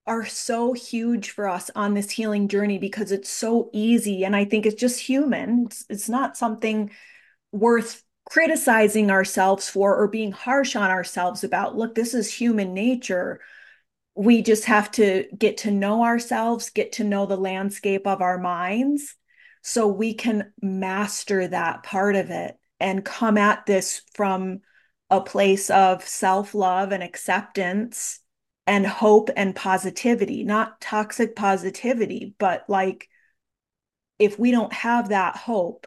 are 0.07 0.25
so 0.25 0.73
huge 0.73 1.31
for 1.31 1.47
us 1.47 1.71
on 1.77 1.93
this 1.93 2.11
healing 2.11 2.49
journey 2.49 2.79
because 2.79 3.13
it's 3.13 3.29
so 3.29 3.69
easy 3.75 4.25
and 4.25 4.35
i 4.35 4.45
think 4.45 4.65
it's 4.65 4.81
just 4.81 5.01
human 5.01 5.65
it's, 5.67 5.85
it's 5.91 6.09
not 6.09 6.37
something 6.37 6.91
worth 7.53 8.03
criticizing 8.31 9.11
ourselves 9.11 9.69
for 9.69 9.97
or 9.97 10.07
being 10.09 10.33
harsh 10.33 10.77
on 10.77 10.91
ourselves 10.91 11.45
about 11.45 11.77
look 11.77 11.95
this 11.95 12.15
is 12.15 12.33
human 12.33 12.75
nature. 12.75 13.41
We 14.15 14.43
just 14.43 14.65
have 14.65 14.91
to 14.93 15.25
get 15.37 15.59
to 15.59 15.71
know 15.71 16.05
ourselves 16.05 16.71
get 16.71 16.93
to 16.93 17.05
know 17.05 17.27
the 17.27 17.37
landscape 17.37 18.07
of 18.07 18.21
our 18.21 18.39
minds 18.39 19.15
so 19.63 19.87
we 19.87 20.15
can 20.15 20.53
master 20.61 21.49
that 21.49 21.83
part 21.83 22.17
of 22.17 22.31
it 22.31 22.57
and 22.81 23.05
come 23.05 23.39
at 23.39 23.67
this 23.67 24.03
from 24.15 24.61
a 25.11 25.21
place 25.21 25.71
of 25.71 26.07
self 26.07 26.55
love 26.55 26.93
and 26.93 27.03
acceptance 27.03 28.21
and 28.67 28.87
hope 28.87 29.31
and 29.35 29.57
positivity, 29.57 30.45
not 30.45 30.81
toxic 30.81 31.35
positivity, 31.35 32.35
but 32.39 32.65
like 32.69 33.09
if 34.19 34.39
we 34.39 34.51
don't 34.51 34.73
have 34.75 35.09
that 35.09 35.37
hope, 35.37 35.87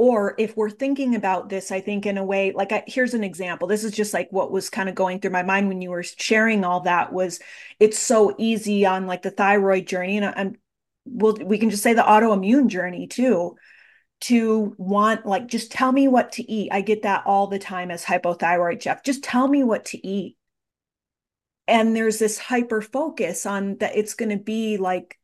or 0.00 0.34
if 0.38 0.56
we're 0.56 0.70
thinking 0.70 1.14
about 1.14 1.50
this, 1.50 1.70
I 1.70 1.82
think 1.82 2.06
in 2.06 2.16
a 2.16 2.24
way, 2.24 2.52
like 2.52 2.72
I, 2.72 2.82
here's 2.86 3.12
an 3.12 3.22
example. 3.22 3.68
This 3.68 3.84
is 3.84 3.92
just 3.92 4.14
like 4.14 4.28
what 4.30 4.50
was 4.50 4.70
kind 4.70 4.88
of 4.88 4.94
going 4.94 5.20
through 5.20 5.32
my 5.32 5.42
mind 5.42 5.68
when 5.68 5.82
you 5.82 5.90
were 5.90 6.02
sharing 6.02 6.64
all 6.64 6.80
that 6.80 7.12
was 7.12 7.38
it's 7.78 7.98
so 7.98 8.34
easy 8.38 8.86
on 8.86 9.06
like 9.06 9.20
the 9.20 9.30
thyroid 9.30 9.86
journey. 9.86 10.16
And 10.16 10.24
I'm, 10.24 10.56
we'll, 11.04 11.34
we 11.34 11.58
can 11.58 11.68
just 11.68 11.82
say 11.82 11.92
the 11.92 12.00
autoimmune 12.00 12.68
journey 12.68 13.08
too 13.08 13.56
to 14.22 14.74
want 14.78 15.26
like 15.26 15.48
just 15.48 15.70
tell 15.70 15.92
me 15.92 16.08
what 16.08 16.32
to 16.32 16.50
eat. 16.50 16.70
I 16.72 16.80
get 16.80 17.02
that 17.02 17.24
all 17.26 17.48
the 17.48 17.58
time 17.58 17.90
as 17.90 18.02
hypothyroid 18.02 18.80
Chef. 18.80 19.04
Just 19.04 19.22
tell 19.22 19.48
me 19.48 19.64
what 19.64 19.84
to 19.86 20.06
eat. 20.06 20.38
And 21.68 21.94
there's 21.94 22.18
this 22.18 22.38
hyper 22.38 22.80
focus 22.80 23.44
on 23.44 23.76
that 23.80 23.98
it's 23.98 24.14
going 24.14 24.30
to 24.30 24.42
be 24.42 24.78
like 24.78 25.18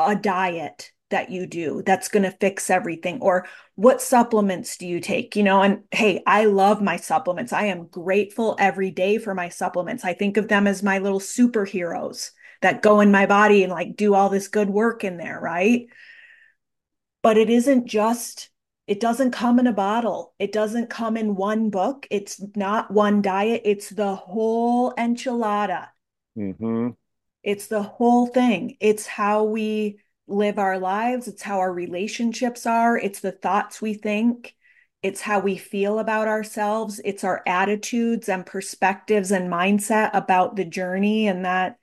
a 0.00 0.16
diet 0.16 0.90
that 1.10 1.30
you 1.30 1.46
do 1.46 1.82
that's 1.84 2.08
going 2.08 2.24
to 2.24 2.30
fix 2.30 2.70
everything? 2.70 3.20
Or 3.20 3.46
what 3.74 4.02
supplements 4.02 4.76
do 4.76 4.86
you 4.86 5.00
take? 5.00 5.36
You 5.36 5.42
know 5.42 5.62
and 5.62 5.84
hey 5.90 6.22
i 6.26 6.44
love 6.46 6.82
my 6.82 6.96
supplements. 6.96 7.52
I 7.52 7.66
am 7.66 7.86
grateful 7.86 8.56
every 8.58 8.90
day 8.90 9.18
for 9.18 9.34
my 9.34 9.48
supplements. 9.48 10.04
I 10.04 10.14
think 10.14 10.36
of 10.36 10.48
them 10.48 10.66
as 10.66 10.82
my 10.82 10.98
little 10.98 11.20
superheroes 11.20 12.30
that 12.62 12.82
go 12.82 13.00
in 13.00 13.10
my 13.10 13.26
body 13.26 13.62
and 13.62 13.72
like 13.72 13.96
do 13.96 14.14
all 14.14 14.28
this 14.28 14.48
good 14.48 14.70
work 14.70 15.04
in 15.04 15.16
there 15.16 15.38
right? 15.40 15.86
But 17.22 17.36
it 17.36 17.50
isn't 17.50 17.86
just 17.86 18.50
it 18.86 19.00
doesn't 19.00 19.32
come 19.32 19.58
in 19.58 19.66
a 19.66 19.72
bottle. 19.72 20.32
It 20.38 20.52
doesn't 20.52 20.90
come 20.90 21.16
in 21.16 21.34
one 21.34 21.70
book. 21.70 22.06
It's 22.08 22.40
not 22.54 22.90
one 22.90 23.20
diet. 23.20 23.62
It's 23.64 23.90
the 23.90 24.14
whole 24.14 24.92
enchilada. 24.92 25.88
Mm-hmm. 26.38 26.90
it's 27.42 27.68
the 27.68 27.82
whole 27.82 28.26
thing. 28.26 28.76
It's 28.78 29.06
how 29.06 29.44
we 29.44 30.00
live 30.28 30.58
our 30.58 30.78
lives. 30.78 31.28
It's 31.28 31.42
how 31.42 31.60
our 31.60 31.72
relationships 31.72 32.66
are. 32.66 32.96
It's 32.96 33.20
the 33.20 33.32
thoughts 33.32 33.80
we 33.80 33.94
think. 33.94 34.54
It's 35.02 35.20
how 35.20 35.40
we 35.40 35.56
feel 35.56 35.98
about 35.98 36.26
ourselves. 36.28 37.00
It's 37.04 37.22
our 37.24 37.42
attitudes 37.46 38.28
and 38.28 38.44
perspectives 38.44 39.30
and 39.30 39.50
mindset 39.52 40.10
about 40.14 40.56
the 40.56 40.64
journey 40.64 41.28
and 41.28 41.44
that 41.44 41.76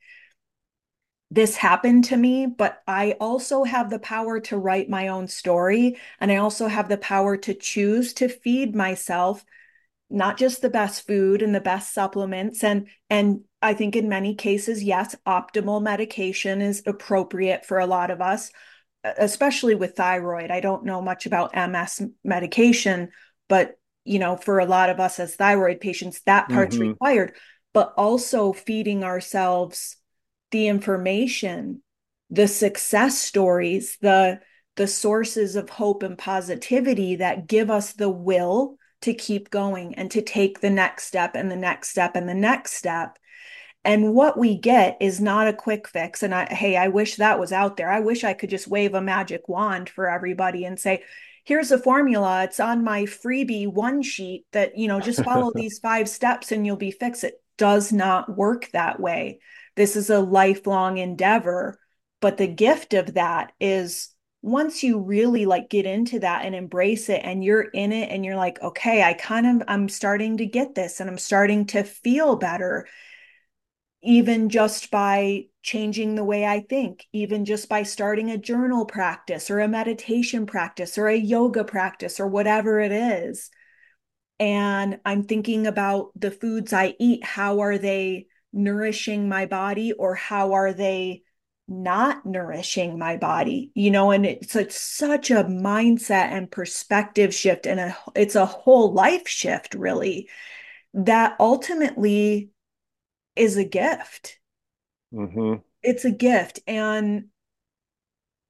this 1.31 1.55
happened 1.55 2.03
to 2.05 2.17
me, 2.17 2.45
but 2.45 2.83
I 2.85 3.13
also 3.13 3.63
have 3.63 3.89
the 3.89 3.97
power 3.97 4.39
to 4.41 4.57
write 4.57 4.87
my 4.87 5.07
own 5.07 5.27
story. 5.27 5.97
And 6.19 6.31
I 6.31 6.35
also 6.35 6.67
have 6.67 6.89
the 6.89 6.97
power 6.97 7.37
to 7.37 7.55
choose 7.55 8.13
to 8.15 8.29
feed 8.29 8.75
myself 8.75 9.43
not 10.09 10.37
just 10.37 10.61
the 10.61 10.69
best 10.69 11.07
food 11.07 11.41
and 11.41 11.53
the 11.53 11.61
best 11.61 11.93
supplements. 11.93 12.63
And 12.63 12.87
and 13.09 13.41
I 13.61 13.73
think 13.73 13.95
in 13.95 14.09
many 14.09 14.35
cases 14.35 14.83
yes 14.83 15.15
optimal 15.25 15.81
medication 15.81 16.61
is 16.61 16.83
appropriate 16.85 17.65
for 17.65 17.79
a 17.79 17.87
lot 17.87 18.11
of 18.11 18.21
us 18.21 18.51
especially 19.17 19.75
with 19.75 19.97
thyroid. 19.97 20.49
I 20.49 20.61
don't 20.61 20.85
know 20.85 21.01
much 21.01 21.25
about 21.25 21.55
MS 21.55 22.03
medication 22.23 23.09
but 23.49 23.77
you 24.05 24.19
know 24.19 24.37
for 24.37 24.59
a 24.59 24.65
lot 24.65 24.89
of 24.89 24.99
us 24.99 25.19
as 25.19 25.35
thyroid 25.35 25.79
patients 25.79 26.21
that 26.25 26.49
part's 26.49 26.75
mm-hmm. 26.75 26.89
required. 26.89 27.35
But 27.73 27.93
also 27.97 28.53
feeding 28.53 29.03
ourselves 29.03 29.97
the 30.51 30.67
information, 30.67 31.81
the 32.29 32.47
success 32.47 33.19
stories, 33.19 33.97
the 33.99 34.39
the 34.75 34.87
sources 34.87 35.55
of 35.55 35.69
hope 35.69 36.03
and 36.03 36.17
positivity 36.17 37.17
that 37.17 37.47
give 37.47 37.69
us 37.69 37.93
the 37.93 38.09
will 38.09 38.77
to 39.03 39.13
keep 39.13 39.49
going 39.49 39.95
and 39.95 40.09
to 40.11 40.21
take 40.21 40.59
the 40.59 40.69
next 40.69 41.05
step 41.05 41.35
and 41.35 41.51
the 41.51 41.55
next 41.55 41.89
step 41.89 42.15
and 42.15 42.27
the 42.27 42.33
next 42.33 42.73
step. 42.73 43.19
And 43.85 44.13
what 44.13 44.37
we 44.37 44.57
get 44.57 44.97
is 45.01 45.19
not 45.19 45.47
a 45.47 45.53
quick 45.53 45.89
fix. 45.89 46.23
And 46.23 46.33
I, 46.33 46.45
hey, 46.45 46.77
I 46.77 46.87
wish 46.87 47.17
that 47.17 47.39
was 47.39 47.51
out 47.51 47.75
there. 47.75 47.91
I 47.91 47.99
wish 47.99 48.23
I 48.23 48.33
could 48.33 48.49
just 48.49 48.67
wave 48.67 48.93
a 48.93 49.01
magic 49.01 49.49
wand 49.49 49.89
for 49.89 50.09
everybody 50.09 50.63
and 50.63 50.79
say, 50.79 51.03
here's 51.43 51.71
a 51.71 51.77
formula. 51.77 52.45
It's 52.45 52.61
on 52.61 52.85
my 52.85 53.03
freebie 53.03 53.71
one 53.71 54.01
sheet 54.01 54.45
that, 54.53 54.77
you 54.77 54.87
know, 54.87 55.01
just 55.01 55.23
follow 55.23 55.51
these 55.55 55.79
five 55.79 56.07
steps 56.07 56.53
and 56.53 56.65
you'll 56.65 56.77
be 56.77 56.91
fixed. 56.91 57.25
It 57.25 57.43
does 57.57 57.91
not 57.91 58.37
work 58.37 58.69
that 58.71 59.01
way. 59.01 59.39
This 59.75 59.97
is 59.97 60.09
a 60.09 60.19
lifelong 60.19 60.97
endeavor. 60.97 61.77
But 62.21 62.37
the 62.37 62.47
gift 62.47 62.93
of 62.93 63.15
that 63.15 63.51
is 63.59 64.12
once 64.43 64.83
you 64.83 64.99
really 64.99 65.45
like 65.45 65.69
get 65.69 65.85
into 65.85 66.19
that 66.19 66.45
and 66.45 66.53
embrace 66.53 67.07
it 67.07 67.21
and 67.23 67.41
you're 67.41 67.61
in 67.61 67.93
it 67.93 68.11
and 68.11 68.25
you're 68.25 68.35
like, 68.35 68.61
okay, 68.61 69.01
I 69.01 69.13
kind 69.13 69.47
of, 69.47 69.67
I'm 69.69 69.87
starting 69.87 70.37
to 70.37 70.45
get 70.45 70.75
this 70.75 70.99
and 70.99 71.09
I'm 71.09 71.17
starting 71.17 71.65
to 71.67 71.83
feel 71.83 72.35
better 72.35 72.85
even 74.03 74.49
just 74.49 74.91
by 74.91 75.45
changing 75.61 76.15
the 76.15 76.25
way 76.25 76.45
I 76.45 76.59
think, 76.59 77.05
even 77.13 77.45
just 77.45 77.69
by 77.69 77.83
starting 77.83 78.31
a 78.31 78.37
journal 78.37 78.85
practice 78.85 79.49
or 79.49 79.61
a 79.61 79.67
meditation 79.69 80.45
practice 80.45 80.97
or 80.97 81.07
a 81.07 81.15
yoga 81.15 81.63
practice 81.63 82.19
or 82.19 82.27
whatever 82.27 82.81
it 82.81 82.91
is. 82.91 83.49
And 84.41 84.99
I'm 85.05 85.23
thinking 85.23 85.67
about 85.67 86.09
the 86.17 86.31
foods 86.31 86.73
I 86.73 86.95
eat. 86.99 87.23
How 87.23 87.61
are 87.61 87.77
they 87.77 88.27
nourishing 88.51 89.29
my 89.29 89.45
body 89.45 89.93
or 89.93 90.15
how 90.15 90.51
are 90.51 90.73
they 90.73 91.23
not 91.67 92.25
nourishing 92.25 92.99
my 92.99 93.15
body 93.15 93.71
you 93.73 93.89
know 93.89 94.11
and 94.11 94.25
it's, 94.25 94.55
it's 94.55 94.79
such 94.79 95.31
a 95.31 95.45
mindset 95.45 96.29
and 96.31 96.51
perspective 96.51 97.33
shift 97.33 97.65
and 97.65 97.79
a, 97.79 97.97
it's 98.15 98.35
a 98.35 98.45
whole 98.45 98.91
life 98.93 99.27
shift 99.27 99.73
really 99.73 100.29
that 100.93 101.35
ultimately 101.39 102.49
is 103.35 103.55
a 103.55 103.63
gift 103.63 104.39
mm-hmm. 105.13 105.55
it's 105.81 106.03
a 106.03 106.11
gift 106.11 106.59
and 106.67 107.25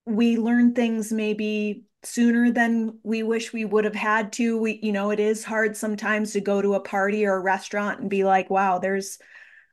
we 0.05 0.37
learn 0.37 0.73
things 0.73 1.13
maybe 1.13 1.83
sooner 2.01 2.51
than 2.51 2.97
we 3.03 3.23
wish 3.23 3.53
we 3.53 3.63
would 3.63 3.85
have 3.85 3.95
had 3.95 4.33
to 4.33 4.57
we 4.57 4.79
you 4.81 4.91
know 4.91 5.11
it 5.11 5.19
is 5.19 5.43
hard 5.43 5.77
sometimes 5.77 6.33
to 6.33 6.41
go 6.41 6.61
to 6.61 6.73
a 6.73 6.79
party 6.79 7.25
or 7.25 7.35
a 7.35 7.39
restaurant 7.39 7.99
and 8.01 8.09
be 8.09 8.23
like 8.23 8.49
wow 8.49 8.79
there's 8.79 9.19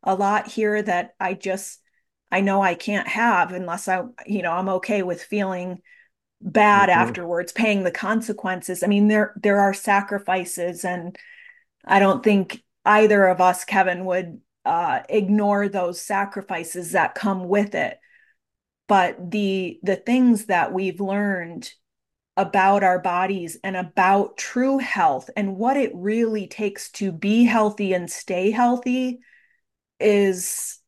a 0.03 0.15
lot 0.15 0.47
here 0.47 0.81
that 0.83 1.15
I 1.21 1.35
just 1.35 1.81
I 2.33 2.41
know 2.41 2.63
I 2.63 2.75
can't 2.75 3.09
have 3.09 3.53
unless 3.53 3.89
I 3.89 4.03
you 4.27 4.43
know 4.43 4.53
I'm 4.53 4.69
okay 4.69 5.03
with 5.03 5.23
feeling 5.23 5.81
bad 6.41 6.89
hmm 6.89 6.91
afterwards, 6.91 7.53
paying 7.53 7.85
the 7.85 7.91
consequences. 7.91 8.83
I 8.83 8.87
mean, 8.87 9.09
there 9.09 9.35
there 9.43 9.61
are 9.61 9.75
sacrifices, 9.75 10.85
and 10.85 11.17
I 11.85 11.99
don't 11.99 12.23
think 12.25 12.63
either 12.85 13.27
of 13.27 13.41
us, 13.41 13.65
Kevin, 13.65 14.05
would 14.07 14.41
uh, 14.65 15.01
ignore 15.09 15.69
those 15.69 16.01
sacrifices 16.01 16.93
that 16.93 17.15
come 17.15 17.49
with 17.49 17.75
it. 17.75 17.99
But 18.89 19.31
the 19.31 19.79
the 19.83 19.97
things 19.97 20.47
that 20.47 20.73
we've 20.73 21.01
learned 21.01 21.71
about 22.37 22.83
our 22.83 22.99
bodies 23.01 23.59
and 23.63 23.77
about 23.77 24.37
true 24.39 24.79
health 24.79 25.31
and 25.37 25.57
what 25.57 25.77
it 25.77 25.93
really 25.95 26.49
takes 26.49 26.91
to 26.93 27.13
be 27.13 27.45
healthy 27.45 27.93
and 27.93 28.11
stay 28.11 28.51
healthy 28.51 29.21
is 30.01 30.80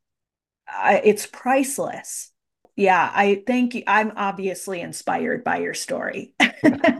it's 1.04 1.26
priceless 1.26 2.32
yeah, 2.76 3.10
I 3.14 3.42
thank 3.46 3.74
you. 3.74 3.82
I'm 3.86 4.12
obviously 4.16 4.80
inspired 4.80 5.44
by 5.44 5.58
your 5.58 5.74
story. 5.74 6.34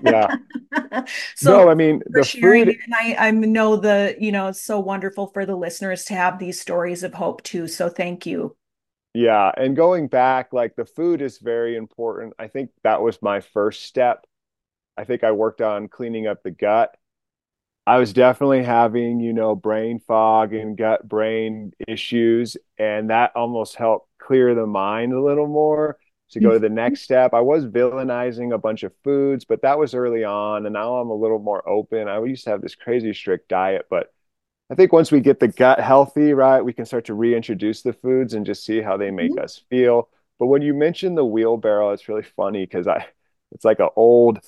Yeah. 0.05 0.35
so 1.37 1.65
No, 1.65 1.71
I 1.71 1.75
mean 1.75 2.03
the 2.07 2.25
sharing 2.25 2.65
food 2.65 2.75
it, 2.75 2.81
and 2.85 2.95
I 2.95 3.29
I 3.29 3.31
know 3.31 3.77
the 3.77 4.17
you 4.19 4.33
know 4.33 4.49
it's 4.49 4.61
so 4.61 4.81
wonderful 4.81 5.29
for 5.29 5.47
the 5.47 5.55
listeners 5.55 6.05
to 6.07 6.15
have 6.15 6.41
these 6.41 6.61
stories 6.61 7.05
of 7.05 7.15
hope 7.15 7.45
too. 7.45 7.69
So 7.69 7.89
thank 7.89 8.27
you. 8.27 8.57
Yeah, 9.15 9.53
and 9.57 9.77
going 9.77 10.09
back, 10.09 10.53
like 10.53 10.75
the 10.75 10.85
food 10.85 11.23
is 11.23 11.39
very 11.39 11.77
important. 11.77 12.35
I 12.41 12.49
think 12.49 12.71
that 12.83 13.01
was 13.03 13.23
my 13.23 13.39
first 13.39 13.85
step. 13.85 14.27
I 14.97 15.05
think 15.05 15.23
I 15.23 15.31
worked 15.31 15.61
on 15.61 15.87
cleaning 15.87 16.27
up 16.27 16.43
the 16.43 16.51
gut. 16.51 16.97
I 17.87 17.99
was 17.99 18.13
definitely 18.13 18.63
having, 18.63 19.19
you 19.21 19.33
know, 19.33 19.57
brain 19.57 19.99
fog 20.07 20.55
and 20.55 20.77
gut 20.77 21.07
brain 21.09 21.73
issues, 21.89 22.57
and 22.79 23.11
that 23.11 23.33
almost 23.35 23.75
helped 23.75 24.09
clear 24.19 24.55
the 24.55 24.67
mind 24.67 25.13
a 25.13 25.21
little 25.21 25.49
more 25.49 25.99
to 26.31 26.41
go 26.41 26.53
to 26.53 26.59
the 26.61 26.69
Mhm. 26.69 26.69
next 26.69 27.03
step. 27.03 27.35
I 27.35 27.41
was 27.41 27.67
villainizing 27.67 28.55
a 28.55 28.59
bunch 28.59 28.85
of 28.85 28.93
foods, 29.03 29.45
but 29.45 29.63
that 29.63 29.79
was 29.79 29.95
early 29.95 30.23
on, 30.25 30.65
and 30.65 30.73
now 30.75 30.95
I'm 30.97 31.11
a 31.11 31.15
little 31.15 31.41
more 31.41 31.69
open. 31.69 32.07
I 32.09 32.23
used 32.25 32.45
to 32.45 32.51
have 32.51 32.63
this 32.63 32.77
crazy 32.77 33.13
strict 33.13 33.49
diet, 33.49 33.87
but 33.91 34.13
I 34.71 34.75
think 34.77 34.93
once 34.93 35.13
we 35.13 35.21
get 35.21 35.41
the 35.41 35.49
gut 35.49 35.81
healthy, 35.81 36.35
right, 36.35 36.63
we 36.65 36.73
can 36.73 36.87
start 36.87 37.07
to 37.07 37.15
reintroduce 37.15 37.83
the 37.83 37.93
foods 37.93 38.35
and 38.35 38.47
just 38.47 38.65
see 38.65 38.81
how 38.83 38.97
they 38.97 39.11
make 39.11 39.39
us 39.39 39.63
feel. 39.71 40.09
But 40.39 40.47
when 40.47 40.63
you 40.63 40.75
mention 40.75 41.15
the 41.15 41.25
wheelbarrow, 41.25 41.93
it's 41.93 42.09
really 42.09 42.23
funny 42.23 42.65
because 42.67 42.89
I, 42.89 43.07
it's 43.53 43.65
like 43.65 43.81
an 43.81 43.91
old 43.97 44.41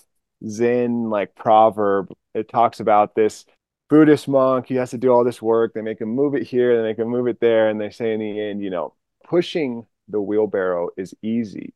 Zen 0.49 1.11
like 1.11 1.34
proverb. 1.34 2.12
It 2.34 2.49
talks 2.49 2.80
about 2.80 3.14
this 3.14 3.45
Buddhist 3.88 4.28
monk. 4.28 4.66
He 4.66 4.76
has 4.76 4.90
to 4.90 4.99
do 4.99 5.11
all 5.11 5.24
this 5.24 5.42
work. 5.42 5.74
They 5.74 5.82
make 5.82 6.01
him 6.01 6.09
move 6.11 6.34
it 6.34 6.45
here, 6.47 6.76
they 6.76 6.82
make 6.88 6.99
him 6.99 7.09
move 7.09 7.26
it 7.28 7.40
there, 7.40 7.68
and 7.68 7.80
they 7.80 7.90
say 7.90 8.12
in 8.12 8.20
the 8.20 8.40
end, 8.40 8.62
you 8.62 8.70
know, 8.70 8.95
pushing 9.24 9.86
the 10.09 10.20
wheelbarrow 10.20 10.90
is 10.97 11.14
easy, 11.22 11.74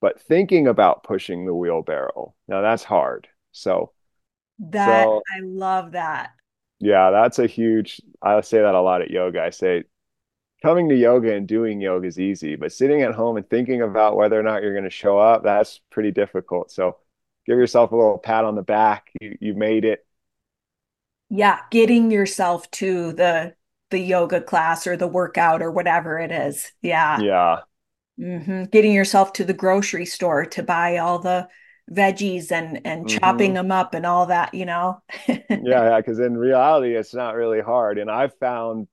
but 0.00 0.20
thinking 0.20 0.66
about 0.68 1.04
pushing 1.04 1.46
the 1.46 1.54
wheelbarrow, 1.54 2.34
now 2.48 2.60
that's 2.60 2.84
hard. 2.84 3.28
So, 3.52 3.92
That 4.58 5.04
so 5.04 5.22
I 5.36 5.40
love 5.40 5.92
that. 5.92 6.30
Yeah, 6.80 7.10
that's 7.10 7.38
a 7.38 7.46
huge, 7.46 8.00
I 8.20 8.40
say 8.40 8.58
that 8.60 8.74
a 8.74 8.80
lot 8.80 9.02
at 9.02 9.10
yoga. 9.10 9.42
I 9.42 9.50
say 9.50 9.84
coming 10.62 10.88
to 10.88 10.96
yoga 10.96 11.34
and 11.34 11.46
doing 11.46 11.80
yoga 11.80 12.06
is 12.08 12.18
easy, 12.18 12.56
but 12.56 12.72
sitting 12.72 13.02
at 13.02 13.14
home 13.14 13.36
and 13.36 13.48
thinking 13.48 13.82
about 13.82 14.16
whether 14.16 14.38
or 14.38 14.42
not 14.42 14.62
you're 14.62 14.74
going 14.74 14.84
to 14.84 14.90
show 14.90 15.18
up, 15.18 15.42
that's 15.44 15.80
pretty 15.90 16.10
difficult. 16.10 16.70
So 16.70 16.98
give 17.46 17.58
yourself 17.58 17.92
a 17.92 17.96
little 17.96 18.18
pat 18.18 18.44
on 18.44 18.54
the 18.56 18.62
back. 18.62 19.10
You 19.20 19.36
you 19.40 19.54
made 19.54 19.84
it. 19.84 20.06
Yeah, 21.28 21.60
getting 21.70 22.10
yourself 22.10 22.70
to 22.72 23.12
the 23.12 23.54
the 23.90 23.98
yoga 23.98 24.40
class 24.40 24.86
or 24.86 24.96
the 24.96 25.06
workout 25.06 25.62
or 25.62 25.70
whatever 25.70 26.18
it 26.18 26.30
is. 26.32 26.72
Yeah. 26.82 27.24
Yeah. 27.24 27.62
hmm 28.18 28.64
Getting 28.66 28.92
yourself 28.92 29.32
to 29.34 29.44
the 29.44 29.54
grocery 29.54 30.06
store 30.06 30.46
to 30.46 30.62
buy 30.62 30.98
all 30.98 31.18
the 31.20 31.48
veggies 31.90 32.52
and 32.52 32.80
and 32.86 33.08
chopping 33.08 33.54
hmm 33.54 33.54
them 33.54 33.72
up 33.72 33.94
and 33.94 34.06
all 34.06 34.26
that, 34.26 34.54
you 34.54 34.66
know. 34.66 35.02
Yeah, 35.60 35.84
yeah, 35.90 35.96
because 36.00 36.18
in 36.18 36.36
reality, 36.36 36.96
it's 36.96 37.14
not 37.14 37.34
really 37.36 37.60
hard. 37.60 37.98
And 37.98 38.10
I've 38.10 38.36
found 38.38 38.88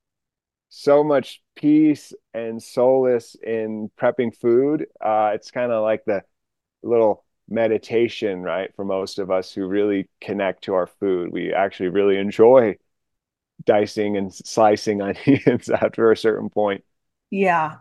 so 0.69 1.03
much 1.03 1.41
peace 1.55 2.13
and 2.33 2.61
solace 2.63 3.35
in 3.35 3.91
prepping 3.99 4.35
food. 4.37 4.87
Uh, 5.01 5.31
it's 5.35 5.51
kind 5.51 5.71
of 5.71 5.83
like 5.83 6.05
the 6.05 6.23
little 6.83 7.25
meditation, 7.49 8.41
right? 8.41 8.73
For 8.75 8.85
most 8.85 9.19
of 9.19 9.31
us 9.31 9.51
who 9.53 9.65
really 9.67 10.09
connect 10.21 10.63
to 10.65 10.73
our 10.75 10.87
food, 10.87 11.31
we 11.31 11.53
actually 11.53 11.89
really 11.89 12.17
enjoy 12.17 12.77
dicing 13.65 14.17
and 14.17 14.33
slicing 14.33 15.01
onions 15.03 15.69
after 15.69 16.11
a 16.11 16.17
certain 16.17 16.49
point. 16.49 16.83
Yeah, 17.29 17.77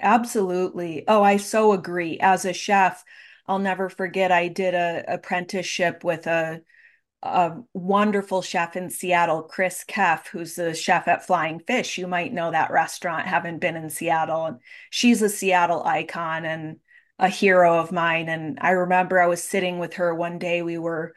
absolutely. 0.00 1.04
Oh, 1.08 1.22
I 1.22 1.36
so 1.38 1.72
agree. 1.72 2.18
As 2.20 2.44
a 2.44 2.52
chef, 2.52 3.04
I'll 3.46 3.58
never 3.58 3.88
forget 3.88 4.30
I 4.32 4.48
did 4.48 4.74
a 4.74 5.04
apprenticeship 5.08 6.04
with 6.04 6.26
a 6.26 6.62
a 7.22 7.58
wonderful 7.74 8.42
chef 8.42 8.76
in 8.76 8.90
Seattle, 8.90 9.42
Chris 9.44 9.84
Keff, 9.84 10.28
who's 10.28 10.56
the 10.56 10.74
chef 10.74 11.08
at 11.08 11.26
Flying 11.26 11.60
Fish. 11.60 11.98
You 11.98 12.06
might 12.06 12.32
know 12.32 12.50
that 12.52 12.70
restaurant, 12.70 13.26
haven't 13.26 13.60
been 13.60 13.76
in 13.76 13.90
Seattle. 13.90 14.46
And 14.46 14.60
she's 14.90 15.22
a 15.22 15.28
Seattle 15.30 15.84
icon 15.84 16.44
and 16.46 16.80
a 17.20 17.28
hero 17.28 17.78
of 17.78 17.92
mine. 17.92 18.28
And 18.28 18.58
I 18.60 18.70
remember 18.70 19.20
I 19.20 19.28
was 19.28 19.44
sitting 19.44 19.78
with 19.78 19.94
her 19.94 20.12
one 20.12 20.38
day. 20.38 20.62
We 20.62 20.78
were, 20.78 21.14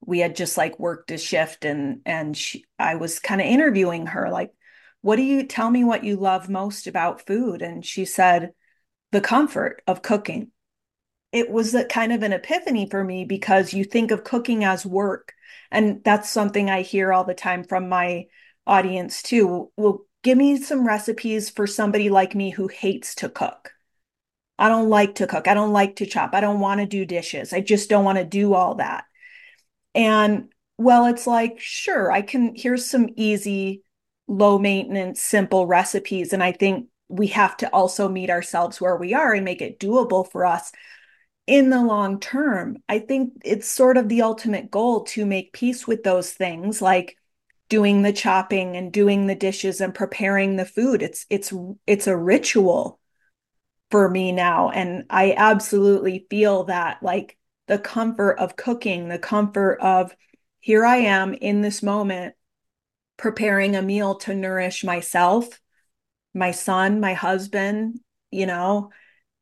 we 0.00 0.20
had 0.20 0.36
just 0.36 0.56
like 0.56 0.78
worked 0.78 1.10
a 1.10 1.18
shift 1.18 1.64
and 1.64 2.02
and 2.06 2.36
she, 2.36 2.64
I 2.78 2.94
was 2.94 3.18
kind 3.18 3.40
of 3.40 3.48
interviewing 3.48 4.06
her, 4.06 4.30
like, 4.30 4.52
what 5.00 5.16
do 5.16 5.22
you 5.22 5.44
tell 5.46 5.70
me 5.70 5.82
what 5.82 6.04
you 6.04 6.16
love 6.16 6.48
most 6.48 6.86
about 6.86 7.26
food? 7.26 7.62
And 7.62 7.84
she 7.84 8.04
said, 8.04 8.52
the 9.10 9.20
comfort 9.20 9.82
of 9.88 10.02
cooking 10.02 10.52
it 11.32 11.50
was 11.50 11.74
a 11.74 11.84
kind 11.84 12.12
of 12.12 12.22
an 12.22 12.32
epiphany 12.32 12.88
for 12.88 13.04
me 13.04 13.24
because 13.24 13.74
you 13.74 13.84
think 13.84 14.10
of 14.10 14.24
cooking 14.24 14.64
as 14.64 14.86
work. 14.86 15.34
And 15.70 16.02
that's 16.04 16.30
something 16.30 16.70
I 16.70 16.82
hear 16.82 17.12
all 17.12 17.24
the 17.24 17.34
time 17.34 17.64
from 17.64 17.88
my 17.88 18.26
audience 18.66 19.22
too. 19.22 19.70
Well, 19.76 20.06
give 20.22 20.38
me 20.38 20.56
some 20.56 20.86
recipes 20.86 21.50
for 21.50 21.66
somebody 21.66 22.08
like 22.08 22.34
me 22.34 22.50
who 22.50 22.68
hates 22.68 23.14
to 23.16 23.28
cook. 23.28 23.72
I 24.58 24.68
don't 24.68 24.88
like 24.88 25.16
to 25.16 25.26
cook. 25.26 25.48
I 25.48 25.54
don't 25.54 25.72
like 25.72 25.96
to 25.96 26.06
chop. 26.06 26.34
I 26.34 26.40
don't 26.40 26.60
want 26.60 26.80
to 26.80 26.86
do 26.86 27.04
dishes. 27.04 27.52
I 27.52 27.60
just 27.60 27.90
don't 27.90 28.04
want 28.04 28.18
to 28.18 28.24
do 28.24 28.54
all 28.54 28.76
that. 28.76 29.04
And 29.94 30.48
well, 30.78 31.06
it's 31.06 31.26
like, 31.26 31.58
sure, 31.60 32.10
I 32.10 32.22
can, 32.22 32.54
here's 32.54 32.88
some 32.88 33.08
easy, 33.16 33.82
low 34.28 34.58
maintenance, 34.58 35.20
simple 35.20 35.66
recipes. 35.66 36.32
And 36.32 36.42
I 36.42 36.52
think 36.52 36.88
we 37.08 37.28
have 37.28 37.56
to 37.58 37.68
also 37.68 38.08
meet 38.08 38.30
ourselves 38.30 38.80
where 38.80 38.96
we 38.96 39.14
are 39.14 39.32
and 39.32 39.44
make 39.44 39.62
it 39.62 39.78
doable 39.78 40.30
for 40.30 40.44
us 40.44 40.72
in 41.46 41.70
the 41.70 41.82
long 41.82 42.18
term, 42.18 42.78
I 42.88 42.98
think 42.98 43.34
it's 43.44 43.68
sort 43.68 43.96
of 43.96 44.08
the 44.08 44.22
ultimate 44.22 44.70
goal 44.70 45.04
to 45.04 45.24
make 45.24 45.52
peace 45.52 45.86
with 45.86 46.02
those 46.02 46.32
things 46.32 46.82
like 46.82 47.16
doing 47.68 48.02
the 48.02 48.12
chopping 48.12 48.76
and 48.76 48.92
doing 48.92 49.26
the 49.26 49.34
dishes 49.34 49.80
and 49.80 49.94
preparing 49.94 50.56
the 50.56 50.64
food. 50.64 51.02
It's 51.02 51.26
it's 51.30 51.52
it's 51.86 52.06
a 52.06 52.16
ritual 52.16 52.98
for 53.90 54.08
me 54.08 54.32
now 54.32 54.70
and 54.70 55.04
I 55.10 55.34
absolutely 55.36 56.26
feel 56.30 56.64
that 56.64 57.02
like 57.02 57.36
the 57.68 57.78
comfort 57.78 58.34
of 58.38 58.56
cooking, 58.56 59.08
the 59.08 59.18
comfort 59.18 59.78
of 59.80 60.14
here 60.60 60.84
I 60.84 60.98
am 60.98 61.34
in 61.34 61.62
this 61.62 61.82
moment 61.82 62.34
preparing 63.16 63.76
a 63.76 63.82
meal 63.82 64.16
to 64.16 64.34
nourish 64.34 64.84
myself, 64.84 65.60
my 66.34 66.52
son, 66.52 67.00
my 67.00 67.14
husband, 67.14 68.00
you 68.30 68.46
know, 68.46 68.90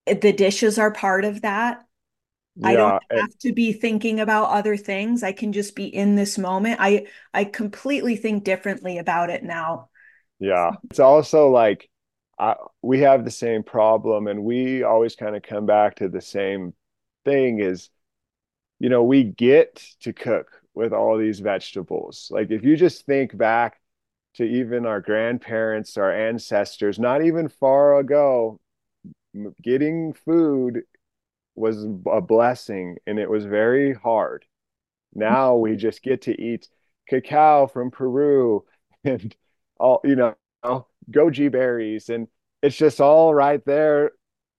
the 0.07 0.33
dishes 0.33 0.79
are 0.79 0.93
part 0.93 1.25
of 1.25 1.43
that 1.43 1.85
I 2.63 2.77
don't 2.77 2.95
Yeah, 2.95 3.01
and 3.11 3.29
have 3.29 3.39
to 3.41 3.53
be 3.53 3.73
thinking 3.73 4.21
about 4.21 4.51
other 4.51 4.77
things. 4.77 5.23
I 5.23 5.33
can 5.33 5.53
just 5.53 5.77
be 5.77 5.87
in 5.87 6.17
this 6.17 6.39
moment. 6.39 6.79
I 6.81 7.07
I 7.35 7.45
completely 7.45 8.17
think 8.17 8.45
differently 8.45 8.99
about 8.99 9.31
it 9.31 9.43
now. 9.45 9.91
yeah, 10.39 10.73
it's 10.91 11.01
also 11.01 11.49
like 11.51 11.89
I, 12.39 12.57
we 12.83 13.01
have 13.01 13.25
the 13.25 13.31
same 13.31 13.63
problem, 13.63 14.27
and 14.27 14.45
we 14.45 14.83
always 14.83 15.17
kind 15.17 15.37
of 15.37 15.43
come 15.43 15.67
back 15.67 15.97
to 15.97 16.09
the 16.09 16.21
same 16.21 16.75
thing 17.25 17.61
is, 17.61 17.91
you 18.79 18.89
know, 18.89 19.03
we 19.05 19.25
get 19.25 19.77
to 20.01 20.13
cook 20.13 20.63
with 20.75 20.93
all 20.93 21.17
these 21.17 21.41
vegetables. 21.41 22.29
Like 22.31 22.51
if 22.51 22.65
you 22.65 22.77
just 22.77 23.07
think 23.07 23.37
back 23.37 23.81
to 24.35 24.45
even 24.45 24.85
our 24.87 25.01
grandparents, 25.01 25.97
our 25.97 26.13
ancestors, 26.13 26.99
not 26.99 27.25
even 27.25 27.49
far 27.49 27.99
ago, 27.99 28.61
getting 29.63 30.13
food 30.13 30.83
was 31.55 31.85
a 32.07 32.21
blessing 32.21 32.97
and 33.07 33.19
it 33.19 33.31
was 33.31 33.45
very 33.45 33.95
hard. 33.95 34.45
Now 35.15 35.57
we 35.57 35.77
just 35.77 36.03
get 36.03 36.23
to 36.23 36.41
eat 36.41 36.69
cacao 37.09 37.67
from 37.69 37.91
Peru 37.91 38.65
and 39.05 39.35
all, 39.79 40.01
you 40.05 40.17
know, 40.17 40.35
goji 41.11 41.51
berries. 41.51 42.09
And 42.09 42.29
it's 42.63 42.77
just 42.77 43.01
all 43.01 43.35
right 43.35 43.65
there 43.65 44.13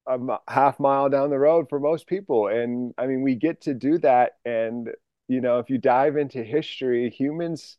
a 0.08 0.38
half 0.48 0.80
mile 0.80 1.10
down 1.10 1.30
the 1.30 1.40
road 1.40 1.68
for 1.70 1.80
most 1.80 2.08
people. 2.08 2.48
And 2.48 2.94
I 2.98 3.08
mean, 3.08 3.22
we 3.22 3.36
get 3.36 3.62
to 3.62 3.74
do 3.74 3.98
that. 4.00 4.34
And, 4.46 4.92
you 5.28 5.42
know, 5.42 5.60
if 5.60 5.70
you 5.70 5.78
dive 5.78 6.18
into 6.18 6.44
history, 6.44 7.10
humans 7.10 7.78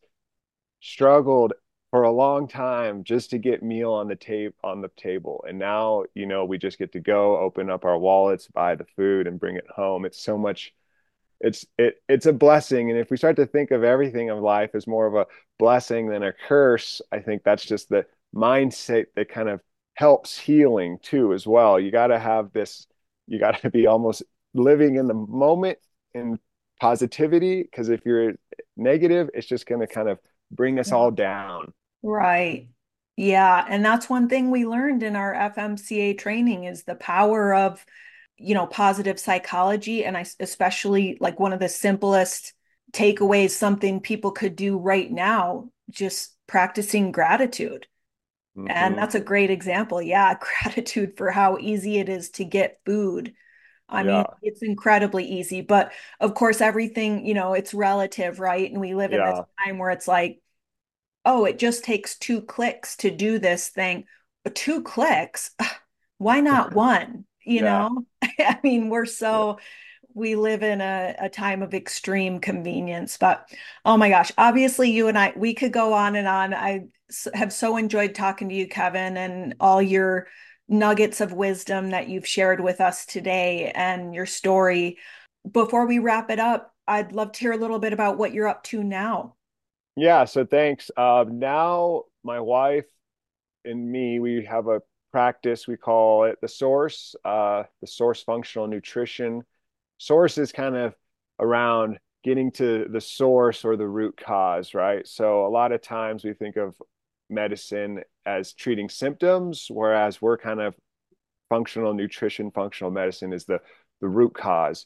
struggled 0.81 1.53
for 1.91 2.03
a 2.03 2.11
long 2.11 2.47
time 2.47 3.03
just 3.03 3.29
to 3.29 3.37
get 3.37 3.63
meal 3.63 3.93
on 3.93 4.09
the 4.09 4.15
tape 4.15 4.55
on 4.63 4.81
the 4.81 4.91
table. 4.97 5.43
And 5.47 5.57
now, 5.57 6.03
you 6.13 6.25
know, 6.25 6.43
we 6.43 6.57
just 6.57 6.77
get 6.77 6.91
to 6.93 6.99
go 6.99 7.37
open 7.37 7.69
up 7.69 7.85
our 7.85 7.97
wallets, 7.97 8.47
buy 8.47 8.75
the 8.75 8.85
food 8.95 9.25
and 9.27 9.39
bring 9.39 9.55
it 9.55 9.67
home. 9.73 10.05
It's 10.05 10.21
so 10.21 10.37
much 10.37 10.73
it's 11.39 11.65
it 11.77 12.01
it's 12.09 12.25
a 12.25 12.33
blessing. 12.33 12.89
And 12.89 12.99
if 12.99 13.09
we 13.09 13.17
start 13.17 13.37
to 13.37 13.45
think 13.45 13.71
of 13.71 13.83
everything 13.83 14.29
of 14.31 14.39
life 14.39 14.71
as 14.73 14.87
more 14.87 15.07
of 15.07 15.15
a 15.15 15.27
blessing 15.59 16.09
than 16.09 16.23
a 16.23 16.33
curse, 16.33 17.01
I 17.11 17.19
think 17.19 17.43
that's 17.43 17.63
just 17.63 17.89
the 17.89 18.05
mindset 18.37 19.07
that 19.15 19.29
kind 19.29 19.49
of 19.49 19.61
helps 19.95 20.37
healing 20.37 20.99
too 21.01 21.33
as 21.33 21.47
well. 21.47 21.79
You 21.79 21.91
got 21.91 22.07
to 22.07 22.19
have 22.19 22.53
this 22.53 22.87
you 23.27 23.39
got 23.39 23.61
to 23.61 23.69
be 23.69 23.87
almost 23.87 24.23
living 24.53 24.95
in 24.95 25.07
the 25.07 25.13
moment 25.13 25.79
in 26.13 26.39
positivity 26.79 27.63
because 27.63 27.89
if 27.89 28.05
you're 28.05 28.33
negative, 28.75 29.29
it's 29.33 29.47
just 29.47 29.65
going 29.65 29.81
to 29.81 29.87
kind 29.87 30.07
of 30.07 30.19
bring 30.51 30.79
us 30.79 30.91
all 30.91 31.11
down. 31.11 31.73
Right. 32.01 32.69
Yeah, 33.17 33.65
and 33.67 33.83
that's 33.83 34.09
one 34.09 34.29
thing 34.29 34.51
we 34.51 34.65
learned 34.65 35.01
in 35.01 35.15
our 35.15 35.33
FMCA 35.33 36.17
training 36.17 36.65
is 36.65 36.83
the 36.83 36.95
power 36.95 37.53
of 37.53 37.83
you 38.37 38.53
know 38.53 38.67
positive 38.67 39.19
psychology 39.19 40.05
and 40.05 40.15
I 40.15 40.23
especially 40.39 41.17
like 41.19 41.39
one 41.39 41.53
of 41.53 41.59
the 41.59 41.69
simplest 41.69 42.53
takeaways 42.93 43.49
something 43.49 43.99
people 43.99 44.31
could 44.31 44.55
do 44.55 44.77
right 44.77 45.11
now 45.11 45.69
just 45.89 46.35
practicing 46.45 47.11
gratitude. 47.11 47.87
Mm-hmm. 48.57 48.67
And 48.69 48.97
that's 48.97 49.15
a 49.15 49.19
great 49.19 49.51
example. 49.51 50.01
Yeah, 50.01 50.37
gratitude 50.63 51.15
for 51.17 51.31
how 51.31 51.57
easy 51.59 51.99
it 51.99 52.09
is 52.09 52.29
to 52.31 52.45
get 52.45 52.79
food. 52.85 53.33
I 53.89 54.03
yeah. 54.03 54.17
mean, 54.17 54.25
it's 54.41 54.63
incredibly 54.63 55.25
easy, 55.25 55.61
but 55.61 55.93
of 56.19 56.33
course, 56.33 56.59
everything, 56.59 57.25
you 57.25 57.33
know, 57.33 57.53
it's 57.53 57.73
relative, 57.73 58.39
right? 58.39 58.69
And 58.69 58.81
we 58.81 58.95
live 58.95 59.13
in 59.13 59.19
this 59.19 59.39
time 59.63 59.77
where 59.77 59.91
it's 59.91 60.07
like, 60.07 60.41
oh, 61.23 61.45
it 61.45 61.57
just 61.57 61.83
takes 61.83 62.17
two 62.17 62.41
clicks 62.41 62.97
to 62.97 63.11
do 63.11 63.39
this 63.39 63.69
thing. 63.69 64.05
Two 64.53 64.81
clicks, 64.81 65.51
why 66.17 66.41
not 66.41 66.73
one? 66.73 67.25
You 67.45 67.63
yeah. 67.63 67.89
know, 67.89 68.05
I 68.39 68.59
mean, 68.63 68.89
we're 68.89 69.05
so 69.05 69.59
we 70.13 70.35
live 70.35 70.63
in 70.63 70.81
a, 70.81 71.15
a 71.19 71.29
time 71.29 71.61
of 71.61 71.75
extreme 71.75 72.39
convenience. 72.39 73.17
But 73.17 73.47
oh 73.85 73.97
my 73.97 74.09
gosh, 74.09 74.31
obviously, 74.37 74.91
you 74.91 75.07
and 75.07 75.17
I, 75.17 75.31
we 75.35 75.53
could 75.53 75.71
go 75.71 75.93
on 75.93 76.15
and 76.15 76.27
on. 76.27 76.53
I 76.53 76.87
have 77.33 77.53
so 77.53 77.77
enjoyed 77.77 78.15
talking 78.15 78.49
to 78.49 78.55
you, 78.55 78.67
Kevin, 78.67 79.17
and 79.17 79.55
all 79.59 79.81
your 79.81 80.27
nuggets 80.67 81.21
of 81.21 81.31
wisdom 81.31 81.91
that 81.91 82.09
you've 82.09 82.27
shared 82.27 82.59
with 82.59 82.81
us 82.81 83.05
today 83.05 83.71
and 83.73 84.13
your 84.13 84.25
story. 84.25 84.97
Before 85.49 85.87
we 85.87 85.99
wrap 85.99 86.29
it 86.29 86.39
up, 86.39 86.73
I'd 86.87 87.13
love 87.13 87.31
to 87.33 87.39
hear 87.39 87.53
a 87.53 87.57
little 87.57 87.79
bit 87.79 87.93
about 87.93 88.17
what 88.17 88.33
you're 88.33 88.47
up 88.47 88.63
to 88.63 88.83
now. 88.83 89.35
Yeah, 89.95 90.25
so 90.25 90.45
thanks. 90.45 90.91
Uh, 90.95 91.25
now, 91.27 92.03
my 92.23 92.39
wife 92.39 92.85
and 93.65 93.91
me, 93.91 94.19
we 94.19 94.45
have 94.45 94.67
a 94.67 94.81
practice. 95.11 95.67
We 95.67 95.77
call 95.77 96.25
it 96.25 96.37
the 96.41 96.47
Source, 96.47 97.15
uh, 97.25 97.63
the 97.81 97.87
Source 97.87 98.21
Functional 98.23 98.67
Nutrition. 98.67 99.43
Source 99.97 100.37
is 100.37 100.51
kind 100.51 100.75
of 100.75 100.93
around 101.39 101.97
getting 102.23 102.51
to 102.51 102.87
the 102.89 103.01
source 103.01 103.63
or 103.63 103.77
the 103.77 103.87
root 103.87 104.17
cause, 104.17 104.73
right? 104.73 105.07
So 105.07 105.45
a 105.45 105.49
lot 105.49 105.71
of 105.71 105.81
times 105.81 106.23
we 106.23 106.33
think 106.33 106.57
of 106.57 106.75
medicine 107.29 108.03
as 108.25 108.53
treating 108.53 108.89
symptoms, 108.89 109.67
whereas 109.69 110.21
we're 110.21 110.37
kind 110.37 110.61
of 110.61 110.75
functional 111.49 111.93
nutrition, 111.93 112.51
functional 112.51 112.91
medicine 112.91 113.33
is 113.33 113.45
the 113.45 113.59
the 114.01 114.07
root 114.07 114.33
cause. 114.33 114.85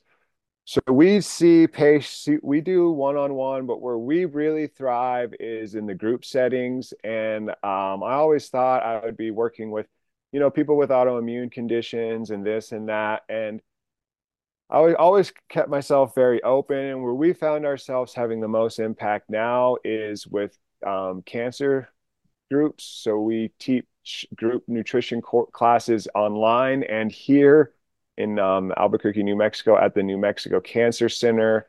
So 0.63 0.79
we 0.87 1.21
see 1.21 1.67
patients, 1.67 2.39
we 2.43 2.61
do 2.61 2.91
one-on-one, 2.91 3.65
but 3.65 3.81
where 3.81 3.97
we 3.97 4.25
really 4.25 4.67
thrive 4.67 5.33
is 5.39 5.75
in 5.75 5.85
the 5.85 5.95
group 5.95 6.23
settings. 6.23 6.93
And 7.03 7.49
um, 7.49 8.03
I 8.03 8.13
always 8.13 8.47
thought 8.47 8.83
I 8.83 9.03
would 9.03 9.17
be 9.17 9.31
working 9.31 9.71
with, 9.71 9.87
you 10.31 10.39
know, 10.39 10.49
people 10.49 10.77
with 10.77 10.91
autoimmune 10.91 11.51
conditions 11.51 12.29
and 12.29 12.45
this 12.45 12.71
and 12.71 12.87
that. 12.87 13.23
And 13.27 13.59
I 14.69 14.93
always 14.93 15.33
kept 15.49 15.67
myself 15.67 16.15
very 16.15 16.41
open. 16.43 16.77
And 16.77 17.03
where 17.03 17.15
we 17.15 17.33
found 17.33 17.65
ourselves 17.65 18.13
having 18.13 18.39
the 18.39 18.47
most 18.47 18.79
impact 18.79 19.29
now 19.29 19.77
is 19.83 20.25
with 20.27 20.57
um, 20.85 21.23
cancer 21.23 21.89
groups. 22.51 22.83
So 22.83 23.19
we 23.19 23.51
teach 23.59 24.27
group 24.35 24.63
nutrition 24.67 25.21
classes 25.21 26.07
online 26.13 26.83
and 26.83 27.11
here 27.11 27.73
in 28.17 28.37
um, 28.39 28.73
Albuquerque, 28.77 29.23
New 29.23 29.35
Mexico, 29.37 29.77
at 29.77 29.95
the 29.95 30.03
New 30.03 30.17
Mexico 30.17 30.59
Cancer 30.59 31.09
Center. 31.09 31.67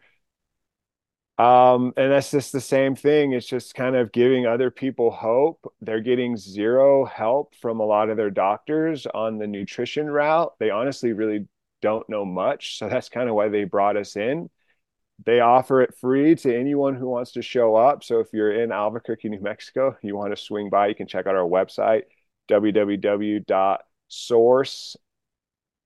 Um, 1.38 1.92
and 1.96 2.12
that's 2.12 2.30
just 2.30 2.52
the 2.52 2.60
same 2.60 2.94
thing. 2.94 3.32
It's 3.32 3.46
just 3.46 3.74
kind 3.74 3.96
of 3.96 4.12
giving 4.12 4.46
other 4.46 4.70
people 4.70 5.10
hope. 5.10 5.72
They're 5.80 6.00
getting 6.00 6.36
zero 6.36 7.04
help 7.04 7.54
from 7.54 7.80
a 7.80 7.86
lot 7.86 8.10
of 8.10 8.16
their 8.16 8.30
doctors 8.30 9.06
on 9.06 9.38
the 9.38 9.46
nutrition 9.46 10.10
route. 10.10 10.52
They 10.58 10.70
honestly 10.70 11.12
really 11.12 11.46
don't 11.80 12.08
know 12.08 12.24
much. 12.24 12.78
So 12.78 12.88
that's 12.88 13.08
kind 13.08 13.28
of 13.28 13.34
why 13.34 13.48
they 13.48 13.64
brought 13.64 13.96
us 13.96 14.16
in. 14.16 14.50
They 15.24 15.40
offer 15.40 15.82
it 15.82 15.94
free 16.00 16.34
to 16.36 16.54
anyone 16.56 16.94
who 16.94 17.08
wants 17.08 17.32
to 17.32 17.42
show 17.42 17.76
up. 17.76 18.02
So 18.04 18.20
if 18.20 18.28
you're 18.32 18.62
in 18.62 18.72
Albuquerque, 18.72 19.28
New 19.28 19.40
Mexico, 19.40 19.96
you 20.02 20.16
want 20.16 20.34
to 20.34 20.42
swing 20.42 20.68
by, 20.70 20.88
you 20.88 20.94
can 20.94 21.06
check 21.06 21.26
out 21.26 21.36
our 21.36 21.48
website, 21.48 22.02
www.source 22.50 23.46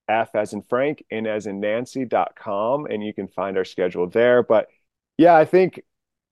F 0.08 0.34
as 0.34 0.52
in 0.52 0.62
Frank, 0.62 1.04
N 1.10 1.26
as 1.26 1.46
in 1.46 1.60
Nancy.com, 1.60 2.86
and 2.86 3.04
you 3.04 3.12
can 3.12 3.28
find 3.28 3.58
our 3.58 3.64
schedule 3.64 4.08
there. 4.08 4.42
But 4.42 4.68
yeah, 5.18 5.34
I 5.34 5.44
think 5.44 5.82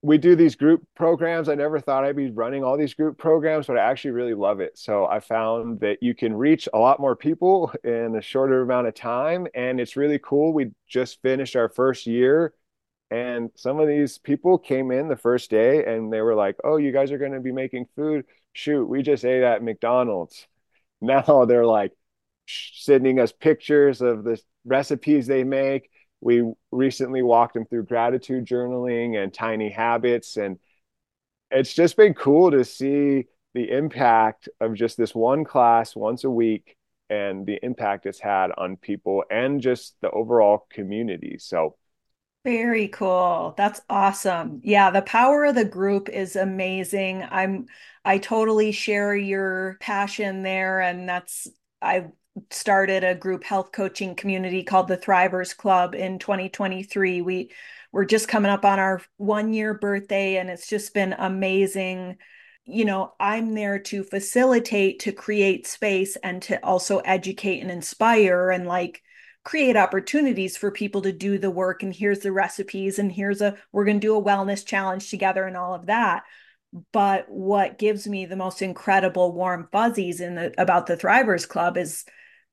we 0.02 0.18
do 0.18 0.36
these 0.36 0.54
group 0.54 0.86
programs. 0.94 1.48
I 1.48 1.54
never 1.54 1.80
thought 1.80 2.04
I'd 2.04 2.14
be 2.16 2.30
running 2.30 2.62
all 2.62 2.76
these 2.76 2.92
group 2.92 3.16
programs, 3.16 3.66
but 3.66 3.78
I 3.78 3.90
actually 3.90 4.10
really 4.10 4.34
love 4.34 4.60
it. 4.60 4.76
So 4.76 5.06
I 5.06 5.20
found 5.20 5.80
that 5.80 6.02
you 6.02 6.14
can 6.14 6.34
reach 6.34 6.68
a 6.74 6.78
lot 6.78 7.00
more 7.00 7.16
people 7.16 7.72
in 7.84 8.14
a 8.14 8.20
shorter 8.20 8.60
amount 8.60 8.86
of 8.86 8.94
time. 8.94 9.46
And 9.54 9.80
it's 9.80 9.96
really 9.96 10.20
cool. 10.22 10.52
We 10.52 10.72
just 10.86 11.22
finished 11.22 11.56
our 11.56 11.70
first 11.70 12.06
year. 12.06 12.52
And 13.14 13.50
some 13.54 13.78
of 13.78 13.86
these 13.86 14.18
people 14.18 14.58
came 14.58 14.90
in 14.90 15.06
the 15.06 15.16
first 15.16 15.48
day 15.48 15.84
and 15.84 16.12
they 16.12 16.20
were 16.20 16.34
like, 16.34 16.56
Oh, 16.64 16.78
you 16.78 16.90
guys 16.90 17.12
are 17.12 17.18
going 17.18 17.30
to 17.30 17.40
be 17.40 17.52
making 17.52 17.86
food. 17.94 18.24
Shoot, 18.52 18.86
we 18.86 19.02
just 19.02 19.24
ate 19.24 19.44
at 19.44 19.62
McDonald's. 19.62 20.46
Now 21.00 21.44
they're 21.44 21.66
like, 21.66 21.92
sending 22.46 23.20
us 23.20 23.30
pictures 23.30 24.00
of 24.00 24.24
the 24.24 24.40
recipes 24.64 25.26
they 25.26 25.44
make. 25.44 25.90
We 26.22 26.50
recently 26.72 27.20
walked 27.20 27.54
them 27.54 27.66
through 27.66 27.84
gratitude 27.84 28.46
journaling 28.46 29.22
and 29.22 29.32
tiny 29.32 29.68
habits. 29.68 30.38
And 30.38 30.58
it's 31.50 31.74
just 31.74 31.96
been 31.96 32.14
cool 32.14 32.52
to 32.52 32.64
see 32.64 33.26
the 33.52 33.70
impact 33.70 34.48
of 34.60 34.74
just 34.74 34.96
this 34.96 35.14
one 35.14 35.44
class 35.44 35.94
once 35.94 36.24
a 36.24 36.30
week 36.30 36.74
and 37.10 37.46
the 37.46 37.58
impact 37.62 38.06
it's 38.06 38.20
had 38.20 38.50
on 38.56 38.78
people 38.78 39.24
and 39.30 39.60
just 39.60 39.94
the 40.00 40.10
overall 40.10 40.66
community. 40.70 41.36
So, 41.38 41.76
very 42.44 42.88
cool. 42.88 43.54
That's 43.56 43.80
awesome. 43.88 44.60
Yeah, 44.62 44.90
the 44.90 45.02
power 45.02 45.46
of 45.46 45.54
the 45.54 45.64
group 45.64 46.08
is 46.08 46.36
amazing. 46.36 47.22
I'm 47.30 47.66
I 48.04 48.18
totally 48.18 48.70
share 48.72 49.16
your 49.16 49.78
passion 49.80 50.42
there 50.42 50.80
and 50.80 51.08
that's 51.08 51.48
I 51.80 52.06
started 52.50 53.02
a 53.04 53.14
group 53.14 53.44
health 53.44 53.72
coaching 53.72 54.14
community 54.14 54.62
called 54.62 54.88
the 54.88 54.98
Thrivers 54.98 55.56
Club 55.56 55.94
in 55.94 56.18
2023. 56.18 57.22
We 57.22 57.50
we're 57.92 58.04
just 58.04 58.28
coming 58.28 58.50
up 58.50 58.64
on 58.64 58.78
our 58.78 59.00
one 59.16 59.54
year 59.54 59.72
birthday 59.74 60.36
and 60.36 60.50
it's 60.50 60.68
just 60.68 60.92
been 60.94 61.14
amazing. 61.14 62.18
You 62.66 62.84
know, 62.84 63.14
I'm 63.20 63.54
there 63.54 63.78
to 63.78 64.02
facilitate, 64.04 65.00
to 65.00 65.12
create 65.12 65.66
space 65.66 66.16
and 66.16 66.42
to 66.42 66.62
also 66.64 66.98
educate 67.00 67.60
and 67.60 67.70
inspire 67.70 68.50
and 68.50 68.66
like 68.66 69.02
create 69.44 69.76
opportunities 69.76 70.56
for 70.56 70.70
people 70.70 71.02
to 71.02 71.12
do 71.12 71.38
the 71.38 71.50
work 71.50 71.82
and 71.82 71.94
here's 71.94 72.20
the 72.20 72.32
recipes 72.32 72.98
and 72.98 73.12
here's 73.12 73.42
a 73.42 73.56
we're 73.72 73.84
going 73.84 74.00
to 74.00 74.06
do 74.06 74.16
a 74.16 74.22
wellness 74.22 74.64
challenge 74.64 75.10
together 75.10 75.44
and 75.44 75.56
all 75.56 75.74
of 75.74 75.86
that. 75.86 76.24
But 76.92 77.28
what 77.28 77.78
gives 77.78 78.08
me 78.08 78.26
the 78.26 78.36
most 78.36 78.62
incredible 78.62 79.32
warm 79.32 79.68
fuzzies 79.70 80.20
in 80.20 80.34
the 80.34 80.54
about 80.58 80.86
the 80.86 80.96
thrivers 80.96 81.48
club 81.48 81.76
is 81.76 82.04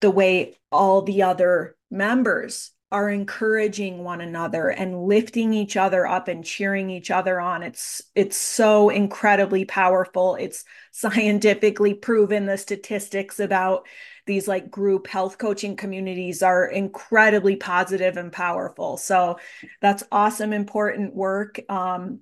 the 0.01 0.11
way 0.11 0.59
all 0.71 1.01
the 1.01 1.23
other 1.23 1.75
members 1.89 2.71
are 2.91 3.09
encouraging 3.09 4.03
one 4.03 4.19
another 4.19 4.67
and 4.67 5.05
lifting 5.05 5.53
each 5.53 5.77
other 5.77 6.05
up 6.05 6.27
and 6.27 6.43
cheering 6.43 6.89
each 6.89 7.09
other 7.09 7.39
on. 7.39 7.63
It's 7.63 8.01
it's 8.15 8.35
so 8.35 8.89
incredibly 8.89 9.63
powerful. 9.63 10.35
It's 10.35 10.65
scientifically 10.91 11.93
proven 11.93 12.45
the 12.45 12.57
statistics 12.57 13.39
about 13.39 13.87
these 14.25 14.47
like 14.47 14.71
group 14.71 15.07
health 15.07 15.37
coaching 15.37 15.75
communities 15.75 16.41
are 16.41 16.65
incredibly 16.65 17.55
positive 17.55 18.17
and 18.17 18.31
powerful 18.31 18.97
so 18.97 19.37
that's 19.81 20.03
awesome 20.11 20.53
important 20.53 21.15
work 21.15 21.59
um, 21.69 22.19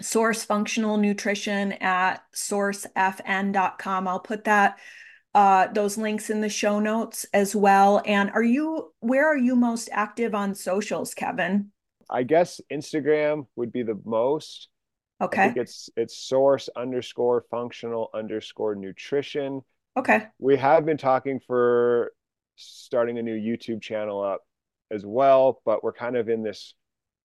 source 0.00 0.44
functional 0.44 0.96
nutrition 0.96 1.72
at 1.72 2.22
sourcefn.com 2.34 4.08
i'll 4.08 4.20
put 4.20 4.44
that 4.44 4.78
uh, 5.36 5.66
those 5.74 5.98
links 5.98 6.30
in 6.30 6.40
the 6.40 6.48
show 6.48 6.80
notes 6.80 7.26
as 7.34 7.54
well. 7.54 8.00
And 8.06 8.30
are 8.30 8.42
you, 8.42 8.94
where 9.00 9.28
are 9.28 9.36
you 9.36 9.54
most 9.54 9.90
active 9.92 10.34
on 10.34 10.54
socials, 10.54 11.12
Kevin? 11.12 11.72
I 12.08 12.22
guess 12.22 12.58
Instagram 12.72 13.46
would 13.54 13.70
be 13.70 13.82
the 13.82 14.00
most. 14.06 14.68
Okay. 15.20 15.52
It's 15.56 15.90
it's 15.96 16.16
source 16.16 16.70
underscore 16.74 17.44
functional 17.50 18.08
underscore 18.14 18.74
nutrition. 18.74 19.60
Okay. 19.96 20.26
We 20.38 20.56
have 20.56 20.84
been 20.84 20.98
talking 20.98 21.40
for 21.46 22.12
starting 22.56 23.18
a 23.18 23.22
new 23.22 23.34
YouTube 23.34 23.80
channel 23.80 24.22
up 24.22 24.42
as 24.90 25.04
well, 25.06 25.62
but 25.64 25.82
we're 25.82 25.92
kind 25.92 26.16
of 26.16 26.28
in 26.28 26.42
this 26.42 26.74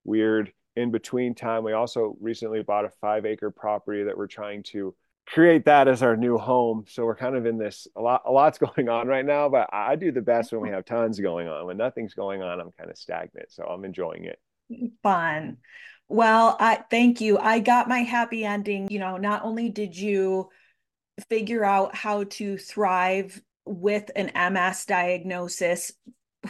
weird 0.04 0.52
in 0.76 0.92
between 0.92 1.36
time. 1.36 1.64
We 1.64 1.74
also 1.74 2.16
recently 2.22 2.64
bought 2.64 2.86
a 2.86 2.90
five 3.02 3.26
acre 3.26 3.52
property 3.52 4.04
that 4.04 4.18
we're 4.18 4.28
trying 4.28 4.64
to 4.64 4.96
create 5.28 5.66
that 5.66 5.88
as 5.88 6.02
our 6.02 6.16
new 6.16 6.38
home. 6.38 6.86
So 6.88 7.06
we're 7.06 7.16
kind 7.16 7.36
of 7.36 7.46
in 7.46 7.58
this 7.58 7.88
a 7.96 8.02
lot 8.02 8.24
a 8.26 8.32
lot's 8.32 8.58
going 8.76 8.90
on 8.90 9.08
right 9.08 9.26
now, 9.26 9.50
but 9.50 9.70
I 9.74 9.96
do 9.96 10.12
the 10.12 10.22
best 10.22 10.52
when 10.52 10.62
we 10.62 10.70
have 10.70 10.86
tons 10.86 11.20
going 11.20 11.48
on. 11.48 11.66
When 11.66 11.78
nothing's 11.78 12.14
going 12.14 12.42
on, 12.42 12.60
I'm 12.60 12.72
kind 12.72 12.90
of 12.90 12.98
stagnant. 12.98 13.52
So 13.52 13.64
I'm 13.64 13.86
enjoying 13.86 14.26
it. 14.26 14.40
Fun. 15.04 15.58
Well, 16.08 16.56
I 16.60 16.84
thank 16.90 17.22
you. 17.22 17.38
I 17.38 17.60
got 17.60 17.88
my 17.88 18.00
happy 18.00 18.44
ending. 18.46 18.90
You 18.90 19.00
know, 19.00 19.18
not 19.18 19.44
only 19.44 19.70
did 19.70 19.96
you 19.96 20.50
figure 21.30 21.64
out 21.64 21.96
how 21.96 22.24
to 22.24 22.58
thrive 22.58 23.42
with 23.66 24.10
an 24.16 24.32
MS 24.54 24.86
diagnosis, 24.86 25.92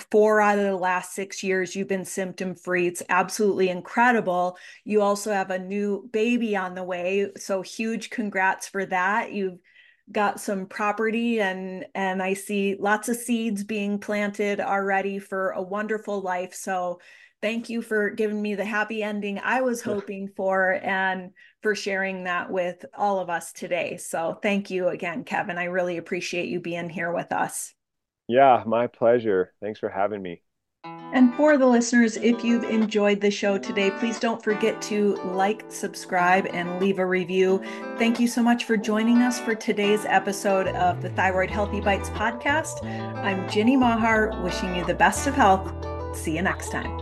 four 0.10 0.40
out 0.40 0.58
of 0.58 0.64
the 0.64 0.76
last 0.76 1.14
six 1.14 1.44
years 1.44 1.76
you've 1.76 1.88
been 1.88 2.06
symptom 2.06 2.56
free. 2.56 2.88
It's 2.88 3.04
absolutely 3.10 3.70
incredible. 3.70 4.58
You 4.86 5.02
also 5.02 5.34
have 5.34 5.52
a 5.52 5.60
new 5.60 6.10
baby 6.12 6.56
on 6.56 6.76
the 6.76 6.84
way. 6.84 7.32
So 7.38 7.62
huge 7.62 8.10
congrats 8.10 8.68
for 8.68 8.86
that. 8.86 9.34
You've 9.34 9.60
got 10.12 10.40
some 10.40 10.66
property 10.66 11.40
and 11.40 11.86
and 11.96 12.22
I 12.22 12.34
see 12.34 12.76
lots 12.80 13.10
of 13.10 13.16
seeds 13.16 13.64
being 13.64 14.00
planted 14.00 14.60
already 14.60 15.20
for 15.20 15.52
a 15.52 15.62
wonderful 15.62 16.22
life. 16.22 16.54
So 16.54 17.00
thank 17.42 17.70
you 17.70 17.82
for 17.82 18.10
giving 18.10 18.42
me 18.42 18.56
the 18.56 18.66
happy 18.66 19.04
ending 19.04 19.40
I 19.44 19.62
was 19.62 19.82
hoping 19.82 20.30
for 20.36 20.80
and 20.84 21.32
for 21.62 21.76
sharing 21.76 22.24
that 22.24 22.52
with 22.52 22.86
all 22.94 23.20
of 23.20 23.30
us 23.30 23.52
today. 23.54 23.98
So 23.98 24.40
thank 24.42 24.70
you 24.70 24.88
again, 24.88 25.24
Kevin. 25.24 25.58
I 25.58 25.66
really 25.66 25.98
appreciate 25.98 26.50
you 26.50 26.60
being 26.60 26.90
here 26.90 27.14
with 27.14 27.32
us. 27.32 27.74
Yeah, 28.28 28.64
my 28.66 28.88
pleasure. 28.88 29.54
Thanks 29.62 29.80
for 29.80 29.90
having 29.90 30.22
me. 30.22 30.42
And 31.14 31.34
for 31.36 31.58
the 31.58 31.66
listeners, 31.66 32.16
if 32.18 32.44
you've 32.44 32.64
enjoyed 32.64 33.20
the 33.20 33.30
show 33.30 33.58
today, 33.58 33.92
please 33.92 34.20
don't 34.20 34.42
forget 34.42 34.82
to 34.84 35.16
like, 35.34 35.66
subscribe, 35.68 36.48
and 36.54 36.80
leave 36.80 37.00
a 37.00 37.06
review. 37.06 37.62
Thank 37.98 38.20
you 38.20 38.28
so 38.28 38.42
much 38.42 38.64
for 38.64 38.78
joining 38.78 39.18
us 39.18 39.40
for 39.40 39.54
today's 39.54 40.06
episode 40.06 40.70
of 40.70 41.02
the 41.02 41.10
Thyroid 41.10 41.52
Healthy 41.52 41.82
Bites 41.82 42.10
podcast. 42.12 42.86
I'm 43.18 43.50
Ginny 43.50 43.76
Mahar, 43.76 44.42
wishing 44.42 44.74
you 44.74 44.86
the 44.86 44.94
best 44.94 45.28
of 45.28 45.34
health. 45.34 45.70
See 46.16 46.38
you 46.38 46.42
next 46.42 46.72
time. 46.72 47.01